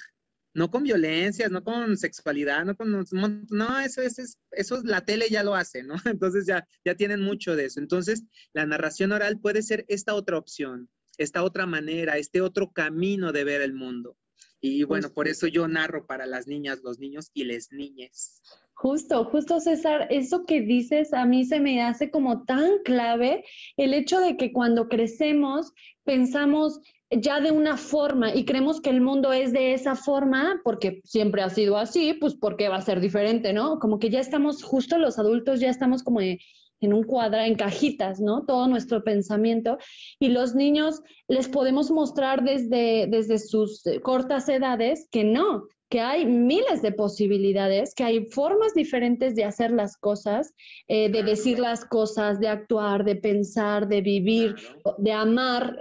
no 0.54 0.72
con 0.72 0.84
violencias, 0.84 1.52
no 1.52 1.64
con 1.64 1.98
sexualidad, 1.98 2.66
no 2.66 2.76
con, 2.76 3.06
no, 3.52 3.80
eso, 3.80 4.02
es, 4.02 4.38
eso 4.52 4.82
la 4.84 5.02
tele 5.02 5.28
ya 5.30 5.44
lo 5.44 5.56
hace, 5.56 5.84
¿no? 5.84 5.96
Entonces 6.06 6.46
ya, 6.46 6.68
ya 6.84 6.96
tienen 6.96 7.22
mucho 7.22 7.56
de 7.56 7.66
eso. 7.66 7.80
Entonces, 7.80 8.24
la 8.54 8.66
narración 8.66 9.12
oral 9.12 9.40
puede 9.40 9.62
ser 9.62 9.86
esta 9.88 10.16
otra 10.16 10.38
opción, 10.38 10.90
esta 11.18 11.44
otra 11.44 11.66
manera, 11.66 12.18
este 12.18 12.42
otro 12.42 12.72
camino 12.72 13.32
de 13.32 13.44
ver 13.44 13.62
el 13.62 13.74
mundo. 13.74 14.18
Y 14.62 14.84
bueno, 14.84 15.14
por 15.14 15.28
eso 15.28 15.48
yo 15.48 15.68
narro 15.68 16.06
para 16.06 16.26
las 16.26 16.48
niñas, 16.48 16.82
los 16.84 17.00
niños 17.00 17.30
y 17.34 17.46
les 17.46 17.72
niñes. 17.72 18.42
Justo, 18.74 19.26
justo 19.26 19.60
César, 19.60 20.08
eso 20.10 20.46
que 20.46 20.62
dices 20.62 21.14
a 21.14 21.26
mí 21.26 21.46
se 21.46 21.60
me 21.60 21.82
hace 21.82 22.10
como 22.10 22.44
tan 22.46 22.82
clave 22.84 23.44
el 23.76 23.94
hecho 23.94 24.20
de 24.20 24.38
que 24.38 24.54
cuando 24.54 24.88
crecemos 24.88 25.74
pensamos 26.04 26.80
ya 27.12 27.42
de 27.42 27.52
una 27.52 27.78
forma 27.78 28.34
y 28.36 28.46
creemos 28.46 28.82
que 28.82 28.90
el 28.90 29.02
mundo 29.02 29.34
es 29.34 29.52
de 29.52 29.74
esa 29.74 29.96
forma 29.96 30.62
porque 30.64 31.02
siempre 31.04 31.42
ha 31.42 31.50
sido 31.50 31.78
así, 31.78 32.14
pues 32.14 32.36
porque 32.36 32.70
va 32.70 32.78
a 32.78 32.82
ser 32.82 33.00
diferente, 33.00 33.52
¿no? 33.54 33.80
Como 33.80 34.00
que 34.00 34.10
ya 34.10 34.20
estamos, 34.20 34.64
justo 34.64 34.98
los 34.98 35.18
adultos 35.18 35.60
ya 35.60 35.70
estamos 35.70 36.04
como 36.04 36.22
en 36.22 36.94
un 36.94 37.04
cuadra, 37.04 37.48
en 37.48 37.56
cajitas, 37.56 38.20
¿no? 38.20 38.46
Todo 38.46 38.68
nuestro 38.68 39.04
pensamiento. 39.04 39.78
Y 40.20 40.30
los 40.30 40.56
niños 40.56 41.02
les 41.28 41.48
podemos 41.48 41.92
mostrar 41.92 42.44
desde, 42.44 43.08
desde 43.08 43.40
sus 43.40 43.84
cortas 44.04 44.48
edades 44.48 45.08
que 45.12 45.24
no, 45.24 45.64
que 45.90 46.00
hay 46.00 46.26
miles 46.26 46.82
de 46.82 46.92
posibilidades, 46.92 47.96
que 47.96 48.04
hay 48.04 48.26
formas 48.26 48.74
diferentes 48.76 49.36
de 49.36 49.44
hacer 49.44 49.72
las 49.72 49.98
cosas, 49.98 50.54
eh, 50.88 51.12
de 51.12 51.24
decir 51.24 51.58
las 51.58 51.84
cosas, 51.84 52.40
de 52.40 52.48
actuar, 52.48 53.04
de 53.04 53.16
pensar, 53.16 53.88
de 53.88 54.02
vivir, 54.02 54.56
de 55.00 55.12
amar, 55.12 55.78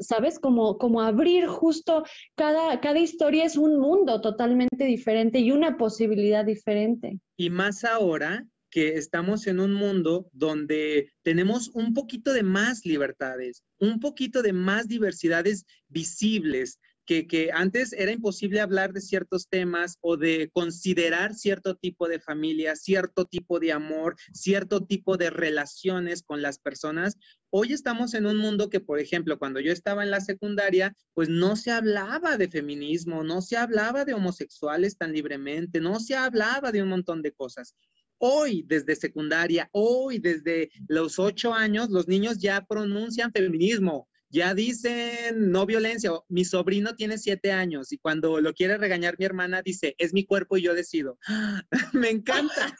¿sabes? 0.00 0.38
Como, 0.38 0.78
como 0.78 1.02
abrir 1.02 1.46
justo 1.46 2.04
cada, 2.36 2.80
cada 2.80 3.00
historia 3.00 3.44
es 3.44 3.56
un 3.56 3.80
mundo 3.80 4.20
totalmente 4.20 4.84
diferente 4.84 5.40
y 5.40 5.50
una 5.50 5.76
posibilidad 5.76 6.44
diferente. 6.44 7.18
Y 7.36 7.50
más 7.50 7.84
ahora 7.84 8.46
que 8.70 8.96
estamos 8.96 9.46
en 9.46 9.60
un 9.60 9.72
mundo 9.72 10.28
donde 10.32 11.12
tenemos 11.22 11.68
un 11.74 11.94
poquito 11.94 12.32
de 12.32 12.42
más 12.42 12.84
libertades, 12.84 13.64
un 13.78 13.98
poquito 13.98 14.42
de 14.42 14.52
más 14.52 14.88
diversidades 14.88 15.64
visibles, 15.88 16.78
que, 17.08 17.50
antes 17.54 17.94
era 17.94 18.12
imposible 18.12 18.60
hablar 18.60 18.92
de 18.92 19.00
ciertos 19.00 19.48
temas 19.48 19.96
o 20.02 20.18
de 20.18 20.50
considerar 20.52 21.34
cierto 21.34 21.74
tipo 21.74 22.06
de 22.06 22.20
familia, 22.20 22.76
cierto 22.76 23.24
tipo 23.24 23.58
de 23.58 23.72
amor, 23.72 24.16
cierto 24.34 24.84
tipo 24.84 25.16
de 25.16 25.30
relaciones 25.30 26.22
con 26.22 26.42
las 26.42 26.58
personas. 26.58 27.16
Hoy 27.48 27.72
estamos 27.72 28.12
en 28.12 28.26
un 28.26 28.36
mundo 28.36 28.68
que, 28.68 28.80
por 28.80 28.98
ejemplo, 28.98 29.38
cuando 29.38 29.58
yo 29.58 29.72
estaba 29.72 30.04
en 30.04 30.10
la 30.10 30.20
secundaria, 30.20 30.94
pues 31.14 31.30
no 31.30 31.56
se 31.56 31.70
hablaba 31.70 32.36
de 32.36 32.48
feminismo, 32.48 33.24
no 33.24 33.40
se 33.40 33.56
hablaba 33.56 34.04
de 34.04 34.12
homosexuales 34.12 34.98
tan 34.98 35.12
libremente, 35.14 35.80
no 35.80 36.00
se 36.00 36.14
hablaba 36.14 36.72
de 36.72 36.82
un 36.82 36.90
montón 36.90 37.22
de 37.22 37.32
cosas. 37.32 37.74
Hoy, 38.18 38.64
desde 38.66 38.96
secundaria, 38.96 39.70
hoy, 39.72 40.18
desde 40.18 40.70
los 40.88 41.18
ocho 41.18 41.54
años, 41.54 41.88
los 41.88 42.06
niños 42.06 42.36
ya 42.38 42.66
pronuncian 42.66 43.32
feminismo, 43.32 44.08
ya 44.30 44.54
dicen 44.54 45.50
no 45.50 45.66
violencia. 45.66 46.10
Mi 46.28 46.44
sobrino 46.44 46.94
tiene 46.94 47.18
siete 47.18 47.52
años 47.52 47.92
y 47.92 47.98
cuando 47.98 48.40
lo 48.40 48.52
quiere 48.52 48.78
regañar 48.78 49.16
mi 49.18 49.24
hermana 49.24 49.62
dice, 49.62 49.94
es 49.98 50.12
mi 50.12 50.24
cuerpo 50.24 50.56
y 50.56 50.62
yo 50.62 50.74
decido. 50.74 51.18
me 51.92 52.10
encanta. 52.10 52.76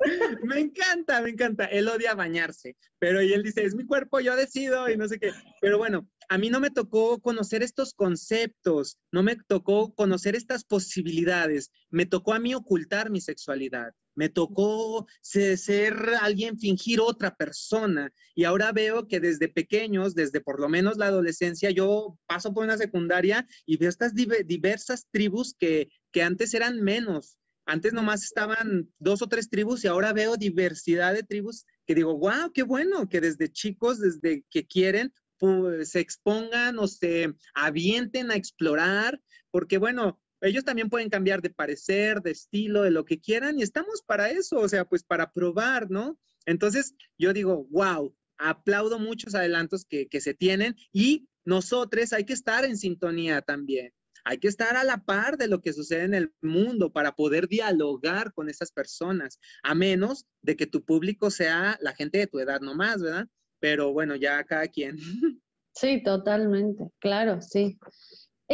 me 0.44 0.60
encanta, 0.60 1.20
me 1.20 1.30
encanta. 1.30 1.64
Él 1.66 1.88
odia 1.88 2.14
bañarse, 2.14 2.76
pero 2.98 3.20
él 3.20 3.42
dice, 3.42 3.64
es 3.64 3.74
mi 3.74 3.84
cuerpo, 3.84 4.20
yo 4.20 4.36
decido 4.36 4.88
y 4.88 4.96
no 4.96 5.08
sé 5.08 5.18
qué. 5.18 5.32
Pero 5.60 5.78
bueno, 5.78 6.08
a 6.28 6.38
mí 6.38 6.50
no 6.50 6.60
me 6.60 6.70
tocó 6.70 7.20
conocer 7.20 7.62
estos 7.62 7.94
conceptos, 7.94 8.98
no 9.12 9.22
me 9.22 9.36
tocó 9.36 9.94
conocer 9.94 10.36
estas 10.36 10.64
posibilidades, 10.64 11.70
me 11.90 12.06
tocó 12.06 12.34
a 12.34 12.38
mí 12.38 12.54
ocultar 12.54 13.10
mi 13.10 13.20
sexualidad 13.20 13.92
me 14.14 14.28
tocó 14.28 15.06
ser 15.20 15.94
alguien, 16.20 16.58
fingir 16.58 17.00
otra 17.00 17.34
persona. 17.34 18.12
Y 18.34 18.44
ahora 18.44 18.72
veo 18.72 19.06
que 19.06 19.20
desde 19.20 19.48
pequeños, 19.48 20.14
desde 20.14 20.40
por 20.40 20.60
lo 20.60 20.68
menos 20.68 20.96
la 20.96 21.06
adolescencia, 21.06 21.70
yo 21.70 22.18
paso 22.26 22.52
por 22.52 22.64
una 22.64 22.76
secundaria 22.76 23.46
y 23.66 23.76
veo 23.76 23.88
estas 23.88 24.14
diversas 24.14 25.06
tribus 25.10 25.54
que, 25.58 25.88
que 26.12 26.22
antes 26.22 26.54
eran 26.54 26.80
menos. 26.80 27.38
Antes 27.66 27.92
nomás 27.94 28.22
estaban 28.24 28.92
dos 28.98 29.22
o 29.22 29.26
tres 29.26 29.48
tribus 29.48 29.84
y 29.84 29.88
ahora 29.88 30.12
veo 30.12 30.36
diversidad 30.36 31.14
de 31.14 31.22
tribus 31.22 31.64
que 31.86 31.94
digo, 31.94 32.16
wow, 32.18 32.52
qué 32.52 32.62
bueno 32.62 33.08
que 33.08 33.20
desde 33.20 33.50
chicos, 33.50 33.98
desde 33.98 34.44
que 34.50 34.66
quieren, 34.66 35.12
pues, 35.38 35.90
se 35.90 36.00
expongan 36.00 36.78
o 36.78 36.86
se 36.86 37.34
avienten 37.54 38.30
a 38.30 38.36
explorar, 38.36 39.20
porque 39.50 39.78
bueno, 39.78 40.20
ellos 40.44 40.64
también 40.64 40.90
pueden 40.90 41.10
cambiar 41.10 41.42
de 41.42 41.50
parecer, 41.50 42.20
de 42.20 42.32
estilo, 42.32 42.82
de 42.82 42.90
lo 42.90 43.04
que 43.04 43.20
quieran 43.20 43.58
y 43.58 43.62
estamos 43.62 44.02
para 44.02 44.30
eso, 44.30 44.58
o 44.60 44.68
sea, 44.68 44.84
pues 44.84 45.02
para 45.02 45.32
probar, 45.32 45.90
¿no? 45.90 46.18
Entonces, 46.46 46.94
yo 47.18 47.32
digo, 47.32 47.66
wow, 47.70 48.14
aplaudo 48.38 48.98
muchos 48.98 49.34
adelantos 49.34 49.84
que, 49.84 50.06
que 50.08 50.20
se 50.20 50.34
tienen 50.34 50.76
y 50.92 51.28
nosotros 51.44 52.12
hay 52.12 52.24
que 52.24 52.32
estar 52.32 52.64
en 52.64 52.76
sintonía 52.76 53.42
también. 53.42 53.92
Hay 54.26 54.38
que 54.38 54.48
estar 54.48 54.76
a 54.76 54.84
la 54.84 55.04
par 55.04 55.36
de 55.36 55.48
lo 55.48 55.60
que 55.60 55.74
sucede 55.74 56.04
en 56.04 56.14
el 56.14 56.32
mundo 56.40 56.92
para 56.92 57.14
poder 57.14 57.46
dialogar 57.46 58.32
con 58.32 58.48
esas 58.48 58.72
personas, 58.72 59.38
a 59.62 59.74
menos 59.74 60.26
de 60.40 60.56
que 60.56 60.66
tu 60.66 60.82
público 60.82 61.30
sea 61.30 61.78
la 61.82 61.94
gente 61.94 62.18
de 62.18 62.26
tu 62.26 62.38
edad 62.38 62.60
nomás, 62.60 63.02
¿verdad? 63.02 63.28
Pero 63.60 63.92
bueno, 63.92 64.16
ya 64.16 64.42
cada 64.44 64.68
quien. 64.68 64.96
Sí, 65.76 66.04
totalmente, 66.04 66.84
claro, 67.00 67.42
sí. 67.42 67.76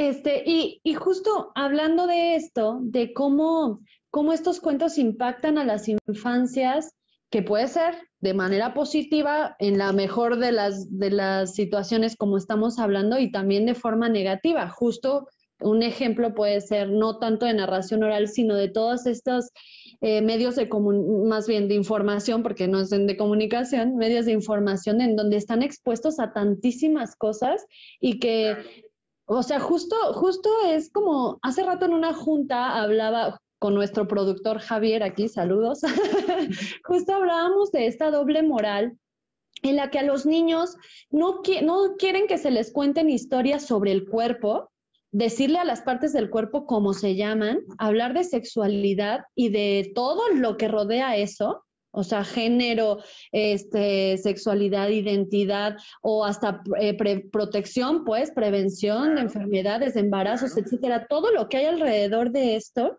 Este, 0.00 0.42
y, 0.46 0.80
y, 0.82 0.94
justo 0.94 1.52
hablando 1.54 2.06
de 2.06 2.34
esto, 2.34 2.78
de 2.80 3.12
cómo, 3.12 3.80
cómo 4.08 4.32
estos 4.32 4.58
cuentos 4.58 4.96
impactan 4.96 5.58
a 5.58 5.64
las 5.64 5.88
infancias, 5.88 6.94
que 7.28 7.42
puede 7.42 7.68
ser 7.68 7.96
de 8.20 8.32
manera 8.32 8.72
positiva 8.72 9.56
en 9.58 9.76
la 9.76 9.92
mejor 9.92 10.38
de 10.38 10.52
las, 10.52 10.98
de 10.98 11.10
las 11.10 11.54
situaciones 11.54 12.16
como 12.16 12.38
estamos 12.38 12.78
hablando 12.78 13.18
y 13.18 13.30
también 13.30 13.66
de 13.66 13.74
forma 13.74 14.08
negativa. 14.08 14.70
Justo 14.70 15.28
un 15.60 15.82
ejemplo 15.82 16.34
puede 16.34 16.62
ser 16.62 16.88
no 16.88 17.18
tanto 17.18 17.44
de 17.44 17.52
narración 17.52 18.02
oral, 18.02 18.26
sino 18.28 18.54
de 18.54 18.70
todos 18.70 19.04
estos 19.04 19.50
eh, 20.00 20.22
medios 20.22 20.56
de 20.56 20.66
más 21.26 21.46
bien 21.46 21.68
de 21.68 21.74
información, 21.74 22.42
porque 22.42 22.68
no 22.68 22.86
son 22.86 23.06
de 23.06 23.18
comunicación, 23.18 23.96
medios 23.96 24.24
de 24.24 24.32
información 24.32 25.02
en 25.02 25.14
donde 25.14 25.36
están 25.36 25.62
expuestos 25.62 26.18
a 26.18 26.32
tantísimas 26.32 27.14
cosas 27.16 27.66
y 28.00 28.18
que 28.18 28.56
o 29.32 29.44
sea, 29.44 29.60
justo, 29.60 29.94
justo 30.14 30.50
es 30.66 30.90
como 30.90 31.38
hace 31.42 31.62
rato 31.62 31.84
en 31.84 31.94
una 31.94 32.12
junta 32.12 32.82
hablaba 32.82 33.38
con 33.60 33.74
nuestro 33.74 34.08
productor 34.08 34.58
Javier 34.58 35.04
aquí, 35.04 35.28
saludos, 35.28 35.82
justo 36.84 37.14
hablábamos 37.14 37.70
de 37.70 37.86
esta 37.86 38.10
doble 38.10 38.42
moral 38.42 38.98
en 39.62 39.76
la 39.76 39.90
que 39.90 40.00
a 40.00 40.02
los 40.02 40.26
niños 40.26 40.74
no, 41.10 41.42
no 41.62 41.94
quieren 41.96 42.26
que 42.26 42.38
se 42.38 42.50
les 42.50 42.72
cuenten 42.72 43.08
historias 43.08 43.64
sobre 43.64 43.92
el 43.92 44.08
cuerpo, 44.08 44.72
decirle 45.12 45.58
a 45.58 45.64
las 45.64 45.82
partes 45.82 46.12
del 46.12 46.28
cuerpo 46.28 46.66
cómo 46.66 46.92
se 46.92 47.14
llaman, 47.14 47.60
hablar 47.78 48.14
de 48.14 48.24
sexualidad 48.24 49.20
y 49.36 49.50
de 49.50 49.92
todo 49.94 50.28
lo 50.30 50.56
que 50.56 50.66
rodea 50.66 51.16
eso, 51.16 51.64
o 51.92 52.04
sea, 52.04 52.24
género, 52.24 52.98
este, 53.32 54.16
sexualidad, 54.18 54.88
identidad 54.88 55.76
o 56.02 56.24
hasta 56.24 56.62
eh, 56.80 56.96
protección, 57.30 58.04
pues, 58.04 58.30
prevención 58.30 59.16
de 59.16 59.22
enfermedades, 59.22 59.94
de 59.94 60.00
embarazos, 60.00 60.56
etcétera, 60.56 61.06
todo 61.08 61.32
lo 61.32 61.48
que 61.48 61.58
hay 61.58 61.66
alrededor 61.66 62.30
de 62.30 62.56
esto. 62.56 62.98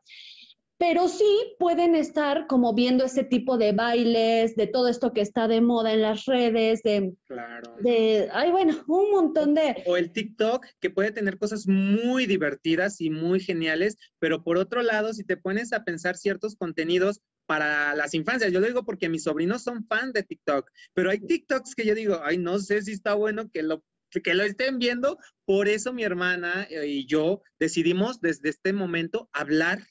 Pero 0.77 1.07
sí 1.07 1.55
pueden 1.59 1.93
estar 1.93 2.47
como 2.47 2.73
viendo 2.73 3.05
ese 3.05 3.23
tipo 3.23 3.59
de 3.59 3.71
bailes, 3.71 4.55
de 4.55 4.65
todo 4.65 4.87
esto 4.87 5.13
que 5.13 5.21
está 5.21 5.47
de 5.47 5.61
moda 5.61 5.93
en 5.93 6.01
las 6.01 6.25
redes, 6.25 6.81
de, 6.81 7.13
claro. 7.27 7.75
de, 7.81 8.29
ay, 8.33 8.49
bueno, 8.49 8.75
un 8.87 9.11
montón 9.11 9.53
de... 9.53 9.83
O 9.85 9.95
el 9.95 10.11
TikTok, 10.11 10.65
que 10.79 10.89
puede 10.89 11.11
tener 11.11 11.37
cosas 11.37 11.67
muy 11.67 12.25
divertidas 12.25 12.99
y 12.99 13.11
muy 13.11 13.39
geniales, 13.39 13.95
pero 14.17 14.43
por 14.43 14.57
otro 14.57 14.81
lado, 14.81 15.13
si 15.13 15.23
te 15.23 15.37
pones 15.37 15.71
a 15.71 15.83
pensar 15.83 16.17
ciertos 16.17 16.55
contenidos 16.55 17.21
para 17.51 17.93
las 17.95 18.13
infancias, 18.13 18.49
yo 18.53 18.61
lo 18.61 18.67
digo 18.67 18.85
porque 18.85 19.09
mis 19.09 19.23
sobrinos 19.23 19.61
son 19.61 19.85
fan 19.85 20.13
de 20.13 20.23
TikTok, 20.23 20.71
pero 20.93 21.09
hay 21.09 21.19
TikToks 21.19 21.75
que 21.75 21.85
yo 21.85 21.93
digo, 21.93 22.21
ay, 22.23 22.37
no 22.37 22.59
sé 22.59 22.81
si 22.81 22.93
está 22.93 23.13
bueno 23.13 23.51
que 23.51 23.61
lo 23.61 23.83
que 24.23 24.33
lo 24.35 24.43
estén 24.43 24.79
viendo, 24.79 25.17
por 25.43 25.67
eso 25.67 25.91
mi 25.91 26.05
hermana 26.05 26.65
eh, 26.69 26.87
y 26.87 27.05
yo 27.07 27.41
decidimos 27.59 28.21
desde 28.21 28.47
este 28.47 28.71
momento 28.71 29.29
hablar 29.33 29.85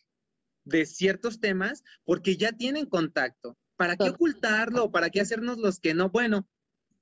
de 0.64 0.86
ciertos 0.86 1.38
temas 1.38 1.84
porque 2.04 2.38
ya 2.38 2.52
tienen 2.52 2.86
contacto. 2.86 3.58
¿Para 3.76 3.94
qué 3.94 4.08
ocultarlo? 4.08 4.90
¿Para 4.90 5.10
qué 5.10 5.20
hacernos 5.20 5.58
los 5.58 5.80
que 5.80 5.92
no? 5.92 6.08
Bueno, 6.08 6.48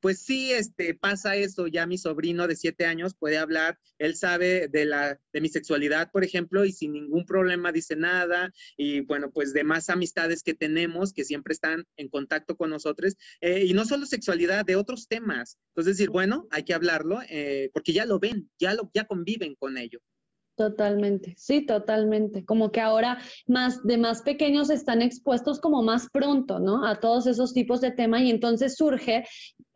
pues 0.01 0.21
sí, 0.21 0.53
este, 0.53 0.95
pasa 0.95 1.37
eso. 1.37 1.67
Ya 1.67 1.87
mi 1.87 1.99
sobrino 1.99 2.47
de 2.47 2.57
siete 2.57 2.87
años 2.87 3.15
puede 3.15 3.39
hablar. 3.39 3.79
Él 3.99 4.17
sabe 4.17 4.69
de 4.69 4.85
la, 4.85 5.21
de 5.33 5.41
mi 5.41 5.49
sexualidad, 5.49 6.11
por 6.11 6.25
ejemplo, 6.25 6.65
y 6.65 6.73
sin 6.73 6.93
ningún 6.93 7.25
problema 7.27 7.73
dice 7.73 7.97
nada. 7.97 8.53
Y 8.77 9.01
bueno, 9.01 9.31
pues 9.31 9.53
de 9.53 9.65
más 9.65 9.91
amistades 9.91 10.43
que 10.43 10.55
tenemos 10.55 11.13
que 11.13 11.25
siempre 11.25 11.53
están 11.53 11.85
en 11.97 12.09
contacto 12.09 12.57
con 12.57 12.71
nosotros. 12.71 13.17
Eh, 13.41 13.65
y 13.65 13.75
no 13.75 13.85
solo 13.85 14.07
sexualidad, 14.07 14.65
de 14.65 14.77
otros 14.77 15.09
temas. 15.09 15.59
Entonces 15.71 15.97
decir, 15.97 16.11
bueno, 16.11 16.47
hay 16.51 16.65
que 16.65 16.75
hablarlo 16.75 17.21
eh, 17.29 17.71
porque 17.73 17.93
ya 17.93 18.07
lo 18.07 18.19
ven, 18.19 18.51
ya 18.59 18.75
lo, 18.75 18.91
ya 18.95 19.05
conviven 19.05 19.55
con 19.55 19.79
ello. 19.79 20.01
Totalmente, 20.59 21.37
sí, 21.39 21.65
totalmente. 21.65 22.45
Como 22.45 22.73
que 22.73 22.81
ahora 22.81 23.19
más 23.47 23.81
de 23.85 23.97
más 23.97 24.23
pequeños 24.23 24.71
están 24.71 25.03
expuestos 25.03 25.61
como 25.61 25.85
más 25.85 26.09
pronto, 26.13 26.59
¿no? 26.59 26.85
A 26.85 26.99
todos 26.99 27.29
esos 27.29 27.55
tipos 27.55 27.81
de 27.81 27.93
temas 27.93 28.23
y 28.23 28.31
entonces 28.31 28.75
surge 28.75 29.25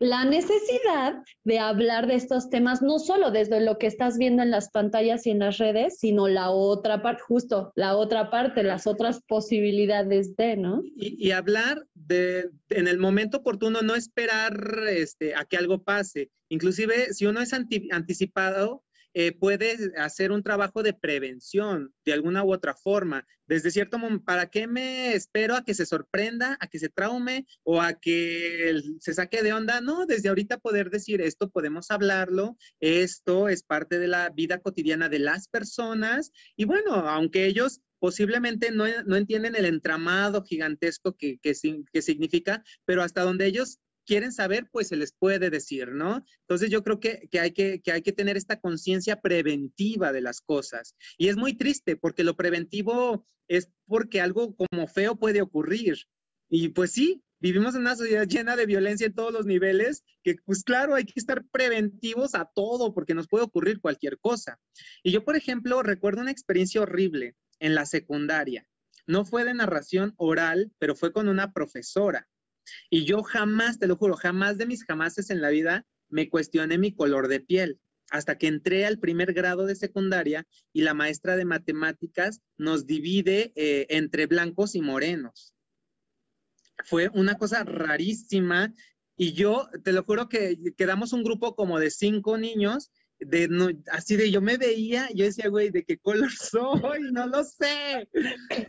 la 0.01 0.25
necesidad 0.25 1.15
de 1.45 1.61
hablar 1.61 2.09
de 2.09 2.17
estos 2.17 2.51
temas, 2.51 2.83
no 2.83 2.99
solo 2.99 3.31
desde 3.31 3.61
lo 3.61 3.79
que 3.79 3.87
estás 3.87 4.19
viendo 4.19 4.43
en 4.43 4.51
las 4.51 4.71
pantallas 4.71 5.25
y 5.25 5.31
en 5.31 5.39
las 5.39 5.59
redes, 5.59 6.01
sino 6.01 6.27
la 6.27 6.51
otra 6.51 7.01
parte, 7.01 7.23
justo 7.29 7.73
la 7.77 7.95
otra 7.95 8.29
parte, 8.29 8.65
las 8.65 8.89
otras 8.89 9.23
posibilidades 9.29 10.35
de, 10.35 10.57
¿no? 10.57 10.83
Y, 10.97 11.31
hablar 11.31 11.87
de, 11.95 12.51
en 12.71 12.89
el 12.89 12.99
momento 12.99 13.37
oportuno, 13.37 13.83
no 13.83 13.95
esperar 13.95 14.53
este, 14.89 15.37
a 15.37 15.45
que 15.45 15.59
algo 15.59 15.85
pase. 15.85 16.33
Inclusive, 16.49 17.15
si 17.15 17.27
uno 17.27 17.41
es 17.41 17.53
anticipado, 17.53 18.83
eh, 19.15 19.33
puede 19.33 19.93
hacer 19.97 20.33
un 20.33 20.43
trabajo 20.43 20.83
de 20.83 20.95
prevención 20.95 21.93
de 22.05 22.13
alguna 22.13 22.45
u 22.45 22.53
otra 22.53 22.75
forma. 22.75 23.27
Desde 23.47 23.71
cierto 23.71 23.99
momento, 23.99 24.25
¿para 24.25 24.51
qué 24.51 24.67
me 24.67 25.15
espero 25.15 25.55
a 25.55 25.65
que 25.65 25.75
se 25.75 25.85
sorprenda, 25.85 26.57
a 26.61 26.67
que 26.69 26.79
se 26.79 26.89
traume 26.89 27.47
o 27.63 27.81
a 27.81 27.95
que 27.95 28.81
se 29.01 29.15
saque 29.15 29.43
de 29.43 29.53
onda? 29.53 29.81
No, 29.81 30.07
desde 30.07 30.29
ahorita 30.29 30.59
poder 30.59 30.91
decir 30.91 31.21
esto, 31.21 31.51
podemos 31.51 31.91
hablarlo, 31.91 32.57
esto 32.81 33.49
es 33.49 33.63
parte 33.63 33.99
de 33.99 34.09
la 34.09 34.31
vida 34.31 34.61
cotidiana 34.61 35.09
de 35.09 35.19
las 35.19 35.49
personas 35.49 36.33
y 36.57 36.65
bueno, 36.65 36.95
aunque 36.95 37.47
ellos 37.47 37.81
posiblemente 37.99 38.73
no, 38.73 38.87
entienden 38.87 39.55
el 39.55 39.65
entramado 39.65 40.43
gigantesco 40.43 41.17
que, 41.17 41.39
que 41.39 41.55
significa, 42.03 42.65
pero 42.85 43.03
hasta 43.03 43.23
donde 43.23 43.47
ellos 43.47 43.79
quieren 44.07 44.33
saber, 44.33 44.69
pues 44.71 44.89
se 44.89 44.97
les 44.97 45.13
puede 45.13 45.51
decir, 45.51 45.93
¿no? 45.93 46.25
Entonces 46.41 46.71
yo 46.71 46.83
creo 46.83 47.01
que, 47.01 47.29
hay, 47.41 47.53
que, 47.53 47.81
hay 47.93 48.03
que 48.03 48.13
tener 48.13 48.37
esta 48.37 48.61
conciencia 48.61 49.21
preventiva 49.21 50.13
de 50.13 50.21
las 50.21 50.41
cosas. 50.41 50.95
Y 51.19 51.29
es 51.29 51.37
muy 51.37 51.55
triste 51.55 51.97
porque 51.97 52.25
lo 52.25 52.37
preventivo 52.37 53.27
es 53.49 53.71
porque 53.87 54.21
algo 54.21 54.55
como 54.55 54.87
feo 54.87 55.17
puede 55.17 55.43
ocurrir. 55.43 55.99
Y 56.49 56.69
pues 56.69 56.93
sí, 56.93 57.23
vivimos 57.41 57.75
en 57.75 57.83
una 57.83 57.97
sociedad 57.97 58.27
llena 58.27 58.57
de 58.57 58.67
violencia 58.67 59.07
en 59.07 59.15
todos 59.15 59.33
los 59.33 59.47
niveles, 59.47 60.05
que 60.23 60.37
pues 60.45 60.63
claro, 60.65 60.95
hay 60.95 61.05
que 61.05 61.19
estar 61.19 61.45
preventivos 61.51 62.35
a 62.35 62.51
todo 62.55 62.95
porque 62.95 63.15
nos 63.15 63.29
puede 63.29 63.45
ocurrir 63.45 63.81
cualquier 63.81 64.19
cosa. 64.19 64.61
Y 65.03 65.13
yo, 65.13 65.25
por 65.25 65.37
ejemplo, 65.37 65.83
recuerdo 65.83 66.21
una 66.21 66.31
experiencia 66.31 66.81
horrible 66.81 67.37
en 67.59 67.75
la 67.75 67.87
secundaria. 67.87 68.67
No 69.07 69.25
fue 69.25 69.45
de 69.45 69.55
narración 69.55 70.15
oral, 70.17 70.73
pero 70.79 70.95
fue 70.95 71.13
con 71.13 71.29
una 71.29 71.53
profesora. 71.53 72.29
Y 72.91 73.05
yo 73.05 73.23
jamás, 73.23 73.79
te 73.79 73.87
lo 73.87 73.97
juro, 73.97 74.17
jamás 74.17 74.59
de 74.59 74.67
mis 74.67 74.85
jamases 74.85 75.31
en 75.31 75.41
la 75.41 75.51
vida 75.51 75.87
me 76.09 76.29
cuestioné 76.29 76.79
mi 76.79 76.95
color 76.95 77.29
de 77.29 77.41
piel. 77.41 77.81
Hasta 78.11 78.37
que 78.37 78.47
entré 78.47 78.85
al 78.85 78.99
primer 78.99 79.33
grado 79.33 79.65
de 79.65 79.75
secundaria 79.75 80.47
y 80.73 80.83
la 80.83 80.93
maestra 80.93 81.37
de 81.37 81.47
matemáticas 81.47 82.43
nos 82.59 82.87
divide 82.87 83.53
eh, 83.57 83.87
entre 83.89 84.27
blancos 84.27 84.75
y 84.75 84.83
morenos. 84.83 85.55
Fue 86.85 87.09
una 87.15 87.39
cosa 87.39 87.65
rarísima 87.65 88.75
y 89.17 89.33
yo, 89.33 89.69
te 89.83 89.93
lo 89.93 90.05
juro 90.05 90.29
que 90.29 90.59
quedamos 90.77 91.13
un 91.13 91.23
grupo 91.23 91.55
como 91.55 91.79
de 91.79 91.91
cinco 91.91 92.37
niños 92.37 92.91
de 93.25 93.77
así 93.91 94.17
de 94.17 94.31
yo 94.31 94.41
me 94.41 94.57
veía, 94.57 95.09
yo 95.15 95.25
decía, 95.25 95.49
güey, 95.49 95.71
¿de 95.71 95.85
qué 95.85 95.99
color 95.99 96.31
soy? 96.33 97.01
No 97.13 97.27
lo 97.27 97.45
sé. 97.45 98.09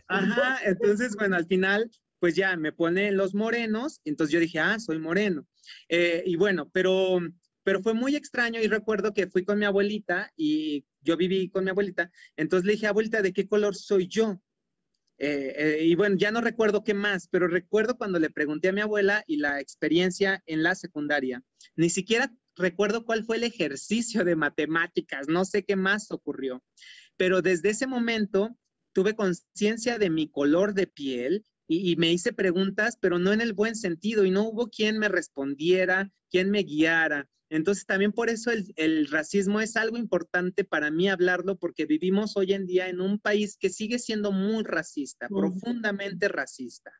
Ajá, 0.08 0.58
entonces, 0.64 1.14
bueno, 1.16 1.36
al 1.36 1.46
final 1.46 1.90
pues 2.24 2.36
ya 2.36 2.56
me 2.56 2.72
pone 2.72 3.12
los 3.12 3.34
morenos, 3.34 4.00
entonces 4.02 4.32
yo 4.32 4.40
dije, 4.40 4.58
ah, 4.58 4.80
soy 4.80 4.98
moreno. 4.98 5.46
Eh, 5.90 6.22
y 6.24 6.36
bueno, 6.36 6.70
pero, 6.72 7.20
pero 7.62 7.82
fue 7.82 7.92
muy 7.92 8.16
extraño 8.16 8.62
y 8.62 8.66
recuerdo 8.66 9.12
que 9.12 9.26
fui 9.26 9.44
con 9.44 9.58
mi 9.58 9.66
abuelita 9.66 10.32
y 10.34 10.86
yo 11.02 11.18
viví 11.18 11.50
con 11.50 11.64
mi 11.64 11.70
abuelita, 11.70 12.10
entonces 12.38 12.64
le 12.64 12.72
dije, 12.72 12.86
abuelita, 12.86 13.20
¿de 13.20 13.34
qué 13.34 13.46
color 13.46 13.74
soy 13.74 14.08
yo? 14.08 14.40
Eh, 15.18 15.52
eh, 15.54 15.84
y 15.84 15.94
bueno, 15.96 16.16
ya 16.16 16.30
no 16.30 16.40
recuerdo 16.40 16.82
qué 16.82 16.94
más, 16.94 17.28
pero 17.28 17.46
recuerdo 17.46 17.98
cuando 17.98 18.18
le 18.18 18.30
pregunté 18.30 18.68
a 18.68 18.72
mi 18.72 18.80
abuela 18.80 19.22
y 19.26 19.36
la 19.36 19.60
experiencia 19.60 20.42
en 20.46 20.62
la 20.62 20.74
secundaria. 20.76 21.42
Ni 21.76 21.90
siquiera 21.90 22.32
recuerdo 22.56 23.04
cuál 23.04 23.24
fue 23.24 23.36
el 23.36 23.44
ejercicio 23.44 24.24
de 24.24 24.34
matemáticas, 24.34 25.28
no 25.28 25.44
sé 25.44 25.62
qué 25.62 25.76
más 25.76 26.10
ocurrió, 26.10 26.64
pero 27.18 27.42
desde 27.42 27.68
ese 27.68 27.86
momento 27.86 28.56
tuve 28.94 29.14
conciencia 29.14 29.98
de 29.98 30.08
mi 30.08 30.30
color 30.30 30.72
de 30.72 30.86
piel 30.86 31.44
y, 31.66 31.96
me 31.96 32.12
hice 32.12 32.32
preguntas, 32.32 32.98
pero 33.00 33.18
no 33.18 33.32
en 33.32 33.40
el 33.40 33.52
buen 33.52 33.74
sentido 33.74 34.24
y 34.24 34.30
no 34.30 34.42
hubo 34.42 34.68
quien 34.68 34.98
me 34.98 35.08
respondiera, 35.08 36.12
quien 36.30 36.50
me 36.50 36.62
guiara. 36.62 37.28
Entonces 37.50 37.86
también 37.86 38.12
por 38.12 38.30
eso 38.30 38.50
el, 38.50 39.06
racismo 39.08 39.60
es 39.60 39.76
algo 39.76 39.96
importante 39.96 40.64
para 40.64 40.90
mí 40.90 41.08
hablarlo 41.08 41.56
porque 41.56 41.86
vivimos 41.86 42.36
hoy 42.36 42.52
en 42.52 42.66
día 42.66 42.88
en 42.88 43.00
un 43.00 43.18
país 43.18 43.56
que 43.56 43.70
sigue 43.70 43.98
siendo 43.98 44.32
muy 44.32 44.64
racista, 44.64 45.28
profundamente 45.28 46.28
racista. 46.28 46.92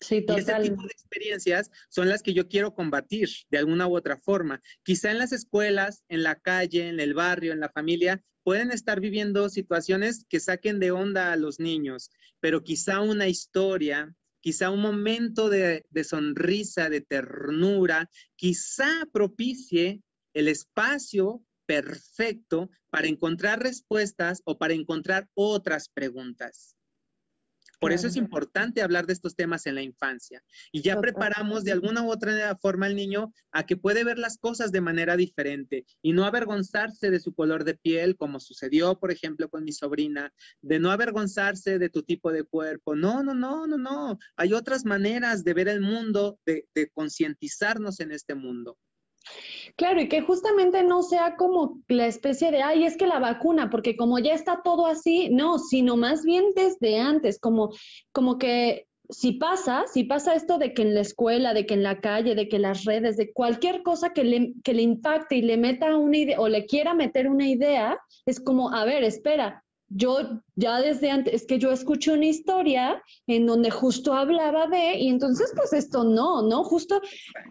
Sí, 0.00 0.22
total. 0.22 0.38
Y 0.38 0.42
ese 0.42 0.70
tipo 0.70 0.82
de 0.82 0.92
experiencias 0.92 1.70
son 1.88 2.08
las 2.08 2.22
que 2.22 2.32
yo 2.32 2.48
quiero 2.48 2.74
combatir 2.74 3.28
de 3.50 3.58
alguna 3.58 3.86
u 3.86 3.96
otra 3.96 4.16
forma. 4.16 4.62
Quizá 4.82 5.10
en 5.10 5.18
las 5.18 5.32
escuelas, 5.32 6.04
en 6.08 6.22
la 6.22 6.36
calle, 6.36 6.88
en 6.88 7.00
el 7.00 7.14
barrio, 7.14 7.52
en 7.52 7.60
la 7.60 7.68
familia, 7.68 8.22
pueden 8.48 8.70
estar 8.70 9.00
viviendo 9.00 9.50
situaciones 9.50 10.24
que 10.26 10.40
saquen 10.40 10.80
de 10.80 10.90
onda 10.90 11.32
a 11.32 11.36
los 11.36 11.60
niños, 11.60 12.10
pero 12.40 12.62
quizá 12.62 13.00
una 13.00 13.28
historia, 13.28 14.14
quizá 14.40 14.70
un 14.70 14.80
momento 14.80 15.50
de, 15.50 15.84
sonrisa, 16.02 16.88
de 16.88 17.02
ternura, 17.02 18.08
quizá 18.36 19.06
propicie 19.12 20.00
el 20.32 20.48
espacio 20.48 21.44
perfecto 21.66 22.70
para 22.88 23.08
encontrar 23.08 23.62
respuestas 23.62 24.40
o 24.46 24.56
para 24.56 24.72
encontrar 24.72 25.28
otras 25.34 25.90
preguntas. 25.90 26.77
Por 27.78 27.92
eso 27.92 28.08
es 28.08 28.16
importante 28.16 28.82
hablar 28.82 29.06
de 29.06 29.12
estos 29.12 29.36
temas 29.36 29.66
en 29.66 29.74
la 29.74 29.82
infancia. 29.82 30.42
Y 30.72 30.82
ya 30.82 31.00
preparamos 31.00 31.64
de 31.64 31.72
alguna 31.72 32.02
u 32.02 32.10
otra 32.10 32.56
forma 32.56 32.86
al 32.86 32.96
niño 32.96 33.32
a 33.52 33.66
que 33.66 33.76
puede 33.76 34.04
ver 34.04 34.18
las 34.18 34.38
cosas 34.38 34.72
de 34.72 34.80
manera 34.80 35.16
diferente 35.16 35.86
y 36.02 36.12
no 36.12 36.24
avergonzarse 36.24 37.10
de 37.10 37.20
su 37.20 37.34
color 37.34 37.64
de 37.64 37.74
piel, 37.74 38.16
como 38.16 38.40
sucedió, 38.40 38.98
por 38.98 39.10
ejemplo, 39.10 39.48
con 39.48 39.64
mi 39.64 39.72
sobrina, 39.72 40.32
de 40.60 40.78
no 40.78 40.90
avergonzarse 40.90 41.78
de 41.78 41.88
tu 41.88 42.02
tipo 42.02 42.32
de 42.32 42.44
cuerpo. 42.44 42.96
No, 42.96 43.22
no, 43.22 43.34
no, 43.34 43.66
no, 43.66 43.78
no. 43.78 44.18
Hay 44.36 44.52
otras 44.52 44.84
maneras 44.84 45.44
de 45.44 45.54
ver 45.54 45.68
el 45.68 45.80
mundo, 45.80 46.40
de, 46.44 46.66
de 46.74 46.90
concientizarnos 46.90 48.00
en 48.00 48.12
este 48.12 48.34
mundo. 48.34 48.76
Claro, 49.78 50.00
y 50.00 50.08
que 50.08 50.22
justamente 50.22 50.82
no 50.82 51.04
sea 51.04 51.36
como 51.36 51.80
la 51.86 52.08
especie 52.08 52.50
de, 52.50 52.62
ay, 52.62 52.82
es 52.82 52.96
que 52.96 53.06
la 53.06 53.20
vacuna, 53.20 53.70
porque 53.70 53.96
como 53.96 54.18
ya 54.18 54.34
está 54.34 54.60
todo 54.64 54.86
así, 54.86 55.28
no, 55.30 55.60
sino 55.60 55.96
más 55.96 56.24
bien 56.24 56.46
desde 56.56 56.98
antes, 56.98 57.38
como, 57.38 57.70
como 58.10 58.38
que 58.38 58.88
si 59.08 59.34
pasa, 59.34 59.84
si 59.86 60.02
pasa 60.02 60.34
esto 60.34 60.58
de 60.58 60.74
que 60.74 60.82
en 60.82 60.96
la 60.96 61.02
escuela, 61.02 61.54
de 61.54 61.64
que 61.64 61.74
en 61.74 61.84
la 61.84 62.00
calle, 62.00 62.34
de 62.34 62.48
que 62.48 62.58
las 62.58 62.84
redes, 62.86 63.16
de 63.16 63.32
cualquier 63.32 63.84
cosa 63.84 64.12
que 64.12 64.24
le, 64.24 64.52
le 64.64 64.82
impacte 64.82 65.36
y 65.36 65.42
le 65.42 65.56
meta 65.56 65.96
una 65.96 66.18
idea 66.18 66.40
o 66.40 66.48
le 66.48 66.66
quiera 66.66 66.92
meter 66.92 67.28
una 67.28 67.46
idea, 67.46 68.00
es 68.26 68.40
como, 68.40 68.74
a 68.74 68.84
ver, 68.84 69.04
espera, 69.04 69.64
yo 69.88 70.42
ya 70.54 70.80
desde 70.80 71.10
antes, 71.10 71.34
es 71.34 71.46
que 71.46 71.58
yo 71.58 71.72
escuché 71.72 72.12
una 72.12 72.26
historia 72.26 73.02
en 73.26 73.46
donde 73.46 73.70
justo 73.70 74.12
hablaba 74.12 74.66
de, 74.66 74.98
y 74.98 75.08
entonces 75.08 75.52
pues 75.56 75.72
esto 75.72 76.04
no, 76.04 76.42
¿no? 76.42 76.64
Justo 76.64 77.00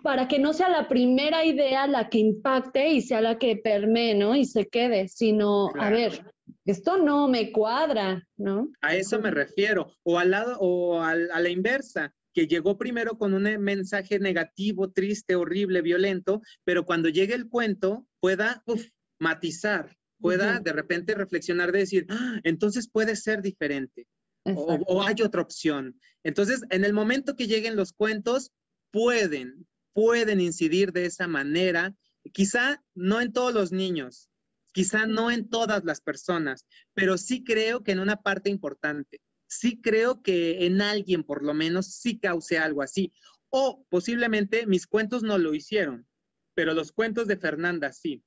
para 0.04 0.28
que 0.28 0.40
no 0.40 0.54
sea 0.54 0.70
la 0.70 0.88
primera 0.88 1.46
idea 1.46 1.88
la 1.88 2.10
que 2.10 2.20
impacte 2.20 2.90
y 2.90 3.02
sea 3.02 3.22
la 3.22 3.38
que 3.38 3.56
permee, 3.56 4.16
¿no? 4.16 4.36
Y 4.36 4.46
se 4.46 4.68
quede, 4.68 5.08
sino, 5.08 5.70
a 5.80 5.90
ver, 5.90 6.26
esto 6.66 6.98
no 6.98 7.28
me 7.28 7.52
cuadra, 7.52 8.28
¿no? 8.38 8.70
A 8.82 8.96
eso 8.96 9.20
me 9.20 9.32
refiero, 9.32 9.94
o 10.04 10.20
al 10.20 10.32
lado, 10.32 10.58
o 10.60 11.02
a 11.02 11.16
la 11.16 11.50
inversa, 11.50 12.14
que 12.34 12.46
llegó 12.46 12.78
primero 12.78 13.18
con 13.18 13.34
un 13.34 13.44
mensaje 13.64 14.20
negativo, 14.20 14.92
triste, 14.92 15.36
horrible, 15.36 15.82
violento, 15.82 16.42
pero 16.64 16.86
cuando 16.86 17.10
llegue 17.10 17.34
el 17.34 17.50
cuento 17.50 18.06
pueda 18.20 18.64
matizar, 19.20 19.98
pueda 20.20 20.60
de 20.60 20.74
repente 20.74 21.16
reflexionar 21.16 21.72
de 21.72 21.80
decir, 21.80 22.06
ah, 22.10 22.40
entonces 22.44 22.90
puede 22.90 23.16
ser 23.16 23.42
diferente 23.42 24.08
o, 24.56 25.04
hay 25.04 25.16
otra 25.24 25.42
opción. 25.42 26.00
Entonces, 26.24 26.62
en 26.70 26.86
el 26.86 26.94
momento 26.94 27.36
que 27.36 27.48
lleguen 27.48 27.76
los 27.76 27.94
cuentos, 27.94 28.52
pueden, 28.92 29.68
pueden 29.94 30.40
incidir 30.40 30.92
de 30.92 31.06
esa 31.06 31.28
manera, 31.28 31.96
quizá 32.32 32.84
no 32.96 33.22
en 33.22 33.34
todos 33.34 33.54
los 33.54 33.72
niños, 33.72 34.30
quizá 34.74 35.06
no 35.06 35.32
en 35.32 35.50
todas 35.50 35.84
las 35.84 36.02
personas, 36.02 36.66
pero 36.94 37.18
sí 37.18 37.44
creo 37.44 37.84
que 37.84 37.92
en 37.92 38.00
una 38.00 38.18
parte 38.22 38.50
importante, 38.50 39.22
sí 39.48 39.80
creo 39.82 40.22
que 40.22 40.66
en 40.66 40.82
alguien 40.82 41.24
por 41.24 41.44
lo 41.44 41.54
menos 41.54 41.88
sí 41.88 42.20
cause 42.20 42.58
algo 42.58 42.82
así. 42.82 43.12
O 43.50 43.86
posiblemente 43.90 44.68
mis 44.68 44.88
cuentos 44.88 45.24
no 45.24 45.38
lo 45.38 45.54
hicieron, 45.54 46.06
pero 46.54 46.74
los 46.74 46.92
cuentos 46.92 47.28
de 47.28 47.38
Fernanda 47.38 47.94
sí 47.94 48.24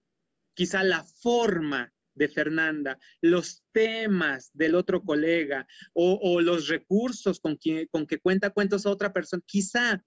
quizá 0.54 0.82
la 0.82 1.04
forma 1.04 1.92
de 2.14 2.28
Fernanda, 2.28 2.98
los 3.20 3.62
temas 3.72 4.50
del 4.52 4.74
otro 4.74 5.02
colega 5.02 5.66
o, 5.94 6.40
los 6.40 6.68
recursos 6.68 7.40
con, 7.40 7.58
con 7.90 8.06
que 8.06 8.18
cuenta 8.18 8.50
cuentos 8.50 8.84
a 8.84 8.90
otra 8.90 9.12
persona, 9.12 9.42
quizá 9.46 10.04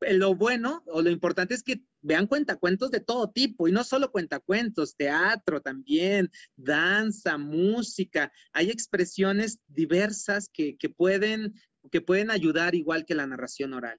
lo 0.00 0.34
bueno 0.34 0.82
o 0.86 1.02
lo 1.02 1.10
importante 1.10 1.54
es 1.54 1.62
que 1.62 1.82
vean 2.02 2.26
cuentacuentos 2.26 2.90
de 2.90 3.00
todo 3.00 3.30
tipo 3.30 3.68
y 3.68 3.72
no 3.72 3.84
solo 3.84 4.10
cuentacuentos, 4.10 4.96
teatro 4.96 5.60
también, 5.60 6.30
danza, 6.56 7.38
música. 7.38 8.32
Hay 8.52 8.70
expresiones 8.70 9.60
diversas 9.66 10.48
que, 10.52 10.76
que, 10.76 10.88
pueden, 10.88 11.54
que 11.90 12.00
pueden 12.00 12.30
ayudar 12.30 12.74
igual 12.74 13.06
que 13.06 13.14
la 13.14 13.26
narración 13.26 13.72
oral. 13.72 13.98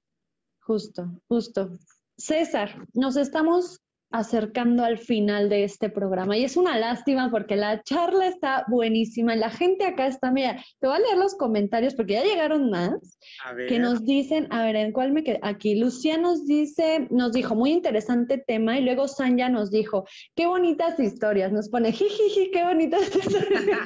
Justo, 0.60 1.22
justo. 1.28 1.78
César, 2.16 2.86
nos 2.94 3.16
estamos 3.16 3.80
acercando 4.18 4.84
al 4.84 4.98
final 4.98 5.48
de 5.48 5.64
este 5.64 5.90
programa. 5.90 6.36
Y 6.36 6.44
es 6.44 6.56
una 6.56 6.78
lástima 6.78 7.30
porque 7.30 7.56
la 7.56 7.82
charla 7.82 8.26
está 8.26 8.64
buenísima. 8.68 9.36
La 9.36 9.50
gente 9.50 9.84
acá 9.84 10.06
está, 10.06 10.30
mira, 10.30 10.62
te 10.80 10.86
voy 10.86 10.96
a 10.96 11.00
leer 11.00 11.18
los 11.18 11.34
comentarios 11.34 11.94
porque 11.94 12.14
ya 12.14 12.24
llegaron 12.24 12.70
más 12.70 13.18
que 13.68 13.78
nos 13.78 14.04
dicen, 14.04 14.46
a 14.50 14.64
ver, 14.64 14.76
¿en 14.76 14.92
cuál 14.92 15.12
me 15.12 15.22
quedé? 15.22 15.38
Aquí, 15.42 15.76
Lucía 15.76 16.18
nos 16.18 16.46
dice, 16.46 17.08
nos 17.10 17.32
dijo, 17.32 17.54
muy 17.54 17.70
interesante 17.72 18.38
tema, 18.38 18.78
y 18.78 18.82
luego 18.82 19.08
Sanya 19.08 19.48
nos 19.48 19.70
dijo, 19.70 20.06
qué 20.34 20.46
bonitas 20.46 20.98
historias, 20.98 21.52
nos 21.52 21.68
pone, 21.68 21.92
jijiji, 21.92 22.50
qué 22.50 22.64
bonitas 22.64 23.00
historias. 23.16 23.80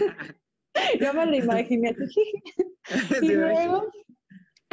Yo 1.00 1.14
me 1.14 1.26
lo 1.26 1.36
imaginé. 1.36 1.94
y 3.22 3.28
luego 3.28 3.90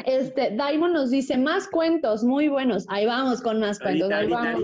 este, 0.06 0.52
Daimon 0.56 0.94
nos 0.94 1.10
dice, 1.10 1.38
más 1.38 1.68
cuentos, 1.68 2.24
muy 2.24 2.48
buenos. 2.48 2.86
Ahí 2.90 3.06
vamos 3.06 3.42
con 3.42 3.60
más 3.60 3.80
cuentos. 3.80 4.12
ahí 4.12 4.28
vamos. 4.28 4.64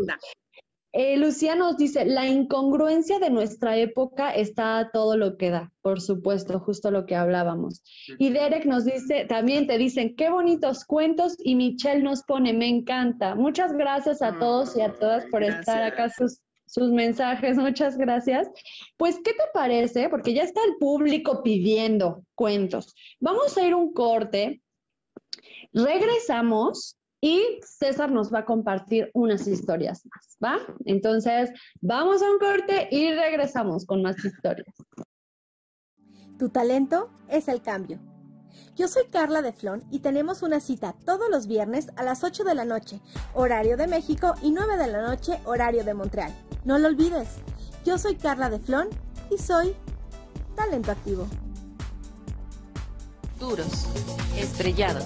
Eh, 0.95 1.17
Lucía 1.17 1.55
nos 1.55 1.75
dice, 1.77 2.05
la 2.05 2.27
incongruencia 2.27 3.17
de 3.17 3.31
nuestra 3.31 3.75
época 3.77 4.29
está 4.29 4.91
todo 4.93 5.17
lo 5.17 5.37
que 5.37 5.49
da, 5.49 5.71
por 5.81 5.99
supuesto, 5.99 6.59
justo 6.59 6.91
lo 6.91 7.07
que 7.07 7.15
hablábamos. 7.15 7.81
Y 8.19 8.29
Derek 8.29 8.65
nos 8.65 8.85
dice, 8.85 9.25
también 9.25 9.65
te 9.65 9.79
dicen, 9.79 10.15
qué 10.15 10.29
bonitos 10.29 10.85
cuentos, 10.85 11.35
y 11.39 11.55
Michelle 11.55 12.03
nos 12.03 12.21
pone, 12.21 12.53
me 12.53 12.67
encanta. 12.67 13.33
Muchas 13.33 13.73
gracias 13.73 14.21
a 14.21 14.37
todos 14.37 14.77
y 14.77 14.81
a 14.81 14.93
todas 14.93 15.25
por 15.31 15.41
estar 15.41 15.81
acá 15.81 16.09
sus, 16.09 16.41
sus 16.67 16.91
mensajes, 16.91 17.57
muchas 17.57 17.97
gracias. 17.97 18.47
Pues, 18.95 19.15
¿qué 19.15 19.31
te 19.31 19.45
parece? 19.51 20.09
Porque 20.09 20.35
ya 20.35 20.43
está 20.43 20.61
el 20.63 20.75
público 20.75 21.41
pidiendo 21.41 22.23
cuentos. 22.35 22.93
Vamos 23.19 23.57
a 23.57 23.65
ir 23.65 23.73
un 23.73 23.93
corte, 23.93 24.61
regresamos 25.73 26.97
y 27.23 27.61
César 27.63 28.11
nos 28.11 28.33
va 28.33 28.39
a 28.39 28.45
compartir 28.45 29.09
unas 29.13 29.47
historias 29.47 30.05
más, 30.05 30.37
¿va? 30.43 30.59
Entonces, 30.83 31.51
vamos 31.79 32.21
a 32.21 32.29
un 32.29 32.37
corte 32.37 32.89
y 32.91 33.13
regresamos 33.13 33.85
con 33.85 34.01
más 34.01 34.17
historias. 34.25 34.75
Tu 36.37 36.49
talento 36.49 37.09
es 37.29 37.47
el 37.47 37.61
cambio. 37.61 38.01
Yo 38.75 38.89
soy 38.89 39.05
Carla 39.05 39.41
de 39.41 39.53
Flon 39.53 39.85
y 39.89 39.99
tenemos 39.99 40.43
una 40.43 40.59
cita 40.59 40.95
todos 41.05 41.29
los 41.29 41.47
viernes 41.47 41.87
a 41.95 42.03
las 42.03 42.25
8 42.25 42.43
de 42.43 42.55
la 42.55 42.65
noche, 42.65 42.99
horario 43.33 43.77
de 43.77 43.87
México, 43.87 44.33
y 44.41 44.51
9 44.51 44.75
de 44.75 44.87
la 44.87 45.01
noche, 45.03 45.39
horario 45.45 45.85
de 45.85 45.93
Montreal. 45.93 46.35
No 46.65 46.77
lo 46.77 46.89
olvides. 46.89 47.37
Yo 47.85 47.97
soy 47.97 48.17
Carla 48.17 48.49
de 48.49 48.59
Flon 48.59 48.89
y 49.31 49.37
soy 49.37 49.77
talento 50.57 50.91
activo. 50.91 51.25
Duros, 53.39 53.87
estrellados 54.37 55.05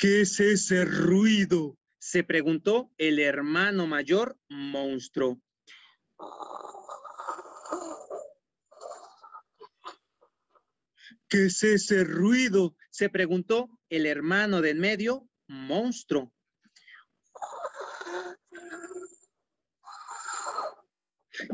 ¿Qué 0.00 0.22
es 0.22 0.40
ese 0.40 0.86
ruido? 0.86 1.76
Se 1.98 2.24
preguntó 2.24 2.90
el 2.96 3.18
hermano 3.18 3.86
mayor 3.86 4.38
monstruo. 4.48 5.38
¿Qué 11.28 11.44
es 11.46 11.62
ese 11.62 12.04
ruido? 12.04 12.74
Se 12.90 13.10
preguntó 13.10 13.68
el 13.90 14.06
hermano 14.06 14.62
de 14.62 14.70
en 14.70 14.80
medio 14.80 15.28
monstruo. 15.46 16.32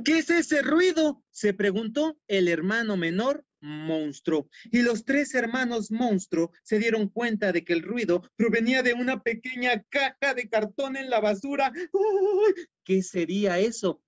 ¿Qué 0.04 0.18
es 0.18 0.30
ese 0.30 0.62
ruido? 0.62 1.22
Se 1.30 1.54
preguntó 1.54 2.18
el 2.28 2.48
hermano 2.48 2.96
menor 2.96 3.44
monstruo. 3.60 4.48
Y 4.70 4.82
los 4.82 5.04
tres 5.04 5.34
hermanos 5.34 5.90
monstruo 5.90 6.52
se 6.62 6.78
dieron 6.78 7.08
cuenta 7.08 7.52
de 7.52 7.64
que 7.64 7.72
el 7.72 7.82
ruido 7.82 8.22
provenía 8.36 8.82
de 8.82 8.94
una 8.94 9.22
pequeña 9.22 9.82
caja 9.88 10.34
de 10.34 10.48
cartón 10.48 10.96
en 10.96 11.10
la 11.10 11.20
basura. 11.20 11.72
¿Qué 12.84 13.02
sería 13.02 13.58
eso? 13.58 14.02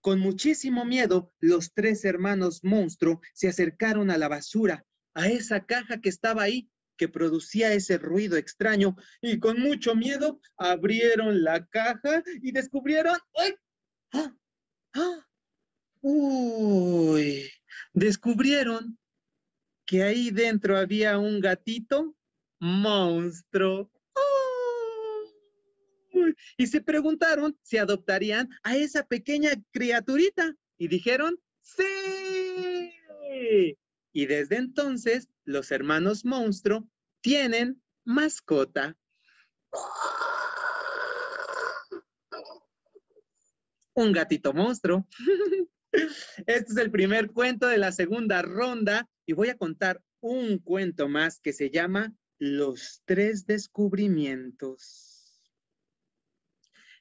Con 0.00 0.20
muchísimo 0.20 0.84
miedo, 0.84 1.32
los 1.40 1.72
tres 1.72 2.04
hermanos 2.04 2.60
monstruo 2.62 3.20
se 3.34 3.48
acercaron 3.48 4.10
a 4.10 4.18
la 4.18 4.28
basura, 4.28 4.86
a 5.14 5.28
esa 5.28 5.66
caja 5.66 6.00
que 6.00 6.08
estaba 6.08 6.42
ahí, 6.42 6.70
que 6.98 7.08
producía 7.08 7.72
ese 7.72 7.96
ruido 7.96 8.36
extraño, 8.36 8.96
y 9.22 9.38
con 9.38 9.58
mucho 9.60 9.94
miedo 9.94 10.40
abrieron 10.58 11.42
la 11.42 11.64
caja 11.66 12.22
y 12.42 12.52
descubrieron 12.52 13.16
¡ay! 13.36 13.54
¡Ah! 14.92 15.24
Uy, 16.00 17.50
descubrieron 17.92 18.98
que 19.86 20.02
ahí 20.02 20.30
dentro 20.30 20.76
había 20.76 21.18
un 21.18 21.40
gatito 21.40 22.14
monstruo. 22.60 23.90
y 26.56 26.66
se 26.66 26.80
preguntaron 26.80 27.56
si 27.62 27.78
adoptarían 27.78 28.50
a 28.62 28.76
esa 28.76 29.06
pequeña 29.06 29.50
criaturita. 29.70 30.54
Y 30.76 30.88
dijeron, 30.88 31.40
sí. 31.60 32.92
Y 34.18 34.26
desde 34.26 34.56
entonces, 34.56 35.28
los 35.44 35.70
hermanos 35.70 36.24
monstruo 36.24 36.90
tienen 37.20 37.80
mascota. 38.04 38.96
un 43.94 44.10
gatito 44.10 44.52
monstruo. 44.52 45.06
Este 45.92 46.72
es 46.72 46.76
el 46.78 46.90
primer 46.90 47.30
cuento 47.30 47.68
de 47.68 47.78
la 47.78 47.92
segunda 47.92 48.42
ronda 48.42 49.08
y 49.24 49.34
voy 49.34 49.50
a 49.50 49.56
contar 49.56 50.02
un 50.18 50.58
cuento 50.58 51.08
más 51.08 51.38
que 51.38 51.52
se 51.52 51.70
llama 51.70 52.12
Los 52.40 53.02
tres 53.04 53.46
descubrimientos. 53.46 55.40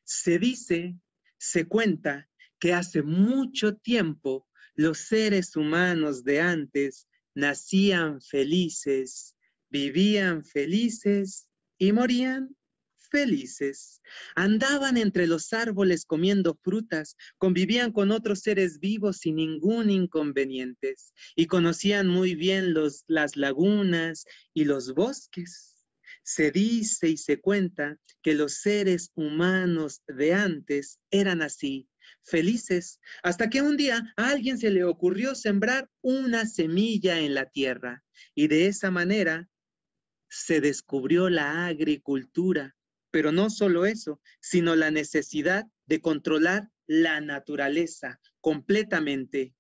Se 0.04 0.38
dice, 0.38 0.96
se 1.40 1.68
cuenta 1.68 2.30
que 2.60 2.74
hace 2.74 3.02
mucho 3.02 3.76
tiempo 3.76 4.48
los 4.78 5.00
seres 5.00 5.56
humanos 5.56 6.24
de 6.24 6.40
antes 6.40 7.08
nacían 7.34 8.22
felices, 8.22 9.36
vivían 9.70 10.46
felices 10.46 11.48
y 11.80 11.92
morían 11.92 12.56
felices. 13.10 14.02
Andaban 14.36 14.98
entre 14.98 15.26
los 15.26 15.52
árboles 15.52 16.06
comiendo 16.06 16.60
frutas, 16.62 17.16
convivían 17.40 17.92
con 17.92 18.12
otros 18.12 18.42
seres 18.42 18.80
vivos 18.80 19.18
sin 19.18 19.38
ningún 19.38 19.90
inconveniente 19.90 20.96
y 21.36 21.48
conocían 21.48 22.08
muy 22.08 22.36
bien 22.36 22.74
los, 22.74 23.04
las 23.08 23.36
lagunas 23.36 24.26
y 24.54 24.66
los 24.66 24.94
bosques. 24.94 25.76
Se 26.24 26.52
dice 26.52 27.10
y 27.10 27.18
se 27.18 27.40
cuenta 27.40 27.98
que 28.22 28.36
los 28.36 28.56
seres 28.56 29.12
humanos 29.16 30.02
de 30.08 30.34
antes 30.34 31.00
eran 31.10 31.42
así, 31.42 31.88
felices, 32.28 33.00
hasta 33.24 33.50
que 33.50 33.62
un 33.62 33.78
día 33.78 34.14
a 34.18 34.30
alguien 34.30 34.58
se 34.58 34.70
le 34.70 34.84
ocurrió 34.84 35.34
sembrar 35.36 35.90
una 36.02 36.46
semilla 36.46 37.20
en 37.20 37.34
la 37.34 37.46
tierra 37.46 38.04
y 38.36 38.48
de 38.48 38.68
esa 38.68 38.92
manera 38.92 39.50
se 40.30 40.62
descubrió 40.62 41.30
la 41.30 41.68
agricultura 41.68 42.78
pero 43.12 43.32
no 43.32 43.50
solo 43.50 43.86
eso, 43.86 44.22
sino 44.40 44.76
la 44.76 44.92
necesidad 44.92 45.66
de 45.86 46.02
controlar 46.02 46.70
la 46.86 47.22
naturaleza 47.22 48.20
completamente. 48.42 49.54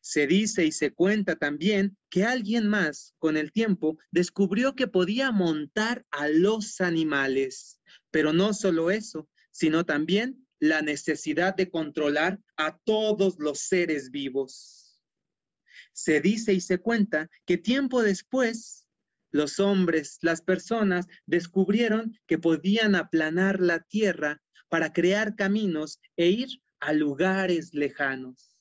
Se 0.00 0.26
dice 0.26 0.64
y 0.64 0.72
se 0.72 0.92
cuenta 0.92 1.36
también 1.36 1.96
que 2.10 2.24
alguien 2.24 2.68
más, 2.68 3.14
con 3.18 3.36
el 3.36 3.52
tiempo, 3.52 3.98
descubrió 4.10 4.74
que 4.74 4.86
podía 4.86 5.30
montar 5.30 6.06
a 6.10 6.28
los 6.28 6.80
animales, 6.80 7.80
pero 8.10 8.32
no 8.32 8.54
solo 8.54 8.90
eso, 8.90 9.28
sino 9.50 9.84
también 9.84 10.43
la 10.64 10.80
necesidad 10.80 11.54
de 11.54 11.70
controlar 11.70 12.40
a 12.56 12.78
todos 12.84 13.38
los 13.38 13.60
seres 13.60 14.10
vivos. 14.10 15.02
Se 15.92 16.22
dice 16.22 16.54
y 16.54 16.60
se 16.62 16.78
cuenta 16.78 17.28
que 17.44 17.58
tiempo 17.58 18.02
después 18.02 18.88
los 19.30 19.60
hombres, 19.60 20.18
las 20.22 20.40
personas, 20.40 21.06
descubrieron 21.26 22.18
que 22.26 22.38
podían 22.38 22.94
aplanar 22.94 23.60
la 23.60 23.80
tierra 23.80 24.40
para 24.70 24.92
crear 24.92 25.36
caminos 25.36 26.00
e 26.16 26.28
ir 26.28 26.48
a 26.80 26.92
lugares 26.94 27.74
lejanos. 27.74 28.56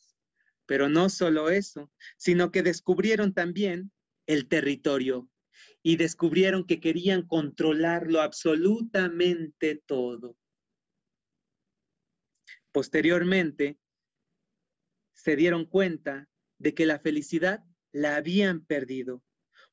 Pero 0.65 0.89
no 0.89 1.09
solo 1.09 1.49
eso, 1.49 1.89
sino 2.17 2.51
que 2.51 2.63
descubrieron 2.63 3.33
también 3.33 3.91
el 4.27 4.47
territorio 4.49 5.29
y 5.83 5.95
descubrieron 5.95 6.65
que 6.65 6.81
querían 6.81 7.21
controlarlo 7.21 8.21
absolutamente 8.21 9.81
todo. 9.85 10.35
Posteriormente, 12.73 13.79
se 15.13 15.37
dieron 15.37 15.65
cuenta 15.65 16.27
de 16.57 16.73
que 16.73 16.85
la 16.85 16.99
felicidad 16.99 17.63
la 17.93 18.17
habían 18.17 18.65
perdido 18.65 19.23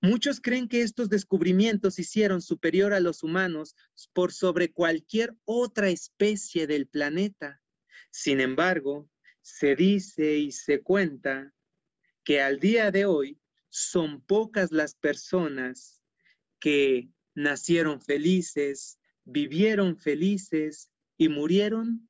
Muchos 0.02 0.40
creen 0.40 0.66
que 0.66 0.80
estos 0.80 1.10
descubrimientos 1.10 1.98
hicieron 1.98 2.40
superior 2.40 2.94
a 2.94 3.00
los 3.00 3.22
humanos 3.22 3.76
por 4.14 4.32
sobre 4.32 4.72
cualquier 4.72 5.36
otra 5.44 5.90
especie 5.90 6.66
del 6.66 6.86
planeta. 6.86 7.60
Sin 8.10 8.40
embargo, 8.40 9.10
se 9.42 9.76
dice 9.76 10.38
y 10.38 10.52
se 10.52 10.80
cuenta 10.80 11.52
que 12.24 12.40
al 12.40 12.60
día 12.60 12.90
de 12.90 13.04
hoy 13.04 13.38
son 13.68 14.22
pocas 14.22 14.72
las 14.72 14.94
personas 14.94 16.02
que 16.58 17.10
nacieron 17.34 18.00
felices, 18.00 18.98
vivieron 19.24 19.98
felices 19.98 20.90
y 21.18 21.28
murieron 21.28 22.08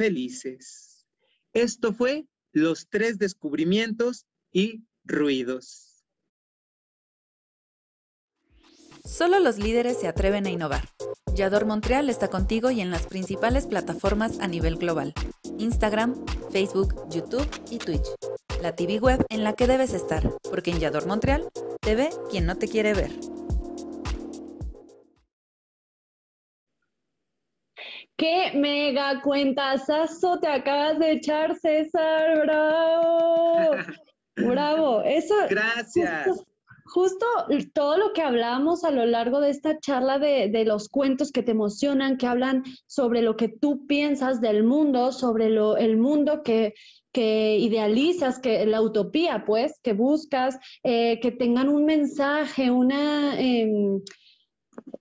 felices. 0.00 1.04
Esto 1.52 1.92
fue 1.92 2.24
los 2.52 2.88
tres 2.88 3.18
descubrimientos 3.18 4.24
y 4.50 4.82
ruidos. 5.04 6.06
Solo 9.04 9.40
los 9.40 9.58
líderes 9.58 9.98
se 9.98 10.08
atreven 10.08 10.46
a 10.46 10.50
innovar. 10.50 10.88
Yador 11.34 11.66
Montreal 11.66 12.08
está 12.08 12.28
contigo 12.28 12.70
y 12.70 12.80
en 12.80 12.90
las 12.90 13.06
principales 13.06 13.66
plataformas 13.66 14.40
a 14.40 14.48
nivel 14.48 14.76
global. 14.76 15.12
Instagram, 15.58 16.14
Facebook, 16.50 16.94
YouTube 17.10 17.46
y 17.70 17.76
Twitch. 17.76 18.06
La 18.62 18.74
TV 18.74 19.00
web 19.00 19.26
en 19.28 19.44
la 19.44 19.52
que 19.52 19.66
debes 19.66 19.92
estar, 19.92 20.34
porque 20.44 20.70
en 20.70 20.80
Yador 20.80 21.06
Montreal 21.06 21.46
te 21.82 21.94
ve 21.94 22.08
quien 22.30 22.46
no 22.46 22.56
te 22.56 22.68
quiere 22.68 22.94
ver. 22.94 23.10
¡Qué 28.20 28.52
mega 28.54 29.22
cuentazazo 29.22 30.38
te 30.40 30.46
acabas 30.46 30.98
de 30.98 31.12
echar, 31.12 31.56
César! 31.56 32.42
¡Bravo! 32.42 33.70
¡Bravo! 34.36 35.02
Eso. 35.02 35.34
Gracias 35.48 36.44
justo 36.90 37.24
todo 37.72 37.96
lo 37.96 38.12
que 38.12 38.22
hablamos 38.22 38.84
a 38.84 38.90
lo 38.90 39.06
largo 39.06 39.40
de 39.40 39.50
esta 39.50 39.78
charla 39.78 40.18
de, 40.18 40.64
los 40.64 40.88
cuentos 40.88 41.30
que 41.32 41.42
te 41.42 41.52
emocionan, 41.52 42.16
que 42.16 42.26
hablan 42.26 42.64
sobre 42.86 43.22
lo 43.22 43.36
que 43.36 43.48
tú 43.48 43.86
piensas 43.86 44.40
del 44.40 44.64
mundo, 44.64 45.12
sobre 45.12 45.50
lo, 45.50 45.76
el 45.76 45.96
mundo 45.96 46.42
que, 46.42 46.74
que 47.12 47.56
idealizas, 47.58 48.40
que 48.40 48.66
la 48.66 48.82
utopía, 48.82 49.44
pues, 49.46 49.78
que 49.82 49.92
buscas, 49.92 50.58
eh, 50.82 51.20
que 51.20 51.30
tengan 51.30 51.68
un 51.68 51.84
mensaje, 51.84 52.70
una... 52.70 53.40
Em, 53.40 54.00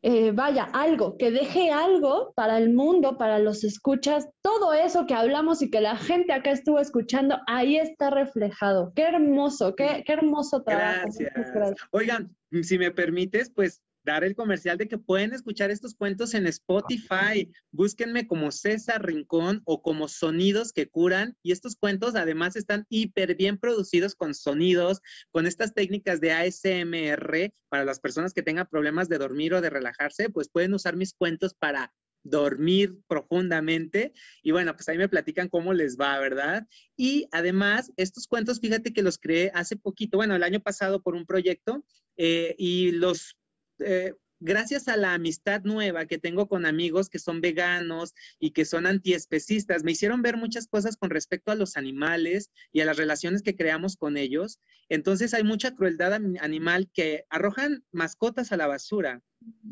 eh, 0.02 0.32
vaya, 0.32 0.64
algo, 0.74 1.18
que 1.18 1.32
deje 1.32 1.72
algo 1.72 2.34
para 2.36 2.58
el 2.58 2.74
mundo, 2.74 3.18
para 3.18 3.40
los 3.40 3.64
escuchas, 3.64 4.28
todo 4.42 4.74
eso 4.74 5.06
que 5.06 5.14
hablamos 5.14 5.62
y 5.62 5.70
que 5.70 5.82
la 5.82 5.98
gente 5.98 6.34
acá 6.34 6.52
estuvo 6.52 6.80
escuchando, 6.80 7.38
ahí 7.48 7.78
está 7.78 8.10
reflejado. 8.10 8.92
Qué 8.96 9.04
hermoso, 9.04 9.76
qué, 9.76 10.04
qué 10.06 10.14
hermoso 10.14 10.64
trabajo. 10.64 11.10
gracias. 11.18 11.76
Oigan, 11.92 12.36
si 12.62 12.78
me 12.78 12.92
permites, 12.92 13.52
pues 13.54 13.82
dar 14.04 14.24
el 14.24 14.36
comercial 14.36 14.78
de 14.78 14.88
que 14.88 14.98
pueden 14.98 15.34
escuchar 15.34 15.72
estos 15.72 15.96
cuentos 15.96 16.34
en 16.34 16.48
Spotify. 16.48 17.52
Búsquenme 17.72 18.28
como 18.28 18.52
César 18.52 19.06
Rincón 19.06 19.62
o 19.66 19.82
como 19.82 20.08
Sonidos 20.08 20.74
que 20.74 20.90
Curan. 20.90 21.36
Y 21.44 21.52
estos 21.52 21.76
cuentos 21.76 22.16
además 22.16 22.56
están 22.56 22.86
hiper 22.90 23.36
bien 23.36 23.58
producidos 23.58 24.16
con 24.16 24.34
sonidos, 24.34 25.02
con 25.32 25.48
estas 25.48 25.74
técnicas 25.74 26.22
de 26.22 26.32
ASMR 26.32 27.54
para 27.70 27.86
las 27.86 28.00
personas 28.00 28.34
que 28.34 28.44
tengan 28.44 28.68
problemas 28.68 29.10
de 29.10 29.18
dormir 29.18 29.54
o 29.54 29.62
de 29.62 29.70
relajarse, 29.70 30.30
pues 30.30 30.50
pueden 30.50 30.74
usar 30.74 30.96
mis 30.96 31.14
cuentos 31.14 31.54
para 31.54 31.94
dormir 32.24 32.98
profundamente. 33.08 34.14
Y 34.44 34.52
bueno, 34.52 34.76
pues 34.76 34.90
ahí 34.90 34.98
me 34.98 35.10
platican 35.10 35.50
cómo 35.50 35.74
les 35.74 35.98
va, 35.98 36.20
¿verdad? 36.20 36.68
Y 36.98 37.28
además, 37.32 37.92
estos 37.98 38.28
cuentos, 38.28 38.60
fíjate 38.60 38.94
que 38.94 39.04
los 39.04 39.18
creé 39.18 39.52
hace 39.54 39.78
poquito, 39.78 40.18
bueno, 40.18 40.36
el 40.36 40.44
año 40.44 40.60
pasado 40.60 41.02
por 41.02 41.16
un 41.16 41.26
proyecto 41.26 41.86
eh, 42.18 42.56
y 42.58 42.92
los 42.92 43.38
eh, 43.80 44.14
gracias 44.40 44.88
a 44.88 44.98
la 44.98 45.14
amistad 45.14 45.64
nueva 45.64 46.06
que 46.06 46.18
tengo 46.18 46.48
con 46.48 46.66
amigos 46.66 47.10
que 47.10 47.20
son 47.20 47.42
veganos 47.42 48.14
y 48.40 48.52
que 48.52 48.66
son 48.66 48.86
antiespecistas, 48.86 49.84
me 49.84 49.92
hicieron 49.92 50.22
ver 50.22 50.38
muchas 50.38 50.68
cosas 50.68 50.98
con 50.98 51.10
respecto 51.10 51.52
a 51.52 51.56
los 51.56 51.78
animales 51.78 52.52
y 52.72 52.82
a 52.82 52.86
las 52.86 52.98
relaciones 52.98 53.42
que 53.42 53.56
creamos 53.56 53.98
con 53.98 54.18
ellos. 54.18 54.60
Entonces 54.88 55.34
hay 55.34 55.44
mucha 55.44 55.76
crueldad 55.76 56.14
animal 56.14 56.90
que 56.94 57.26
arrojan 57.30 57.84
mascotas 57.92 58.52
a 58.52 58.58
la 58.58 58.68
basura. 58.68 59.22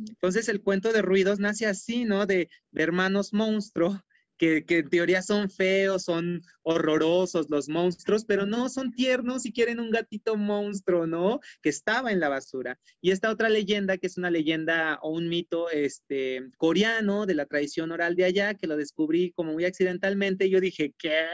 Entonces 0.08 0.50
el 0.50 0.62
cuento 0.62 0.94
de 0.94 1.02
ruidos 1.02 1.40
nace 1.40 1.66
así, 1.66 2.06
¿no? 2.06 2.26
De, 2.26 2.50
de 2.72 2.84
hermanos 2.84 3.34
monstruo 3.34 4.04
que, 4.38 4.64
en 4.68 4.90
teoría 4.90 5.22
son 5.22 5.50
feos, 5.50 6.04
son 6.04 6.42
horrorosos 6.64 7.50
los 7.50 7.70
monstruos, 7.70 8.26
pero 8.26 8.46
no, 8.46 8.70
son 8.70 8.92
tiernos 8.92 9.46
y 9.46 9.52
quieren 9.52 9.80
un 9.80 9.90
gatito 9.90 10.36
monstruo, 10.36 11.08
¿no? 11.08 11.40
Que 11.62 11.70
estaba 11.70 12.12
en 12.12 12.20
la 12.20 12.30
basura. 12.30 12.80
Y 13.02 13.12
esta 13.12 13.30
otra 13.30 13.50
leyenda, 13.50 13.98
que 13.98 14.08
es 14.08 14.18
una 14.18 14.32
leyenda 14.32 15.00
o 15.02 15.10
un 15.10 15.28
mito 15.28 15.70
este, 15.70 16.50
coreano 16.58 17.26
de 17.26 17.36
la 17.36 17.46
tradición 17.46 17.92
oral 17.92 18.16
de 18.16 18.26
allá, 18.26 18.54
que 18.54 18.68
lo 18.68 18.78
descubrí 18.78 19.32
como 19.32 19.54
muy 19.54 19.66
accidentalmente, 19.66 20.50
yo 20.50 20.60
dije, 20.60 20.94
¿qué? 20.98 21.26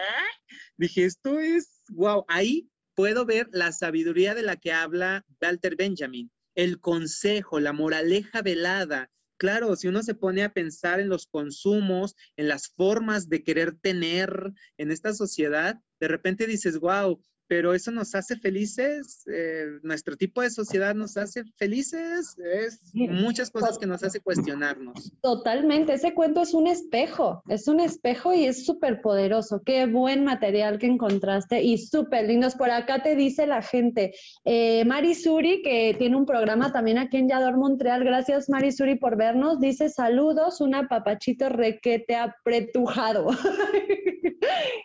Dije, 0.78 1.06
esto 1.06 1.40
es, 1.40 1.82
wow, 1.90 2.26
ahí 2.28 2.70
puedo 2.96 3.26
ver 3.26 3.50
la 3.52 3.72
sabiduría 3.72 4.36
de 4.36 4.44
la 4.44 4.56
que 4.56 4.72
habla 4.72 5.26
Walter 5.42 5.76
Benjamin, 5.76 6.32
el 6.56 6.80
consejo, 6.80 7.60
la 7.60 7.74
moraleja 7.74 8.42
velada, 8.42 9.10
claro, 9.44 9.76
si 9.76 9.90
uno 9.90 10.02
se 10.04 10.16
pone 10.16 10.42
a 10.42 10.54
pensar 10.54 11.02
en 11.02 11.10
los 11.10 11.28
consumos, 11.28 12.16
en 12.38 12.48
las 12.48 12.70
formas 12.70 13.28
de 13.28 13.44
querer 13.44 13.76
tener 13.76 14.54
en 14.78 14.90
esta 14.90 15.14
sociedad, 15.14 15.82
de 16.00 16.08
repente 16.08 16.48
dices, 16.48 16.80
wow, 16.80 17.22
pero 17.48 17.74
eso 17.74 17.92
nos 17.92 18.16
hace 18.16 18.38
felices, 18.38 19.24
eh, 19.28 19.66
nuestro 19.84 20.16
tipo 20.16 20.42
de 20.42 20.50
sociedad 20.50 20.96
nos 20.96 21.18
hace 21.18 21.44
felices, 21.58 22.38
es 22.40 22.80
muchas 22.94 23.52
cosas 23.52 23.78
que 23.78 23.86
nos 23.86 24.04
hace 24.04 24.20
cuestionarnos. 24.20 25.12
Totalmente, 25.22 25.94
ese 25.94 26.14
cuento 26.14 26.42
es 26.42 26.54
un 26.54 26.68
espejo, 26.68 27.44
es 27.48 27.68
un 27.68 27.80
espejo 27.80 28.34
y 28.34 28.46
es 28.46 28.66
súper 28.66 29.02
poderoso. 29.02 29.62
Qué 29.66 29.86
buen 29.86 30.24
material 30.24 30.80
que 30.80 30.88
encontraste 30.88 31.62
y 31.62 31.78
súper 31.78 32.28
lindos. 32.28 32.56
Por 32.56 32.70
acá 32.70 33.04
te 33.04 33.16
dice 33.16 33.46
la 33.46 33.62
gente, 33.62 34.14
eh, 34.46 34.86
Mari 34.86 35.16
Suri, 35.16 35.62
que 35.62 35.96
tiene 35.98 36.16
un 36.16 36.26
programa 36.26 36.72
también 36.72 36.98
aquí 36.98 37.18
en 37.18 37.30
Yador 37.30 37.58
Montreal, 37.58 38.04
gracias 38.04 38.50
Mari 38.50 38.72
Suri 38.72 38.96
por 38.96 39.18
vernos, 39.18 39.60
dice 39.60 39.90
saludos, 39.90 40.62
una 40.62 40.88
papachito 40.88 41.50
requete 41.50 42.16
apretujado. 42.16 43.28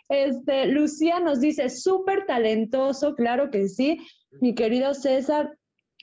este, 0.09 0.67
Lucía 0.67 1.19
nos 1.19 1.39
dice, 1.39 1.69
súper 1.69 2.25
talentoso, 2.25 3.15
claro 3.15 3.49
que 3.51 3.67
sí. 3.67 3.99
Mi 4.41 4.53
querido 4.53 4.93
César, 4.93 5.51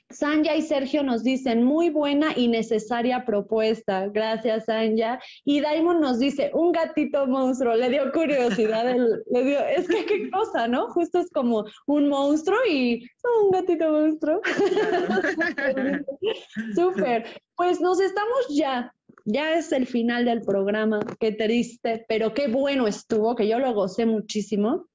Sanja 0.09 0.55
y 0.55 0.61
Sergio 0.61 1.03
nos 1.03 1.23
dicen, 1.23 1.63
muy 1.63 1.89
buena 1.89 2.31
y 2.35 2.47
necesaria 2.47 3.25
propuesta. 3.25 4.07
Gracias, 4.07 4.65
Sanja. 4.65 5.19
Y 5.43 5.59
Daimon 5.59 5.99
nos 5.99 6.19
dice, 6.19 6.49
un 6.53 6.71
gatito 6.71 7.27
monstruo. 7.27 7.75
Le 7.75 7.89
dio 7.89 8.11
curiosidad. 8.13 8.85
le 9.31 9.43
dio, 9.43 9.59
es 9.59 9.87
que 9.87 10.05
qué 10.05 10.29
cosa, 10.31 10.67
¿no? 10.67 10.89
Justo 10.91 11.19
es 11.19 11.29
como 11.31 11.65
un 11.87 12.07
monstruo 12.07 12.57
y 12.69 13.05
un 13.43 13.51
gatito 13.51 13.91
monstruo. 13.91 14.39
Súper. 16.75 17.25
Pues 17.55 17.81
nos 17.81 17.99
estamos 17.99 18.47
ya 18.49 18.93
ya 19.27 19.55
es 19.55 19.73
el 19.73 19.87
final 19.87 20.23
del 20.23 20.41
programa, 20.41 21.01
qué 21.19 21.33
triste, 21.33 22.05
pero 22.07 22.33
qué 22.33 22.47
bueno 22.47 22.87
estuvo, 22.87 23.35
que 23.35 23.47
yo 23.47 23.59
lo 23.59 23.73
gocé 23.73 24.05
muchísimo. 24.05 24.87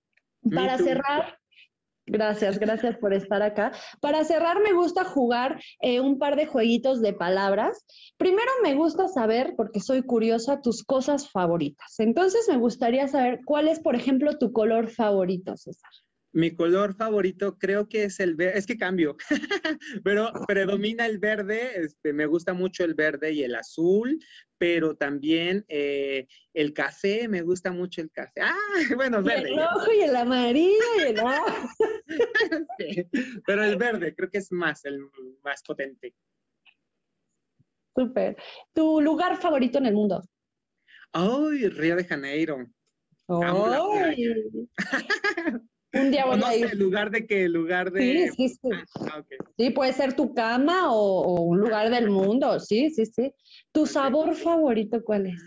Para 0.54 0.78
cerrar, 0.78 1.38
gracias, 2.06 2.58
gracias 2.58 2.96
por 2.96 3.12
estar 3.12 3.42
acá. 3.42 3.72
Para 4.00 4.24
cerrar, 4.24 4.60
me 4.62 4.72
gusta 4.72 5.04
jugar 5.04 5.60
eh, 5.82 6.00
un 6.00 6.18
par 6.18 6.36
de 6.36 6.46
jueguitos 6.46 7.02
de 7.02 7.12
palabras. 7.12 7.84
Primero 8.16 8.50
me 8.62 8.74
gusta 8.74 9.06
saber, 9.06 9.52
porque 9.54 9.80
soy 9.80 10.02
curiosa, 10.02 10.62
tus 10.62 10.82
cosas 10.82 11.30
favoritas. 11.30 12.00
Entonces 12.00 12.48
me 12.48 12.56
gustaría 12.56 13.08
saber 13.08 13.40
cuál 13.44 13.68
es, 13.68 13.80
por 13.80 13.96
ejemplo, 13.96 14.38
tu 14.38 14.50
color 14.50 14.88
favorito, 14.88 15.58
César. 15.58 15.90
Mi 16.32 16.54
color 16.54 16.94
favorito 16.94 17.58
creo 17.58 17.88
que 17.88 18.04
es 18.04 18.18
el 18.18 18.34
verde, 18.34 18.58
es 18.58 18.66
que 18.66 18.78
cambio, 18.78 19.16
pero 20.04 20.32
predomina 20.46 21.04
el 21.04 21.18
verde, 21.18 21.82
este, 21.82 22.14
me 22.14 22.24
gusta 22.24 22.54
mucho 22.54 22.84
el 22.84 22.94
verde 22.94 23.32
y 23.32 23.42
el 23.42 23.54
azul, 23.54 24.18
pero 24.56 24.96
también 24.96 25.64
eh, 25.68 26.26
el 26.54 26.72
café, 26.72 27.28
me 27.28 27.42
gusta 27.42 27.70
mucho 27.70 28.00
el 28.00 28.10
café. 28.10 28.40
Ah, 28.40 28.56
bueno, 28.96 29.22
verde. 29.22 29.50
el 29.50 29.56
rojo 29.56 29.92
y 29.92 30.00
el 30.00 30.16
amarillo 30.16 30.84
y 30.98 31.00
el 31.00 31.20
pero 33.46 33.64
el 33.64 33.76
verde 33.76 34.14
creo 34.14 34.30
que 34.30 34.38
es 34.38 34.50
más, 34.52 34.84
el 34.84 35.00
más 35.44 35.62
potente. 35.62 36.14
Súper. 37.94 38.36
¿Tu 38.72 39.00
lugar 39.02 39.36
favorito 39.36 39.78
en 39.78 39.86
el 39.86 39.94
mundo? 39.94 40.22
Ay, 41.12 41.68
Río 41.68 41.96
de 41.96 42.04
Janeiro. 42.04 42.66
Ay. 43.28 44.34
Un 45.94 46.10
día 46.10 46.24
voy 46.24 46.40
a 46.42 46.56
ir. 46.56 46.66
¿El 46.72 46.78
lugar 46.78 47.10
de 47.10 47.26
qué? 47.26 47.44
¿El 47.44 47.52
lugar 47.52 47.92
de...? 47.92 48.30
Sí, 48.30 48.48
sí, 48.48 48.48
sí. 48.48 48.70
Ah, 49.00 49.22
sí, 49.58 49.70
puede 49.70 49.92
ser 49.92 50.14
tu 50.14 50.34
cama 50.34 50.92
o, 50.92 51.42
un 51.42 51.60
lugar 51.60 51.90
del 51.90 52.10
mundo. 52.10 52.58
Sí, 52.60 52.90
sí, 52.90 53.04
sí. 53.06 53.32
¿Tu 53.72 53.86
sabor 53.86 54.34
favorito 54.34 55.02
cuál 55.04 55.26
es? 55.26 55.42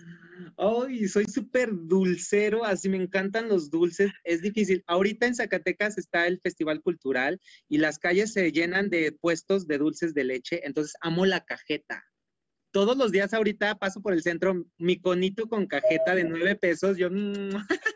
Ay, 0.58 1.08
soy 1.08 1.26
súper 1.26 1.70
dulcero, 1.74 2.64
así 2.64 2.90
me 2.90 2.98
encantan 2.98 3.50
los 3.50 3.70
dulces. 3.70 4.12
Es 4.24 4.42
difícil. 4.42 4.84
Ahorita 4.88 5.26
en 5.26 5.36
Zacatecas 5.36 5.98
está 5.98 6.28
el 6.28 6.40
Festival 6.40 6.82
Cultural 6.82 7.42
y 7.68 7.80
las 7.80 7.98
calles 7.98 8.32
se 8.32 8.52
llenan 8.52 8.90
de 8.90 9.12
puestos 9.12 9.68
de 9.68 9.80
dulces 9.80 10.14
de 10.14 10.24
leche, 10.24 10.66
entonces 10.66 10.94
amo 11.02 11.26
la 11.26 11.44
cajeta. 11.44 12.06
Todos 12.72 12.98
los 12.98 13.12
días 13.12 13.34
ahorita 13.34 13.76
paso 13.76 14.02
por 14.02 14.14
el 14.14 14.22
centro, 14.22 14.66
mi 14.78 15.00
conito 15.00 15.48
con 15.48 15.66
cajeta 15.66 16.14
de 16.14 16.26
nueve 16.26 16.56
pesos, 16.56 16.98
yo... 16.98 17.10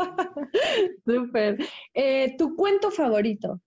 Súper. 1.06 1.58
Eh, 1.94 2.36
¿Tu 2.36 2.54
cuento 2.56 2.90
favorito? 2.90 3.60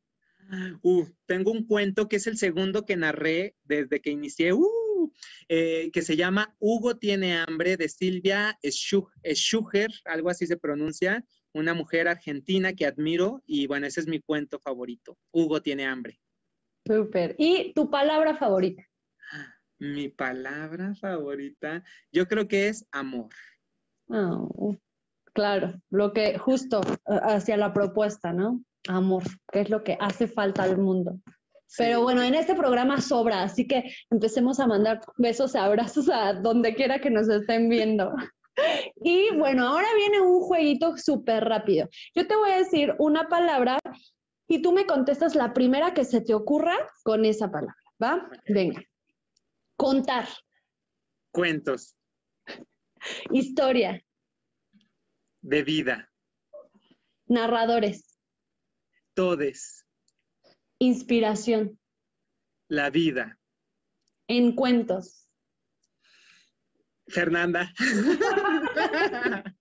Uh, 0.81 1.05
tengo 1.25 1.51
un 1.51 1.65
cuento 1.65 2.07
que 2.07 2.17
es 2.17 2.27
el 2.27 2.37
segundo 2.37 2.85
que 2.85 2.95
narré 2.95 3.55
desde 3.63 4.01
que 4.01 4.11
inicié, 4.11 4.53
uh, 4.53 5.11
eh, 5.47 5.89
que 5.91 6.01
se 6.01 6.15
llama 6.15 6.55
Hugo 6.59 6.97
tiene 6.97 7.37
hambre, 7.37 7.77
de 7.77 7.89
Silvia 7.89 8.57
Schucher, 8.63 9.89
algo 10.05 10.29
así 10.29 10.45
se 10.45 10.57
pronuncia, 10.57 11.23
una 11.53 11.73
mujer 11.73 12.07
argentina 12.07 12.73
que 12.73 12.85
admiro 12.85 13.41
y 13.45 13.67
bueno, 13.67 13.87
ese 13.87 14.01
es 14.01 14.07
mi 14.07 14.19
cuento 14.19 14.59
favorito. 14.59 15.17
Hugo 15.31 15.61
tiene 15.61 15.85
hambre. 15.85 16.19
Súper. 16.85 17.35
¿Y 17.37 17.73
tu 17.73 17.89
palabra 17.89 18.35
favorita? 18.35 18.83
Mi 19.79 20.09
palabra 20.09 20.95
favorita, 20.95 21.83
yo 22.11 22.27
creo 22.27 22.47
que 22.47 22.67
es 22.67 22.85
amor. 22.91 23.33
Oh, 24.07 24.77
Claro, 25.33 25.73
lo 25.89 26.13
que 26.13 26.37
justo 26.37 26.81
eh, 26.81 27.19
hacia 27.23 27.57
la 27.57 27.73
propuesta, 27.73 28.31
¿no? 28.31 28.63
Amor, 28.87 29.23
que 29.51 29.61
es 29.61 29.69
lo 29.69 29.83
que 29.83 29.97
hace 29.99 30.27
falta 30.27 30.63
al 30.63 30.77
mundo. 30.77 31.19
Pero 31.75 32.03
bueno, 32.03 32.21
en 32.21 32.35
este 32.35 32.53
programa 32.53 33.01
sobra, 33.01 33.41
así 33.41 33.67
que 33.67 33.83
empecemos 34.11 34.59
a 34.59 34.67
mandar 34.67 35.01
besos, 35.17 35.55
abrazos 35.55 36.07
a 36.07 36.33
donde 36.33 36.75
quiera 36.75 36.99
que 36.99 37.09
nos 37.09 37.27
estén 37.27 37.69
viendo. 37.69 38.13
Y 39.03 39.35
bueno, 39.35 39.67
ahora 39.67 39.87
viene 39.95 40.21
un 40.21 40.39
jueguito 40.39 40.95
súper 40.95 41.43
rápido. 41.43 41.89
Yo 42.13 42.27
te 42.27 42.35
voy 42.35 42.51
a 42.51 42.59
decir 42.59 42.93
una 42.99 43.27
palabra 43.27 43.79
y 44.47 44.61
tú 44.61 44.71
me 44.71 44.85
contestas 44.85 45.33
la 45.33 45.53
primera 45.53 45.95
que 45.95 46.05
se 46.05 46.21
te 46.21 46.35
ocurra 46.35 46.75
con 47.01 47.25
esa 47.25 47.49
palabra, 47.49 47.75
¿va? 48.01 48.29
Venga. 48.47 48.79
Contar. 49.75 50.27
Cuentos. 51.31 51.95
Historia 53.31 53.99
de 55.43 55.61
vida. 55.63 56.09
Narradores. 57.27 58.17
Todes. 59.13 59.85
Inspiración. 60.79 61.79
La 62.67 62.89
vida. 62.89 63.37
En 64.27 64.55
cuentos. 64.55 65.29
Fernanda. 67.07 67.71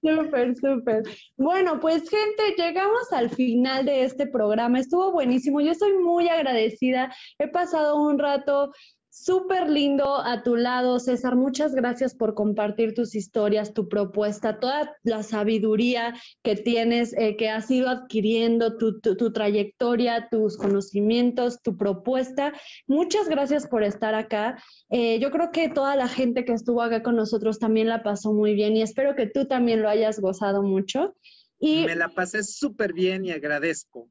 Súper, 0.00 0.54
súper. 0.54 1.02
Bueno, 1.36 1.80
pues 1.80 2.08
gente, 2.08 2.54
llegamos 2.56 3.12
al 3.12 3.28
final 3.30 3.84
de 3.84 4.04
este 4.04 4.28
programa. 4.28 4.78
Estuvo 4.78 5.10
buenísimo. 5.10 5.60
Yo 5.60 5.72
estoy 5.72 5.98
muy 5.98 6.28
agradecida. 6.28 7.12
He 7.38 7.48
pasado 7.48 8.00
un 8.00 8.20
rato 8.20 8.72
Súper 9.12 9.68
lindo 9.68 10.20
a 10.20 10.44
tu 10.44 10.54
lado, 10.54 11.00
César. 11.00 11.34
Muchas 11.34 11.74
gracias 11.74 12.14
por 12.14 12.34
compartir 12.34 12.94
tus 12.94 13.16
historias, 13.16 13.74
tu 13.74 13.88
propuesta, 13.88 14.60
toda 14.60 14.96
la 15.02 15.24
sabiduría 15.24 16.14
que 16.44 16.54
tienes, 16.54 17.12
eh, 17.18 17.36
que 17.36 17.50
has 17.50 17.68
ido 17.72 17.88
adquiriendo, 17.88 18.78
tu, 18.78 19.32
trayectoria, 19.32 20.28
tus 20.30 20.56
conocimientos, 20.56 21.60
tu 21.60 21.76
propuesta. 21.76 22.52
Muchas 22.86 23.28
gracias 23.28 23.66
por 23.66 23.82
estar 23.82 24.14
acá. 24.14 24.62
Eh, 24.90 25.18
yo 25.18 25.32
creo 25.32 25.50
que 25.50 25.68
toda 25.68 25.96
la 25.96 26.06
gente 26.06 26.44
que 26.44 26.52
estuvo 26.52 26.80
acá 26.80 27.02
con 27.02 27.16
nosotros 27.16 27.58
también 27.58 27.88
la 27.88 28.04
pasó 28.04 28.32
muy 28.32 28.54
bien 28.54 28.76
y 28.76 28.82
espero 28.82 29.16
que 29.16 29.26
tú 29.26 29.44
también 29.44 29.82
lo 29.82 29.88
hayas 29.88 30.20
gozado 30.20 30.62
mucho. 30.62 31.16
Y... 31.58 31.84
Me 31.84 31.96
la 31.96 32.10
pasé 32.10 32.44
súper 32.44 32.92
bien 32.92 33.24
y 33.24 33.32
agradezco. 33.32 34.08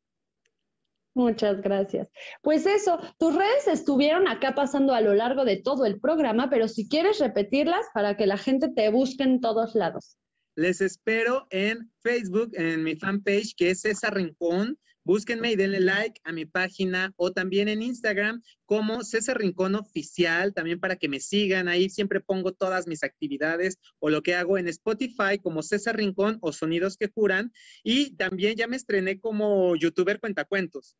Muchas 1.19 1.59
gracias. 1.61 2.07
Pues 2.41 2.65
eso, 2.65 2.97
tus 3.17 3.35
redes 3.35 3.67
estuvieron 3.67 4.29
acá 4.29 4.55
pasando 4.55 4.93
a 4.93 5.01
lo 5.01 5.13
largo 5.13 5.43
de 5.43 5.57
todo 5.57 5.85
el 5.85 5.99
programa, 5.99 6.49
pero 6.49 6.69
si 6.69 6.87
quieres 6.87 7.19
repetirlas 7.19 7.85
para 7.93 8.15
que 8.15 8.25
la 8.25 8.37
gente 8.37 8.69
te 8.73 8.89
busque 8.89 9.23
en 9.23 9.41
todos 9.41 9.75
lados. 9.75 10.17
Les 10.55 10.79
espero 10.79 11.45
en 11.49 11.91
Facebook, 11.99 12.51
en 12.53 12.83
mi 12.83 12.95
fanpage, 12.95 13.53
que 13.57 13.71
es 13.71 13.81
César 13.81 14.15
Rincón. 14.15 14.79
Búsquenme 15.03 15.51
y 15.51 15.57
denle 15.57 15.81
like 15.81 16.21
a 16.23 16.31
mi 16.31 16.45
página 16.45 17.11
o 17.17 17.33
también 17.33 17.67
en 17.67 17.81
Instagram 17.81 18.41
como 18.65 19.03
César 19.03 19.39
Rincón 19.39 19.75
Oficial, 19.75 20.53
también 20.53 20.79
para 20.79 20.95
que 20.95 21.09
me 21.09 21.19
sigan. 21.19 21.67
Ahí 21.67 21.89
siempre 21.89 22.21
pongo 22.21 22.53
todas 22.53 22.87
mis 22.87 23.03
actividades 23.03 23.77
o 23.99 24.09
lo 24.09 24.21
que 24.21 24.35
hago 24.35 24.57
en 24.57 24.69
Spotify 24.69 25.37
como 25.41 25.63
César 25.63 25.97
Rincón 25.97 26.37
o 26.39 26.53
Sonidos 26.53 26.95
que 26.95 27.09
Curan. 27.09 27.51
Y 27.83 28.15
también 28.15 28.55
ya 28.55 28.67
me 28.67 28.77
estrené 28.77 29.19
como 29.19 29.75
youtuber 29.75 30.21
cuentacuentos 30.21 30.95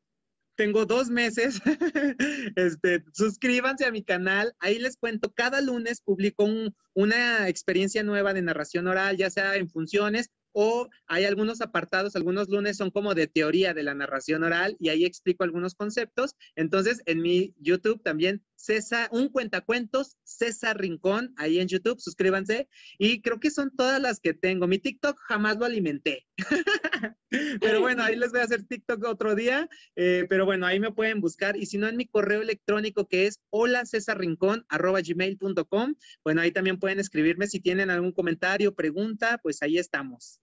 tengo 0.60 0.86
dos 0.86 1.10
meses. 1.10 1.62
este, 2.58 3.06
suscríbanse 3.14 3.86
a 3.86 3.92
mi 3.92 4.04
canal. 4.04 4.54
Ahí 4.60 4.78
les 4.78 4.98
cuento, 4.98 5.32
cada 5.34 5.62
lunes 5.62 6.02
publico 6.02 6.46
una 6.94 7.48
experiencia 7.48 8.04
nueva 8.04 8.34
de 8.34 8.42
narración 8.42 8.88
oral, 8.88 9.16
ya 9.16 9.30
sea 9.30 9.56
en 9.56 9.70
funciones 9.70 10.30
o 10.54 10.90
hay 11.08 11.26
algunos 11.26 11.62
apartados, 11.62 12.16
algunos 12.16 12.50
lunes 12.50 12.78
son 12.78 12.92
como 12.92 13.16
de 13.16 13.28
teoría 13.28 13.74
de 13.74 13.84
la 13.84 13.94
narración 13.94 14.44
oral 14.44 14.76
y 14.80 14.90
ahí 14.90 15.06
explico 15.06 15.44
algunos 15.44 15.76
conceptos. 15.76 16.36
Entonces, 16.56 17.02
en 17.06 17.22
mi 17.22 17.54
YouTube 17.60 18.02
también, 18.04 18.44
César, 18.60 19.08
un 19.14 19.30
cuentacuentos, 19.30 20.18
César 20.24 20.78
Rincón, 20.78 21.34
ahí 21.38 21.60
en 21.60 21.70
YouTube, 21.70 22.00
suscríbanse. 22.00 22.68
Y 22.98 23.22
creo 23.22 23.40
que 23.40 23.52
son 23.52 23.72
todas 23.76 24.02
las 24.02 24.20
que 24.20 24.34
tengo. 24.34 24.68
Mi 24.68 24.80
TikTok 24.80 25.18
jamás 25.18 25.58
lo 25.58 25.66
alimenté. 25.66 26.28
pero 27.62 27.80
bueno, 27.80 28.04
ahí 28.04 28.18
les 28.18 28.32
voy 28.32 28.42
a 28.42 28.44
hacer 28.44 28.66
TikTok 28.66 29.06
otro 29.06 29.36
día. 29.36 29.70
Eh, 29.96 30.26
pero 30.30 30.46
bueno, 30.46 30.66
ahí 30.66 30.80
me 30.80 30.92
pueden 30.92 31.22
buscar. 31.22 31.56
Y 31.56 31.68
si 31.68 31.78
no, 31.78 31.88
en 31.88 31.96
mi 31.96 32.06
correo 32.06 32.42
electrónico 32.42 33.08
que 33.08 33.28
es 33.28 33.40
hola 33.50 33.84
gmail.com. 33.84 35.96
Bueno, 36.24 36.42
ahí 36.42 36.52
también 36.52 36.80
pueden 36.80 37.00
escribirme 37.00 37.48
si 37.48 37.62
tienen 37.62 37.90
algún 37.90 38.12
comentario, 38.12 38.76
pregunta, 38.76 39.40
pues 39.42 39.64
ahí 39.64 39.78
estamos. 39.78 40.42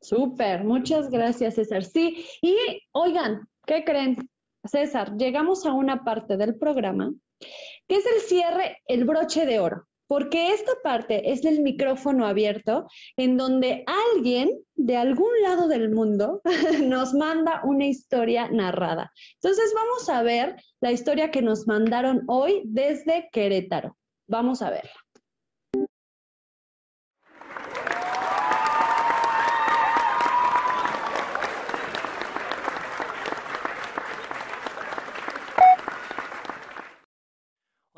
Súper, 0.00 0.64
muchas 0.64 1.10
gracias, 1.10 1.54
César. 1.54 1.84
Sí, 1.84 2.26
y 2.40 2.56
oigan, 2.92 3.48
¿qué 3.66 3.84
creen? 3.84 4.16
César, 4.64 5.16
llegamos 5.16 5.64
a 5.66 5.72
una 5.72 6.04
parte 6.04 6.36
del 6.36 6.56
programa 6.56 7.12
que 7.88 7.96
es 7.96 8.04
el 8.06 8.20
cierre, 8.20 8.78
el 8.86 9.04
broche 9.04 9.46
de 9.46 9.58
oro, 9.58 9.86
porque 10.06 10.52
esta 10.52 10.72
parte 10.82 11.32
es 11.32 11.44
el 11.44 11.60
micrófono 11.60 12.26
abierto 12.26 12.86
en 13.16 13.36
donde 13.36 13.84
alguien 14.14 14.50
de 14.74 14.96
algún 14.96 15.30
lado 15.42 15.68
del 15.68 15.90
mundo 15.90 16.40
nos 16.84 17.14
manda 17.14 17.62
una 17.64 17.86
historia 17.86 18.48
narrada. 18.50 19.12
Entonces 19.42 19.72
vamos 19.74 20.08
a 20.08 20.22
ver 20.22 20.56
la 20.80 20.92
historia 20.92 21.30
que 21.30 21.42
nos 21.42 21.66
mandaron 21.66 22.22
hoy 22.28 22.62
desde 22.64 23.28
Querétaro. 23.32 23.96
Vamos 24.26 24.62
a 24.62 24.70
verla. 24.70 24.92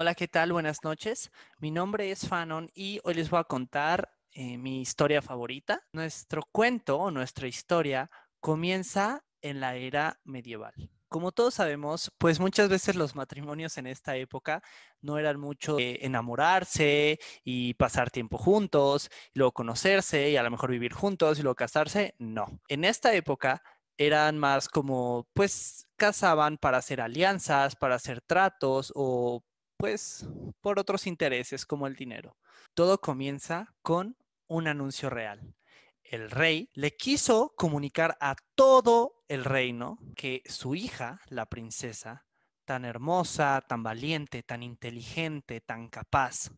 Hola, 0.02 0.16
¿qué 0.16 0.26
tal? 0.26 0.52
Buenas 0.52 0.82
noches. 0.82 1.30
Mi 1.60 1.70
nombre 1.70 2.10
es 2.10 2.26
Fanon 2.26 2.68
y 2.74 2.98
hoy 3.04 3.14
les 3.14 3.30
voy 3.30 3.38
a 3.38 3.44
contar 3.44 4.12
eh, 4.32 4.58
mi 4.58 4.80
historia 4.80 5.22
favorita. 5.22 5.80
Nuestro 5.92 6.42
cuento 6.50 6.98
o 6.98 7.12
nuestra 7.12 7.46
historia 7.46 8.10
comienza 8.40 9.24
en 9.42 9.60
la 9.60 9.76
era 9.76 10.18
medieval. 10.24 10.74
Como 11.06 11.30
todos 11.30 11.54
sabemos, 11.54 12.10
pues 12.18 12.40
muchas 12.40 12.68
veces 12.68 12.96
los 12.96 13.14
matrimonios 13.14 13.78
en 13.78 13.86
esta 13.86 14.16
época 14.16 14.60
no 15.00 15.18
eran 15.18 15.38
mucho 15.38 15.76
de 15.76 16.00
enamorarse 16.02 17.20
y 17.44 17.74
pasar 17.74 18.10
tiempo 18.10 18.38
juntos, 18.38 19.08
y 19.32 19.38
luego 19.38 19.52
conocerse 19.52 20.30
y 20.30 20.36
a 20.36 20.42
lo 20.42 20.50
mejor 20.50 20.72
vivir 20.72 20.92
juntos 20.94 21.38
y 21.38 21.42
luego 21.42 21.54
casarse. 21.54 22.16
No. 22.18 22.60
En 22.66 22.82
esta 22.84 23.14
época 23.14 23.62
eran 23.96 24.36
más 24.36 24.68
como, 24.68 25.28
pues, 25.32 25.86
casaban 25.96 26.58
para 26.58 26.78
hacer 26.78 27.00
alianzas, 27.00 27.76
para 27.76 27.94
hacer 27.94 28.20
tratos 28.20 28.92
o 28.96 29.44
pues 29.82 30.24
por 30.60 30.78
otros 30.78 31.08
intereses 31.08 31.66
como 31.66 31.88
el 31.88 31.96
dinero. 31.96 32.36
Todo 32.72 33.00
comienza 33.00 33.74
con 33.82 34.16
un 34.46 34.68
anuncio 34.68 35.10
real. 35.10 35.56
El 36.04 36.30
rey 36.30 36.70
le 36.74 36.92
quiso 36.96 37.52
comunicar 37.56 38.16
a 38.20 38.36
todo 38.54 39.24
el 39.26 39.44
reino 39.44 39.98
que 40.14 40.44
su 40.46 40.76
hija, 40.76 41.20
la 41.26 41.46
princesa, 41.46 42.24
tan 42.64 42.84
hermosa, 42.84 43.60
tan 43.66 43.82
valiente, 43.82 44.44
tan 44.44 44.62
inteligente, 44.62 45.60
tan 45.60 45.88
capaz, 45.88 46.52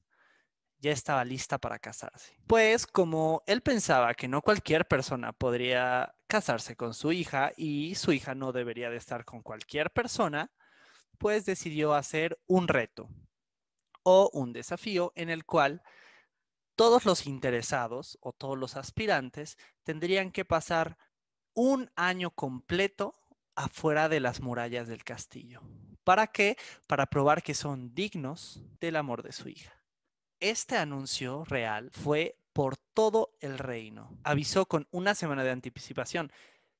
ya 0.78 0.92
estaba 0.92 1.24
lista 1.24 1.56
para 1.56 1.78
casarse. 1.78 2.36
Pues 2.46 2.86
como 2.86 3.42
él 3.46 3.62
pensaba 3.62 4.12
que 4.12 4.28
no 4.28 4.42
cualquier 4.42 4.86
persona 4.86 5.32
podría 5.32 6.14
casarse 6.26 6.76
con 6.76 6.92
su 6.92 7.10
hija 7.10 7.52
y 7.56 7.94
su 7.94 8.12
hija 8.12 8.34
no 8.34 8.52
debería 8.52 8.90
de 8.90 8.98
estar 8.98 9.24
con 9.24 9.40
cualquier 9.40 9.92
persona, 9.92 10.52
pues 11.18 11.46
decidió 11.46 11.94
hacer 11.94 12.38
un 12.46 12.68
reto 12.68 13.08
o 14.02 14.30
un 14.32 14.52
desafío 14.52 15.12
en 15.16 15.30
el 15.30 15.44
cual 15.44 15.82
todos 16.76 17.04
los 17.04 17.26
interesados 17.26 18.18
o 18.20 18.32
todos 18.32 18.58
los 18.58 18.76
aspirantes 18.76 19.56
tendrían 19.82 20.30
que 20.32 20.44
pasar 20.44 20.98
un 21.54 21.90
año 21.94 22.30
completo 22.30 23.14
afuera 23.54 24.08
de 24.08 24.20
las 24.20 24.40
murallas 24.40 24.88
del 24.88 25.04
castillo. 25.04 25.62
¿Para 26.02 26.26
qué? 26.26 26.56
Para 26.86 27.06
probar 27.06 27.42
que 27.42 27.54
son 27.54 27.94
dignos 27.94 28.62
del 28.80 28.96
amor 28.96 29.22
de 29.22 29.32
su 29.32 29.48
hija. 29.48 29.80
Este 30.40 30.76
anuncio 30.76 31.44
real 31.44 31.90
fue 31.92 32.38
por 32.52 32.76
todo 32.76 33.36
el 33.40 33.58
reino. 33.58 34.18
Avisó 34.24 34.66
con 34.66 34.86
una 34.90 35.14
semana 35.14 35.44
de 35.44 35.50
anticipación. 35.50 36.32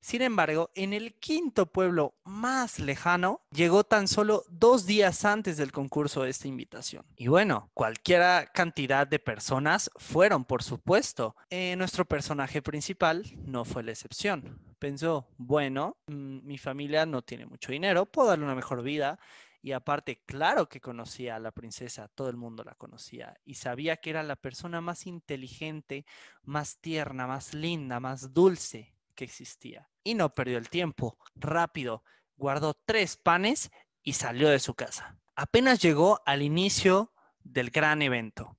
Sin 0.05 0.21
embargo, 0.21 0.71
en 0.75 0.93
el 0.93 1.15
quinto 1.15 1.65
pueblo 1.65 2.15
más 2.25 2.79
lejano, 2.79 3.41
llegó 3.51 3.85
tan 3.85 4.07
solo 4.07 4.45
dos 4.51 4.85
días 4.85 5.25
antes 5.25 5.57
del 5.57 5.73
concurso 5.73 6.23
de 6.25 6.29
esta 6.29 6.47
invitación. 6.47 7.07
Y 7.17 7.29
bueno, 7.29 7.71
cualquier 7.73 8.51
cantidad 8.53 9.07
de 9.07 9.19
personas 9.19 9.91
fueron, 9.97 10.45
por 10.45 10.63
supuesto. 10.63 11.37
Eh, 11.49 11.75
nuestro 11.77 12.05
personaje 12.05 12.61
principal 12.61 13.25
no 13.47 13.65
fue 13.65 13.83
la 13.83 13.93
excepción. 13.93 14.61
Pensó, 14.79 15.27
bueno, 15.39 15.97
mm, 16.07 16.41
mi 16.45 16.59
familia 16.59 17.07
no 17.07 17.23
tiene 17.23 17.47
mucho 17.47 17.73
dinero, 17.73 18.05
puedo 18.05 18.29
darle 18.29 18.45
una 18.45 18.55
mejor 18.55 18.83
vida. 18.83 19.19
Y 19.63 19.73
aparte, 19.73 20.23
claro 20.27 20.69
que 20.69 20.83
conocía 20.83 21.37
a 21.37 21.41
la 21.41 21.51
princesa, 21.51 22.09
todo 22.09 22.29
el 22.29 22.37
mundo 22.37 22.63
la 22.63 22.75
conocía 22.75 23.39
y 23.47 23.55
sabía 23.55 23.97
que 23.97 24.11
era 24.11 24.23
la 24.23 24.37
persona 24.37 24.83
más 24.83 25.07
inteligente, 25.07 26.05
más 26.43 26.77
tierna, 26.83 27.27
más 27.27 27.55
linda, 27.55 28.01
más 28.01 28.35
dulce 28.35 28.95
que 29.15 29.25
existía. 29.25 29.89
Y 30.05 30.15
no 30.15 30.35
perdió 30.35 30.59
el 30.59 30.69
tiempo. 30.69 31.19
Rápido, 31.35 32.05
guardó 32.37 32.75
tres 32.75 33.17
panes 33.17 33.71
y 34.03 34.13
salió 34.13 34.49
de 34.51 34.61
su 34.61 34.75
casa. 34.75 35.19
Apenas 35.35 35.81
llegó 35.81 36.21
al 36.27 36.43
inicio 36.43 37.13
del 37.43 37.71
gran 37.71 38.03
evento. 38.03 38.59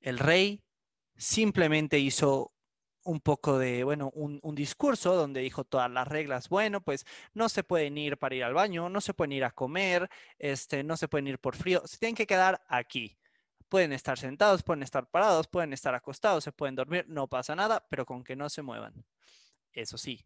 El 0.00 0.18
rey 0.18 0.62
simplemente 1.16 1.98
hizo 1.98 2.52
un 3.04 3.20
poco 3.20 3.58
de, 3.58 3.84
bueno, 3.84 4.10
un, 4.14 4.54
discurso 4.54 5.14
donde 5.14 5.40
dijo 5.40 5.64
todas 5.64 5.90
las 5.90 6.08
reglas. 6.08 6.48
Bueno, 6.48 6.80
pues 6.80 7.04
no 7.34 7.48
se 7.48 7.62
pueden 7.62 7.98
ir 7.98 8.16
para 8.16 8.34
ir 8.34 8.44
al 8.44 8.54
baño, 8.54 8.88
no 8.88 9.00
se 9.00 9.14
pueden 9.14 9.32
ir 9.32 9.44
a 9.44 9.50
comer, 9.50 10.08
este, 10.38 10.82
no 10.82 10.96
se 10.96 11.08
pueden 11.08 11.26
ir 11.28 11.38
por 11.38 11.54
frío, 11.56 11.82
se 11.86 11.98
tienen 11.98 12.14
que 12.14 12.26
quedar 12.26 12.62
aquí. 12.68 13.18
Pueden 13.68 13.92
estar 13.92 14.18
sentados, 14.18 14.62
pueden 14.62 14.82
estar 14.82 15.08
parados, 15.10 15.48
pueden 15.48 15.72
estar 15.72 15.94
acostados, 15.94 16.44
se 16.44 16.52
pueden 16.52 16.74
dormir, 16.74 17.04
no 17.08 17.28
pasa 17.28 17.54
nada, 17.54 17.84
pero 17.90 18.06
con 18.06 18.24
que 18.24 18.36
no 18.36 18.48
se 18.48 18.62
muevan. 18.62 19.04
Eso 19.72 19.98
sí, 19.98 20.24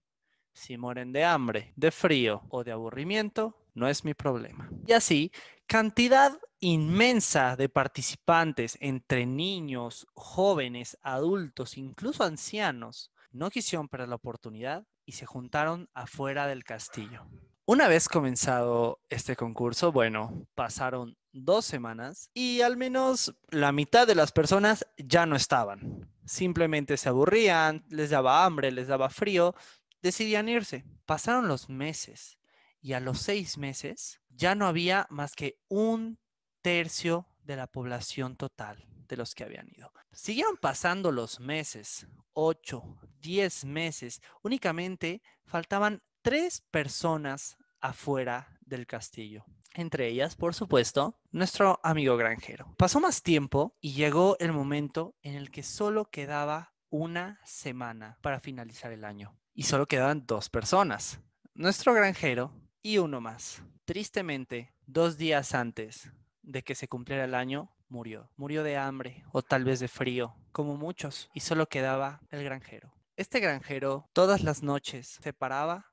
si 0.58 0.76
mueren 0.76 1.12
de 1.12 1.24
hambre, 1.24 1.72
de 1.76 1.90
frío 1.90 2.42
o 2.50 2.64
de 2.64 2.72
aburrimiento, 2.72 3.56
no 3.74 3.88
es 3.88 4.04
mi 4.04 4.14
problema. 4.14 4.68
Y 4.86 4.92
así, 4.92 5.32
cantidad 5.66 6.38
inmensa 6.60 7.56
de 7.56 7.68
participantes 7.68 8.76
entre 8.80 9.24
niños, 9.24 10.06
jóvenes, 10.14 10.98
adultos, 11.02 11.78
incluso 11.78 12.24
ancianos, 12.24 13.12
no 13.30 13.50
quisieron 13.50 13.88
perder 13.88 14.08
la 14.08 14.16
oportunidad 14.16 14.84
y 15.06 15.12
se 15.12 15.26
juntaron 15.26 15.88
afuera 15.94 16.46
del 16.46 16.64
castillo. 16.64 17.26
Una 17.64 17.86
vez 17.86 18.08
comenzado 18.08 18.98
este 19.10 19.36
concurso, 19.36 19.92
bueno, 19.92 20.46
pasaron 20.54 21.16
dos 21.32 21.66
semanas 21.66 22.30
y 22.32 22.62
al 22.62 22.76
menos 22.76 23.34
la 23.50 23.72
mitad 23.72 24.06
de 24.06 24.14
las 24.14 24.32
personas 24.32 24.86
ya 24.96 25.26
no 25.26 25.36
estaban. 25.36 26.10
Simplemente 26.24 26.96
se 26.96 27.08
aburrían, 27.08 27.84
les 27.90 28.10
daba 28.10 28.44
hambre, 28.44 28.72
les 28.72 28.88
daba 28.88 29.10
frío, 29.10 29.54
decidían 30.02 30.48
irse. 30.48 30.84
Pasaron 31.06 31.48
los 31.48 31.68
meses 31.68 32.38
y 32.80 32.92
a 32.92 33.00
los 33.00 33.20
seis 33.20 33.58
meses 33.58 34.20
ya 34.28 34.54
no 34.54 34.66
había 34.66 35.06
más 35.10 35.34
que 35.34 35.60
un 35.68 36.18
tercio 36.62 37.26
de 37.42 37.56
la 37.56 37.66
población 37.66 38.36
total 38.36 38.86
de 39.08 39.16
los 39.16 39.34
que 39.34 39.44
habían 39.44 39.68
ido. 39.68 39.92
Siguieron 40.12 40.56
pasando 40.56 41.12
los 41.12 41.40
meses, 41.40 42.06
ocho, 42.32 42.98
diez 43.20 43.64
meses, 43.64 44.20
únicamente 44.42 45.22
faltaban 45.46 46.02
tres 46.22 46.62
personas 46.70 47.56
afuera 47.80 48.58
del 48.60 48.86
castillo. 48.86 49.44
Entre 49.74 50.08
ellas, 50.08 50.34
por 50.34 50.54
supuesto, 50.54 51.20
nuestro 51.30 51.78
amigo 51.82 52.16
granjero. 52.16 52.74
Pasó 52.76 53.00
más 53.00 53.22
tiempo 53.22 53.76
y 53.80 53.92
llegó 53.92 54.36
el 54.40 54.52
momento 54.52 55.14
en 55.22 55.34
el 55.34 55.50
que 55.50 55.62
solo 55.62 56.10
quedaba 56.10 56.74
una 56.90 57.40
semana 57.44 58.18
para 58.22 58.40
finalizar 58.40 58.92
el 58.92 59.04
año. 59.04 59.38
Y 59.58 59.64
solo 59.64 59.86
quedaban 59.86 60.24
dos 60.24 60.50
personas, 60.50 61.18
nuestro 61.52 61.92
granjero 61.92 62.52
y 62.80 62.98
uno 62.98 63.20
más. 63.20 63.60
Tristemente, 63.86 64.72
dos 64.86 65.18
días 65.18 65.52
antes 65.52 66.12
de 66.42 66.62
que 66.62 66.76
se 66.76 66.86
cumpliera 66.86 67.24
el 67.24 67.34
año, 67.34 67.74
murió. 67.88 68.30
Murió 68.36 68.62
de 68.62 68.76
hambre 68.76 69.24
o 69.32 69.42
tal 69.42 69.64
vez 69.64 69.80
de 69.80 69.88
frío, 69.88 70.36
como 70.52 70.76
muchos, 70.76 71.28
y 71.34 71.40
solo 71.40 71.68
quedaba 71.68 72.20
el 72.30 72.44
granjero. 72.44 72.94
Este 73.16 73.40
granjero 73.40 74.08
todas 74.12 74.44
las 74.44 74.62
noches 74.62 75.18
se 75.20 75.32
paraba 75.32 75.90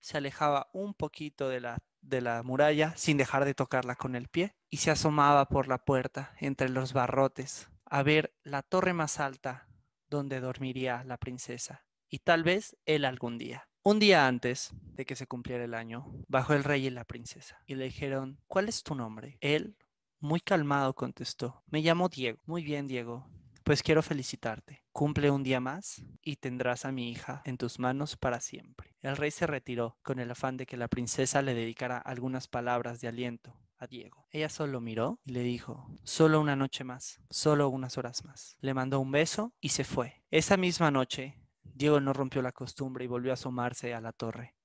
se 0.00 0.18
alejaba 0.18 0.68
un 0.74 0.92
poquito 0.92 1.48
de 1.48 1.60
la, 1.60 1.78
de 2.02 2.20
la 2.20 2.42
muralla 2.42 2.92
sin 2.94 3.16
dejar 3.16 3.46
de 3.46 3.54
tocarla 3.54 3.96
con 3.96 4.16
el 4.16 4.28
pie 4.28 4.54
y 4.68 4.76
se 4.76 4.90
asomaba 4.90 5.46
por 5.46 5.66
la 5.66 5.78
puerta 5.78 6.34
entre 6.40 6.68
los 6.68 6.92
barrotes 6.92 7.70
a 7.86 8.02
ver 8.02 8.34
la 8.42 8.60
torre 8.60 8.92
más 8.92 9.18
alta 9.18 9.66
donde 10.10 10.40
dormiría 10.40 11.04
la 11.04 11.16
princesa. 11.16 11.87
Y 12.08 12.20
tal 12.20 12.42
vez 12.42 12.76
él 12.86 13.04
algún 13.04 13.38
día. 13.38 13.68
Un 13.82 13.98
día 13.98 14.26
antes 14.26 14.70
de 14.94 15.06
que 15.06 15.16
se 15.16 15.26
cumpliera 15.26 15.64
el 15.64 15.74
año, 15.74 16.12
bajó 16.28 16.54
el 16.54 16.64
rey 16.64 16.86
y 16.86 16.90
la 16.90 17.04
princesa 17.04 17.62
y 17.66 17.74
le 17.74 17.84
dijeron, 17.84 18.40
¿cuál 18.46 18.68
es 18.68 18.82
tu 18.82 18.94
nombre? 18.94 19.38
Él, 19.40 19.76
muy 20.20 20.40
calmado, 20.40 20.94
contestó, 20.94 21.62
me 21.66 21.80
llamo 21.80 22.08
Diego. 22.08 22.42
Muy 22.46 22.62
bien, 22.62 22.86
Diego. 22.86 23.30
Pues 23.64 23.82
quiero 23.82 24.02
felicitarte. 24.02 24.82
Cumple 24.92 25.30
un 25.30 25.42
día 25.42 25.60
más 25.60 26.02
y 26.22 26.36
tendrás 26.36 26.84
a 26.84 26.92
mi 26.92 27.10
hija 27.10 27.42
en 27.44 27.58
tus 27.58 27.78
manos 27.78 28.16
para 28.16 28.40
siempre. 28.40 28.96
El 29.00 29.16
rey 29.16 29.30
se 29.30 29.46
retiró 29.46 29.98
con 30.02 30.18
el 30.18 30.30
afán 30.30 30.56
de 30.56 30.66
que 30.66 30.76
la 30.76 30.88
princesa 30.88 31.42
le 31.42 31.54
dedicara 31.54 31.98
algunas 31.98 32.48
palabras 32.48 33.00
de 33.00 33.08
aliento 33.08 33.60
a 33.78 33.86
Diego. 33.86 34.26
Ella 34.30 34.48
solo 34.48 34.80
miró 34.80 35.20
y 35.24 35.32
le 35.32 35.42
dijo, 35.42 35.86
solo 36.02 36.40
una 36.40 36.56
noche 36.56 36.82
más, 36.82 37.20
solo 37.30 37.68
unas 37.68 37.96
horas 37.96 38.24
más. 38.24 38.56
Le 38.60 38.74
mandó 38.74 39.00
un 39.00 39.12
beso 39.12 39.52
y 39.60 39.68
se 39.68 39.84
fue. 39.84 40.22
Esa 40.30 40.56
misma 40.56 40.90
noche, 40.90 41.38
Diego 41.78 42.00
no 42.00 42.12
rompió 42.12 42.42
la 42.42 42.50
costumbre 42.50 43.04
y 43.04 43.06
volvió 43.06 43.30
a 43.30 43.34
asomarse 43.34 43.94
a 43.94 44.00
la 44.00 44.12
torre, 44.12 44.56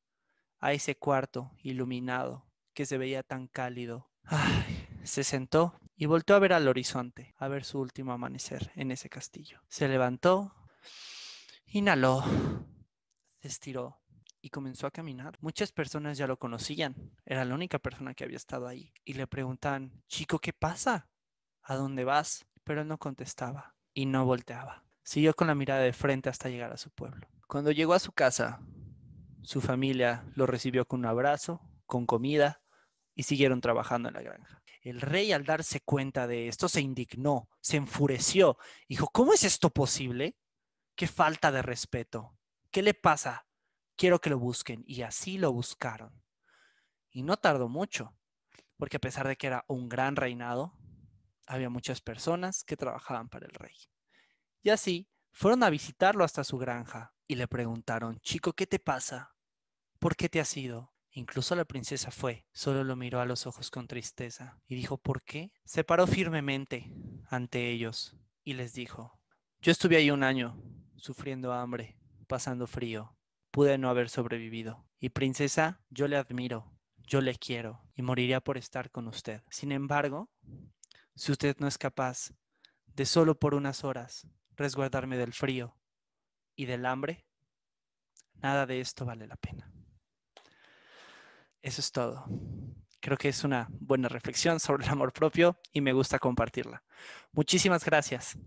a 0.59 0.74
ese 0.74 0.95
cuarto 0.95 1.51
iluminado 1.59 2.47
que 2.74 2.88
se 2.88 2.97
veía 2.97 3.22
tan 3.22 3.47
cálido. 3.47 4.09
Ay, 4.24 4.88
se 5.03 5.24
sentó 5.24 5.80
y 5.95 6.07
volteó 6.07 6.36
a 6.36 6.39
ver 6.39 6.53
al 6.53 6.68
horizonte, 6.68 7.36
a 7.38 7.47
ver 7.47 7.66
su 7.66 7.80
último 7.80 8.14
amanecer 8.14 8.72
en 8.76 8.89
ese 8.89 9.09
castillo. 9.09 9.61
Se 9.68 9.88
levantó, 9.88 10.55
inhaló, 11.68 12.24
se 13.41 13.47
estiró 13.47 14.01
y 14.41 14.49
comenzó 14.49 14.88
a 14.88 14.91
caminar. 14.91 15.38
Muchas 15.39 15.72
personas 15.72 16.18
ya 16.18 16.26
lo 16.26 16.39
conocían, 16.39 16.95
era 17.26 17.45
la 17.45 17.53
única 17.53 17.78
persona 17.78 18.16
que 18.16 18.24
había 18.24 18.38
estado 18.38 18.68
ahí 18.68 18.91
y 19.05 19.14
le 19.14 19.28
preguntaban, 19.28 20.01
chico, 20.07 20.39
¿qué 20.39 20.51
pasa? 20.51 21.11
¿A 21.61 21.76
dónde 21.76 22.05
vas? 22.05 22.47
Pero 22.64 22.82
él 22.82 22.88
no 22.88 22.97
contestaba 22.97 23.76
y 23.93 24.07
no 24.07 24.26
volteaba. 24.26 24.84
Siguió 25.04 25.34
con 25.34 25.47
la 25.47 25.56
mirada 25.56 25.82
de 25.82 25.93
frente 25.93 26.30
hasta 26.30 26.49
llegar 26.49 26.72
a 26.72 26.78
su 26.78 26.89
pueblo. 26.89 27.28
Cuando 27.47 27.72
llegó 27.72 27.93
a 27.93 27.99
su 27.99 28.14
casa, 28.14 28.62
su 29.43 29.62
familia 29.62 30.26
lo 30.36 30.45
recibió 30.45 30.86
con 30.86 31.01
un 31.01 31.06
abrazo, 31.06 31.62
con 31.86 32.06
comida 32.06 32.62
y 33.14 33.24
siguieron 33.24 33.62
trabajando 33.62 34.10
en 34.10 34.16
la 34.16 34.22
granja. 34.22 34.64
El 34.82 35.01
rey 35.01 35.32
al 35.32 35.45
darse 35.45 35.82
cuenta 35.82 36.28
de 36.28 36.47
esto 36.47 36.68
se 36.68 36.82
indignó, 36.82 37.49
se 37.62 37.78
enfureció, 37.78 38.58
dijo, 38.88 39.08
¿cómo 39.08 39.34
es 39.34 39.43
esto 39.43 39.70
posible? 39.70 40.36
Qué 40.95 41.08
falta 41.08 41.51
de 41.51 41.62
respeto. 41.62 42.38
¿Qué 42.72 42.82
le 42.82 42.93
pasa? 42.93 43.45
Quiero 43.95 44.20
que 44.20 44.30
lo 44.30 44.39
busquen. 44.39 44.84
Y 44.88 45.01
así 45.04 45.38
lo 45.38 45.51
buscaron. 45.51 46.24
Y 47.12 47.24
no 47.24 47.38
tardó 47.38 47.70
mucho, 47.70 48.16
porque 48.78 48.97
a 48.97 49.01
pesar 49.01 49.28
de 49.28 49.36
que 49.36 49.47
era 49.47 49.66
un 49.68 49.88
gran 49.88 50.16
reinado, 50.16 50.74
había 51.45 51.70
muchas 51.70 52.01
personas 52.01 52.64
que 52.64 52.78
trabajaban 52.78 53.30
para 53.30 53.45
el 53.45 53.54
rey. 53.54 53.76
Y 54.64 54.70
así 54.70 55.09
fueron 55.32 55.61
a 55.64 55.70
visitarlo 55.70 56.24
hasta 56.24 56.45
su 56.45 56.57
granja 56.57 57.14
y 57.28 57.36
le 57.36 57.49
preguntaron, 57.49 58.20
chico, 58.22 58.53
¿qué 58.53 58.66
te 58.66 58.80
pasa? 58.80 59.36
¿Por 59.99 60.16
qué 60.16 60.30
te 60.30 60.39
has 60.39 60.55
ido? 60.55 60.93
Incluso 61.11 61.55
la 61.55 61.66
princesa 61.66 62.11
fue, 62.11 62.47
solo 62.53 62.84
lo 62.84 62.95
miró 62.95 63.20
a 63.20 63.26
los 63.26 63.45
ojos 63.45 63.70
con 63.70 63.88
tristeza 63.88 64.57
y 64.66 64.76
dijo, 64.76 64.97
¿por 64.97 65.22
qué? 65.22 65.51
Se 65.66 65.84
paró 65.84 66.07
firmemente 66.07 66.91
ante 67.30 67.70
ellos 67.70 68.16
y 68.43 68.53
les 68.53 68.74
dijo, 68.74 69.20
yo 69.61 69.72
estuve 69.72 69.97
ahí 69.97 70.09
un 70.11 70.24
año, 70.24 70.59
sufriendo 70.95 71.51
hambre, 71.51 71.97
pasando 72.28 72.66
frío, 72.66 73.18
pude 73.51 73.78
no 73.78 73.89
haber 73.89 74.09
sobrevivido. 74.09 74.88
Y 74.99 75.09
princesa, 75.09 75.82
yo 75.89 76.07
le 76.07 76.16
admiro, 76.16 76.74
yo 76.97 77.20
le 77.20 77.36
quiero 77.36 77.84
y 77.95 78.01
moriría 78.01 78.39
por 78.39 78.57
estar 78.57 78.89
con 78.91 79.07
usted. 79.07 79.43
Sin 79.49 79.74
embargo, 79.74 80.32
si 81.16 81.34
usted 81.34 81.57
no 81.59 81.68
es 81.68 81.78
capaz 81.78 82.32
de 82.88 83.05
solo 83.05 83.38
por 83.38 83.55
unas 83.55 83.84
horas 83.84 84.28
resguardarme 84.56 85.18
del 85.18 85.34
frío 85.34 85.76
y 86.56 86.66
del 86.66 86.86
hambre, 86.86 87.26
nada 88.41 88.66
de 88.66 88.82
esto 88.82 89.06
vale 89.06 89.28
la 89.28 89.36
pena. 89.36 89.72
Eso 91.62 91.82
es 91.82 91.91
todo. 91.91 92.26
Creo 92.99 93.18
que 93.18 93.30
es 93.30 93.43
una 93.43 93.68
buena 93.70 94.08
reflexión 94.10 94.60
sobre 94.60 94.86
el 94.86 94.91
amor 94.91 95.14
propio 95.14 95.58
y 95.72 95.82
me 95.82 95.93
gusta 95.93 96.20
compartirla. 96.20 96.84
Muchísimas 97.32 97.84
gracias. 97.84 98.38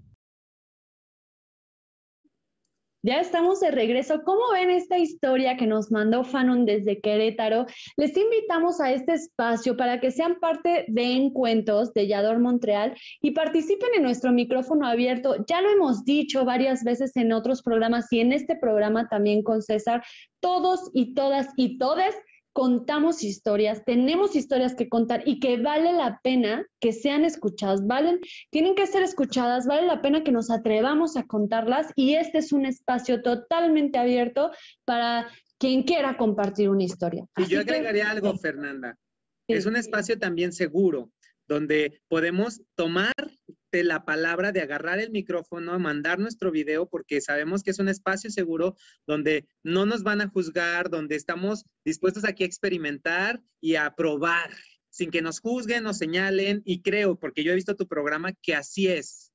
Ya 3.06 3.20
estamos 3.20 3.60
de 3.60 3.70
regreso. 3.70 4.24
¿Cómo 4.24 4.50
ven 4.52 4.68
esta 4.68 4.98
historia 4.98 5.56
que 5.56 5.68
nos 5.68 5.92
mandó 5.92 6.24
Fanon 6.24 6.66
desde 6.66 7.00
Querétaro? 7.00 7.66
Les 7.96 8.16
invitamos 8.16 8.80
a 8.80 8.90
este 8.90 9.12
espacio 9.12 9.76
para 9.76 10.00
que 10.00 10.10
sean 10.10 10.40
parte 10.40 10.86
de 10.88 11.12
Encuentros 11.12 11.94
de 11.94 12.08
Yador 12.08 12.40
Montreal 12.40 12.96
y 13.22 13.30
participen 13.30 13.90
en 13.94 14.02
nuestro 14.02 14.32
micrófono 14.32 14.88
abierto. 14.88 15.36
Ya 15.46 15.60
lo 15.60 15.70
hemos 15.70 16.04
dicho 16.04 16.44
varias 16.44 16.82
veces 16.82 17.16
en 17.16 17.32
otros 17.32 17.62
programas 17.62 18.12
y 18.12 18.18
en 18.18 18.32
este 18.32 18.56
programa 18.56 19.08
también 19.08 19.44
con 19.44 19.62
César. 19.62 20.02
Todos 20.40 20.90
y 20.92 21.14
todas 21.14 21.50
y 21.56 21.78
todes 21.78 22.16
contamos 22.56 23.22
historias, 23.22 23.84
tenemos 23.84 24.34
historias 24.34 24.74
que 24.74 24.88
contar 24.88 25.22
y 25.26 25.40
que 25.40 25.58
vale 25.58 25.92
la 25.92 26.20
pena 26.22 26.66
que 26.80 26.94
sean 26.94 27.26
escuchadas, 27.26 27.86
valen, 27.86 28.18
tienen 28.48 28.74
que 28.74 28.86
ser 28.86 29.02
escuchadas, 29.02 29.66
vale 29.66 29.86
la 29.86 30.00
pena 30.00 30.24
que 30.24 30.32
nos 30.32 30.50
atrevamos 30.50 31.18
a 31.18 31.24
contarlas 31.24 31.92
y 31.96 32.14
este 32.14 32.38
es 32.38 32.52
un 32.52 32.64
espacio 32.64 33.20
totalmente 33.20 33.98
abierto 33.98 34.52
para 34.86 35.28
quien 35.58 35.82
quiera 35.82 36.16
compartir 36.16 36.70
una 36.70 36.84
historia. 36.84 37.26
Y 37.36 37.44
yo 37.44 37.60
agregaría 37.60 38.10
algo, 38.10 38.34
Fernanda. 38.38 38.96
Es 39.46 39.66
un 39.66 39.76
espacio 39.76 40.18
también 40.18 40.54
seguro, 40.54 41.10
donde 41.46 42.00
podemos 42.08 42.62
tomar 42.74 43.12
la 43.84 44.04
palabra 44.04 44.52
de 44.52 44.60
agarrar 44.60 44.98
el 44.98 45.10
micrófono, 45.10 45.78
mandar 45.78 46.18
nuestro 46.18 46.50
video, 46.50 46.88
porque 46.88 47.20
sabemos 47.20 47.62
que 47.62 47.70
es 47.70 47.78
un 47.78 47.88
espacio 47.88 48.30
seguro 48.30 48.76
donde 49.06 49.46
no 49.62 49.86
nos 49.86 50.02
van 50.02 50.20
a 50.20 50.28
juzgar, 50.28 50.90
donde 50.90 51.16
estamos 51.16 51.64
dispuestos 51.84 52.24
aquí 52.24 52.42
a 52.42 52.46
experimentar 52.46 53.40
y 53.60 53.76
a 53.76 53.94
probar, 53.94 54.50
sin 54.90 55.10
que 55.10 55.22
nos 55.22 55.40
juzguen 55.40 55.86
o 55.86 55.94
señalen. 55.94 56.62
Y 56.64 56.82
creo, 56.82 57.18
porque 57.18 57.44
yo 57.44 57.52
he 57.52 57.56
visto 57.56 57.76
tu 57.76 57.86
programa, 57.86 58.32
que 58.42 58.54
así 58.54 58.88
es. 58.88 59.32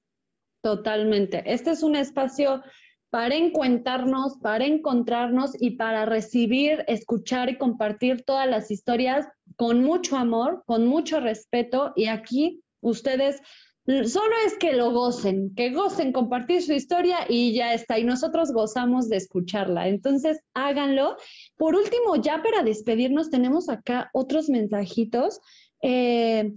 Totalmente. 0.63 1.43
Este 1.45 1.71
es 1.71 1.83
un 1.83 1.95
espacio 1.95 2.63
para 3.11 3.35
encuentrarnos, 3.35 4.37
para 4.41 4.65
encontrarnos 4.65 5.51
y 5.61 5.71
para 5.71 6.05
recibir, 6.05 6.83
escuchar 6.87 7.49
y 7.49 7.57
compartir 7.57 8.23
todas 8.23 8.49
las 8.49 8.71
historias 8.71 9.27
con 9.57 9.83
mucho 9.83 10.17
amor, 10.17 10.63
con 10.65 10.87
mucho 10.87 11.19
respeto. 11.19 11.93
Y 11.95 12.07
aquí 12.07 12.63
ustedes 12.79 13.41
Solo 13.85 14.35
es 14.45 14.57
que 14.59 14.73
lo 14.73 14.91
gocen, 14.91 15.55
que 15.55 15.71
gocen 15.71 16.11
compartir 16.13 16.61
su 16.61 16.71
historia 16.71 17.25
y 17.27 17.53
ya 17.53 17.73
está. 17.73 17.97
Y 17.97 18.03
nosotros 18.03 18.51
gozamos 18.51 19.09
de 19.09 19.17
escucharla. 19.17 19.87
Entonces, 19.87 20.39
háganlo. 20.53 21.17
Por 21.57 21.75
último, 21.75 22.15
ya 22.15 22.43
para 22.43 22.61
despedirnos, 22.61 23.31
tenemos 23.31 23.69
acá 23.69 24.11
otros 24.13 24.49
mensajitos. 24.49 25.41
Eh, 25.81 26.53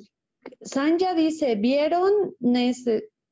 Sanja 0.61 1.14
dice, 1.14 1.55
¿vieron? 1.55 2.12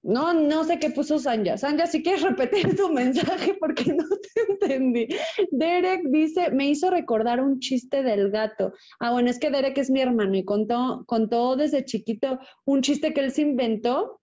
No, 0.03 0.35
no 0.35 0.65
sé 0.65 0.79
qué 0.79 0.91
puso 0.91 1.19
Sanja. 1.19 1.57
Sanja, 1.57 1.87
si 1.87 2.03
quieres 2.03 2.23
repetir 2.23 2.77
tu 2.77 2.89
mensaje 2.93 3.55
porque 3.61 3.93
no 3.95 4.05
te 4.09 4.53
entendí. 4.53 5.09
Derek 5.51 6.03
dice, 6.11 6.51
me 6.51 6.69
hizo 6.69 6.91
recordar 6.91 7.41
un 7.41 7.61
chiste 7.61 8.03
del 8.03 8.31
gato. 8.31 8.73
Ah, 8.99 9.13
bueno, 9.13 9.31
es 9.31 9.39
que 9.39 9.51
Derek 9.51 9.79
es 9.79 9.91
mi 9.91 10.01
hermano 10.01 10.37
y 10.37 10.45
contó, 10.45 11.05
contó 11.07 11.57
desde 11.57 11.85
chiquito 11.85 12.41
un 12.65 12.83
chiste 12.83 13.15
que 13.15 13.21
él 13.21 13.33
se 13.33 13.43
inventó, 13.43 14.21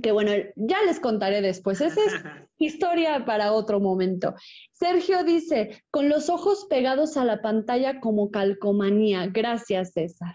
que 0.00 0.12
bueno, 0.12 0.30
ya 0.54 0.82
les 0.84 1.00
contaré 1.00 1.42
después. 1.42 1.80
Esa 1.80 2.00
es 2.00 2.12
historia 2.58 3.24
para 3.24 3.52
otro 3.52 3.80
momento. 3.80 4.34
Sergio 4.72 5.24
dice, 5.24 5.82
con 5.90 6.08
los 6.08 6.30
ojos 6.30 6.66
pegados 6.70 7.16
a 7.16 7.24
la 7.24 7.42
pantalla 7.42 7.98
como 7.98 8.30
calcomanía. 8.30 9.26
Gracias, 9.26 9.92
César. 9.94 10.34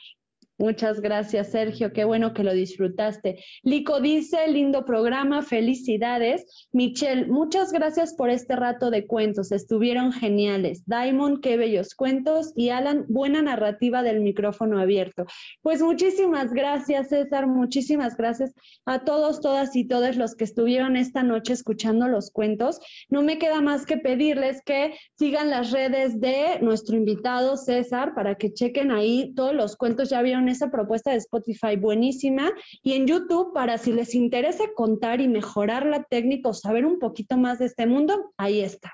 Muchas 0.60 1.02
gracias, 1.02 1.52
Sergio. 1.52 1.94
Qué 1.94 2.04
bueno 2.06 2.34
que 2.34 2.44
lo 2.44 2.54
disfrutaste. 2.54 3.44
Lico 3.64 4.00
dice, 4.00 4.48
lindo 4.48 4.86
programa, 4.86 5.42
felicidades. 5.42 6.68
Michelle, 6.72 7.26
muchas 7.26 7.72
gracias 7.72 8.14
por 8.14 8.30
este 8.30 8.56
rato 8.56 8.92
de 8.92 9.08
cuentos, 9.08 9.52
estuvieron 9.52 10.12
geniales. 10.12 10.84
Diamond, 10.86 11.42
qué 11.42 11.58
bellos 11.58 11.96
cuentos. 11.96 12.54
Y 12.56 12.70
Alan, 12.70 13.06
buena 13.10 13.42
narrativa 13.42 14.04
del 14.04 14.22
micrófono 14.22 14.80
abierto. 14.80 15.26
Pues 15.64 15.82
muchísimas 15.82 16.54
gracias, 16.54 17.10
César. 17.10 17.48
Muchísimas 17.48 18.16
gracias 18.16 18.54
a 18.86 19.04
todos, 19.04 19.42
todas 19.42 19.76
y 19.76 19.88
todos 19.88 20.18
los 20.18 20.36
que 20.36 20.44
estuvieron 20.44 20.98
esta 20.98 21.24
noche 21.24 21.54
escuchando 21.54 22.08
los 22.08 22.30
cuentos. 22.30 22.80
No 23.10 23.24
me 23.24 23.40
queda 23.40 23.62
más 23.62 23.88
que 23.88 23.98
pedirles 23.98 24.62
que 24.64 24.94
sigan 25.18 25.50
las 25.50 25.72
redes 25.72 26.22
de 26.22 26.60
nuestro 26.62 26.96
invitado 26.96 27.58
César 27.58 28.14
para 28.14 28.36
que 28.36 28.54
chequen 28.54 28.92
ahí 28.92 29.34
todos 29.36 29.56
los 29.56 29.76
cuentos. 29.76 30.10
Ya 30.10 30.22
vieron 30.22 30.43
esa 30.50 30.72
propuesta 30.72 31.12
de 31.12 31.18
Spotify 31.18 31.76
buenísima 31.78 32.52
y 32.82 32.94
en 32.94 33.08
YouTube 33.08 33.54
para 33.54 33.78
si 33.78 33.94
les 33.94 34.16
interesa 34.16 34.64
contar 34.76 35.22
y 35.22 35.28
mejorar 35.28 35.86
la 35.86 36.04
técnica 36.04 36.50
o 36.50 36.54
saber 36.54 36.86
un 36.86 37.00
poquito 37.00 37.38
más 37.38 37.60
de 37.60 37.66
este 37.66 37.86
mundo, 37.86 38.34
ahí 38.38 38.62
está. 38.62 38.94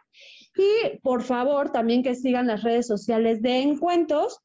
Y 0.56 0.98
por 1.00 1.24
favor, 1.24 1.72
también 1.72 2.04
que 2.04 2.16
sigan 2.16 2.48
las 2.48 2.64
redes 2.64 2.88
sociales 2.88 3.42
de 3.42 3.62
Encuentros 3.62 4.40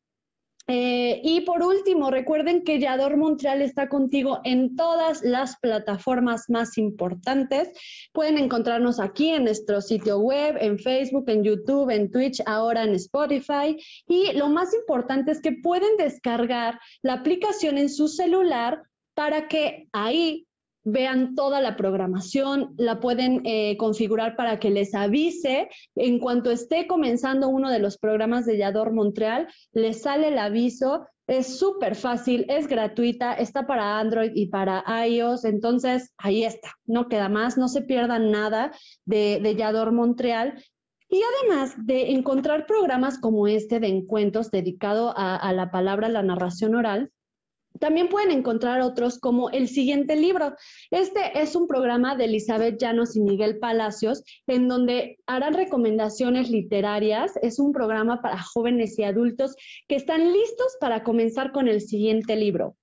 Eh, 0.67 1.21
y 1.23 1.43
por 1.43 1.63
último, 1.63 2.11
recuerden 2.11 2.65
que 2.65 2.81
Yador 2.81 3.19
Montreal 3.19 3.61
está 3.61 3.89
contigo 3.89 4.41
en 4.45 4.77
todas 4.77 5.23
las 5.23 5.57
plataformas 5.59 6.49
más 6.49 6.79
importantes. 6.79 7.71
Pueden 8.13 8.39
encontrarnos 8.39 8.99
aquí 8.99 9.29
en 9.29 9.45
nuestro 9.45 9.83
sitio 9.83 10.19
web, 10.19 10.57
en 10.59 10.79
Facebook, 10.79 11.29
en 11.29 11.45
YouTube, 11.45 11.91
en 11.91 12.11
Twitch, 12.11 12.41
ahora 12.47 12.85
en 12.85 12.95
Spotify. 12.95 13.77
Y 14.09 14.33
lo 14.33 14.49
más 14.49 14.73
importante 14.75 15.33
es 15.33 15.43
que 15.43 15.53
pueden 15.53 15.97
descargar 15.99 16.81
la 17.03 17.15
aplicación 17.15 17.77
en 17.77 17.91
su 17.91 18.09
celular 18.09 18.83
para 19.15 19.49
que 19.49 19.89
ahí 19.93 20.47
vean 20.85 21.35
toda 21.35 21.61
la 21.61 21.77
programación, 21.77 22.75
la 22.77 23.01
pueden 23.01 23.41
eh, 23.45 23.77
configurar 23.79 24.37
para 24.37 24.61
que 24.61 24.71
les 24.71 24.95
avise 24.95 25.69
en 25.97 26.19
cuanto 26.19 26.51
esté 26.51 26.87
comenzando 26.87 27.49
uno 27.49 27.71
de 27.71 27.79
los 27.79 27.99
programas 27.99 28.45
de 28.45 28.59
Yador 28.59 28.93
Montreal, 28.93 29.49
les 29.73 30.03
sale 30.03 30.29
el 30.29 30.39
aviso. 30.39 31.07
Es 31.27 31.59
súper 31.59 31.95
fácil, 31.95 32.45
es 32.51 32.67
gratuita, 32.67 33.33
está 33.33 33.67
para 33.67 33.99
Android 33.99 34.33
y 34.35 34.49
para 34.49 34.85
iOS, 35.07 35.47
entonces 35.47 36.13
ahí 36.19 36.45
está, 36.45 36.73
no 36.85 37.09
queda 37.09 37.31
más, 37.31 37.57
no 37.57 37.69
se 37.69 37.81
pierdan 37.81 38.31
nada 38.31 38.73
de, 39.07 39.41
de 39.43 39.57
Yador 39.57 39.93
Montreal. 39.93 40.63
Y 41.09 41.23
además 41.23 41.75
de 41.79 42.11
encontrar 42.11 42.67
programas 42.67 43.19
como 43.19 43.47
este 43.47 43.81
de 43.81 43.87
encuentros 43.87 44.51
dedicado 44.51 45.15
a, 45.17 45.37
a 45.37 45.53
la 45.55 45.71
palabra, 45.71 46.11
la 46.11 46.23
narración 46.23 46.75
oral, 46.75 47.11
también 47.81 48.09
pueden 48.09 48.31
encontrar 48.31 48.81
otros 48.81 49.19
como 49.19 49.51
El 49.51 49.69
siguiente 49.69 50.17
libro. 50.17 50.55
Este 50.91 51.41
es 51.41 51.57
un 51.57 51.67
programa 51.67 52.15
de 52.17 52.27
Elizabeth 52.27 52.79
Llanos 52.79 53.17
y 53.17 53.21
Miguel 53.21 53.59
Palacios 53.59 54.23
en 54.47 54.69
donde 54.69 55.19
harán 55.27 55.55
recomendaciones 55.55 56.51
literarias. 56.51 57.33
Es 57.43 57.59
un 57.59 57.73
programa 57.73 58.23
para 58.23 58.41
jóvenes 58.41 58.99
y 58.99 59.05
adultos 59.05 59.57
que 59.89 59.97
están 59.97 60.33
listos 60.33 60.77
para 60.81 61.03
comenzar 61.03 61.53
con 61.53 61.69
el 61.69 61.81
siguiente 61.81 62.37
libro. 62.37 62.77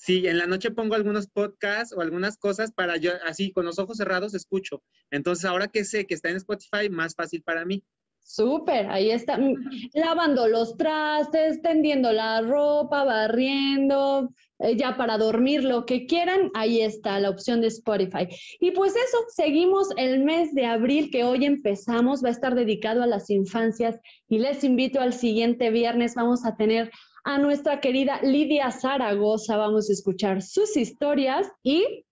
Sí, 0.00 0.28
en 0.28 0.38
la 0.38 0.46
noche 0.46 0.70
pongo 0.70 0.94
algunos 0.94 1.26
podcasts 1.26 1.92
o 1.92 2.00
algunas 2.00 2.38
cosas 2.38 2.72
para 2.72 2.96
yo, 2.96 3.10
así 3.26 3.50
con 3.50 3.64
los 3.64 3.80
ojos 3.80 3.96
cerrados 3.96 4.32
escucho. 4.32 4.80
Entonces, 5.10 5.44
ahora 5.44 5.66
que 5.68 5.84
sé 5.84 6.06
que 6.06 6.14
está 6.14 6.30
en 6.30 6.36
Spotify, 6.36 6.88
más 6.88 7.14
fácil 7.16 7.42
para 7.42 7.64
mí. 7.64 7.82
Súper, 8.20 8.86
ahí 8.90 9.10
está, 9.10 9.38
mm, 9.38 9.54
lavando 9.94 10.46
los 10.46 10.76
trastes, 10.76 11.60
tendiendo 11.62 12.12
la 12.12 12.42
ropa, 12.42 13.02
barriendo, 13.02 14.30
eh, 14.60 14.76
ya 14.76 14.96
para 14.96 15.18
dormir, 15.18 15.64
lo 15.64 15.84
que 15.84 16.06
quieran, 16.06 16.50
ahí 16.54 16.80
está 16.80 17.18
la 17.18 17.30
opción 17.30 17.60
de 17.60 17.68
Spotify. 17.68 18.28
Y 18.60 18.70
pues 18.72 18.92
eso, 18.94 19.18
seguimos 19.34 19.88
el 19.96 20.22
mes 20.24 20.54
de 20.54 20.66
abril 20.66 21.10
que 21.10 21.24
hoy 21.24 21.44
empezamos, 21.44 22.22
va 22.22 22.28
a 22.28 22.32
estar 22.32 22.54
dedicado 22.54 23.02
a 23.02 23.06
las 23.06 23.30
infancias 23.30 23.98
y 24.28 24.38
les 24.38 24.62
invito 24.62 25.00
al 25.00 25.12
siguiente 25.12 25.70
viernes, 25.70 26.14
vamos 26.14 26.44
a 26.44 26.54
tener 26.54 26.90
a 27.28 27.36
nuestra 27.36 27.78
querida 27.78 28.20
Lidia 28.22 28.70
Zaragoza, 28.70 29.58
vamos 29.58 29.90
a 29.90 29.92
escuchar 29.92 30.40
sus 30.40 30.78
historias 30.78 31.46
y 31.62 32.06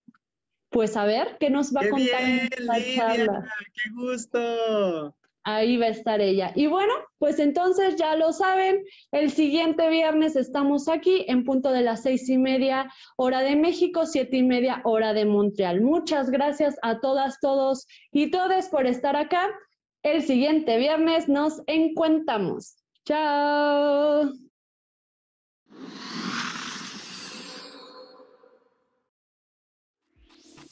pues 0.68 0.94
a 0.94 1.06
ver 1.06 1.38
qué 1.40 1.48
nos 1.48 1.74
va 1.74 1.80
a 1.80 1.88
contar 1.88 2.22
en 2.22 2.40
esta 2.40 2.94
charla. 2.94 3.44
¡Qué 3.72 3.90
gusto! 3.94 5.16
Ahí 5.42 5.78
va 5.78 5.86
a 5.86 5.90
estar 5.90 6.20
ella. 6.20 6.52
Y 6.54 6.66
bueno, 6.66 6.92
pues 7.16 7.38
entonces 7.38 7.96
ya 7.96 8.14
lo 8.14 8.34
saben, 8.34 8.84
el 9.10 9.30
siguiente 9.30 9.88
viernes 9.88 10.36
estamos 10.36 10.86
aquí 10.86 11.24
en 11.28 11.44
punto 11.44 11.72
de 11.72 11.80
las 11.80 12.02
seis 12.02 12.28
y 12.28 12.36
media 12.36 12.92
hora 13.16 13.40
de 13.40 13.56
México, 13.56 14.04
siete 14.04 14.36
y 14.36 14.42
media 14.42 14.82
hora 14.84 15.14
de 15.14 15.24
Montreal. 15.24 15.80
Muchas 15.80 16.28
gracias 16.28 16.76
a 16.82 17.00
todas, 17.00 17.40
todos 17.40 17.86
y 18.12 18.30
todes 18.30 18.68
por 18.68 18.86
estar 18.86 19.16
acá. 19.16 19.48
El 20.02 20.22
siguiente 20.22 20.76
viernes 20.76 21.26
nos 21.26 21.62
encuentamos. 21.66 22.76
Chao. 23.06 24.45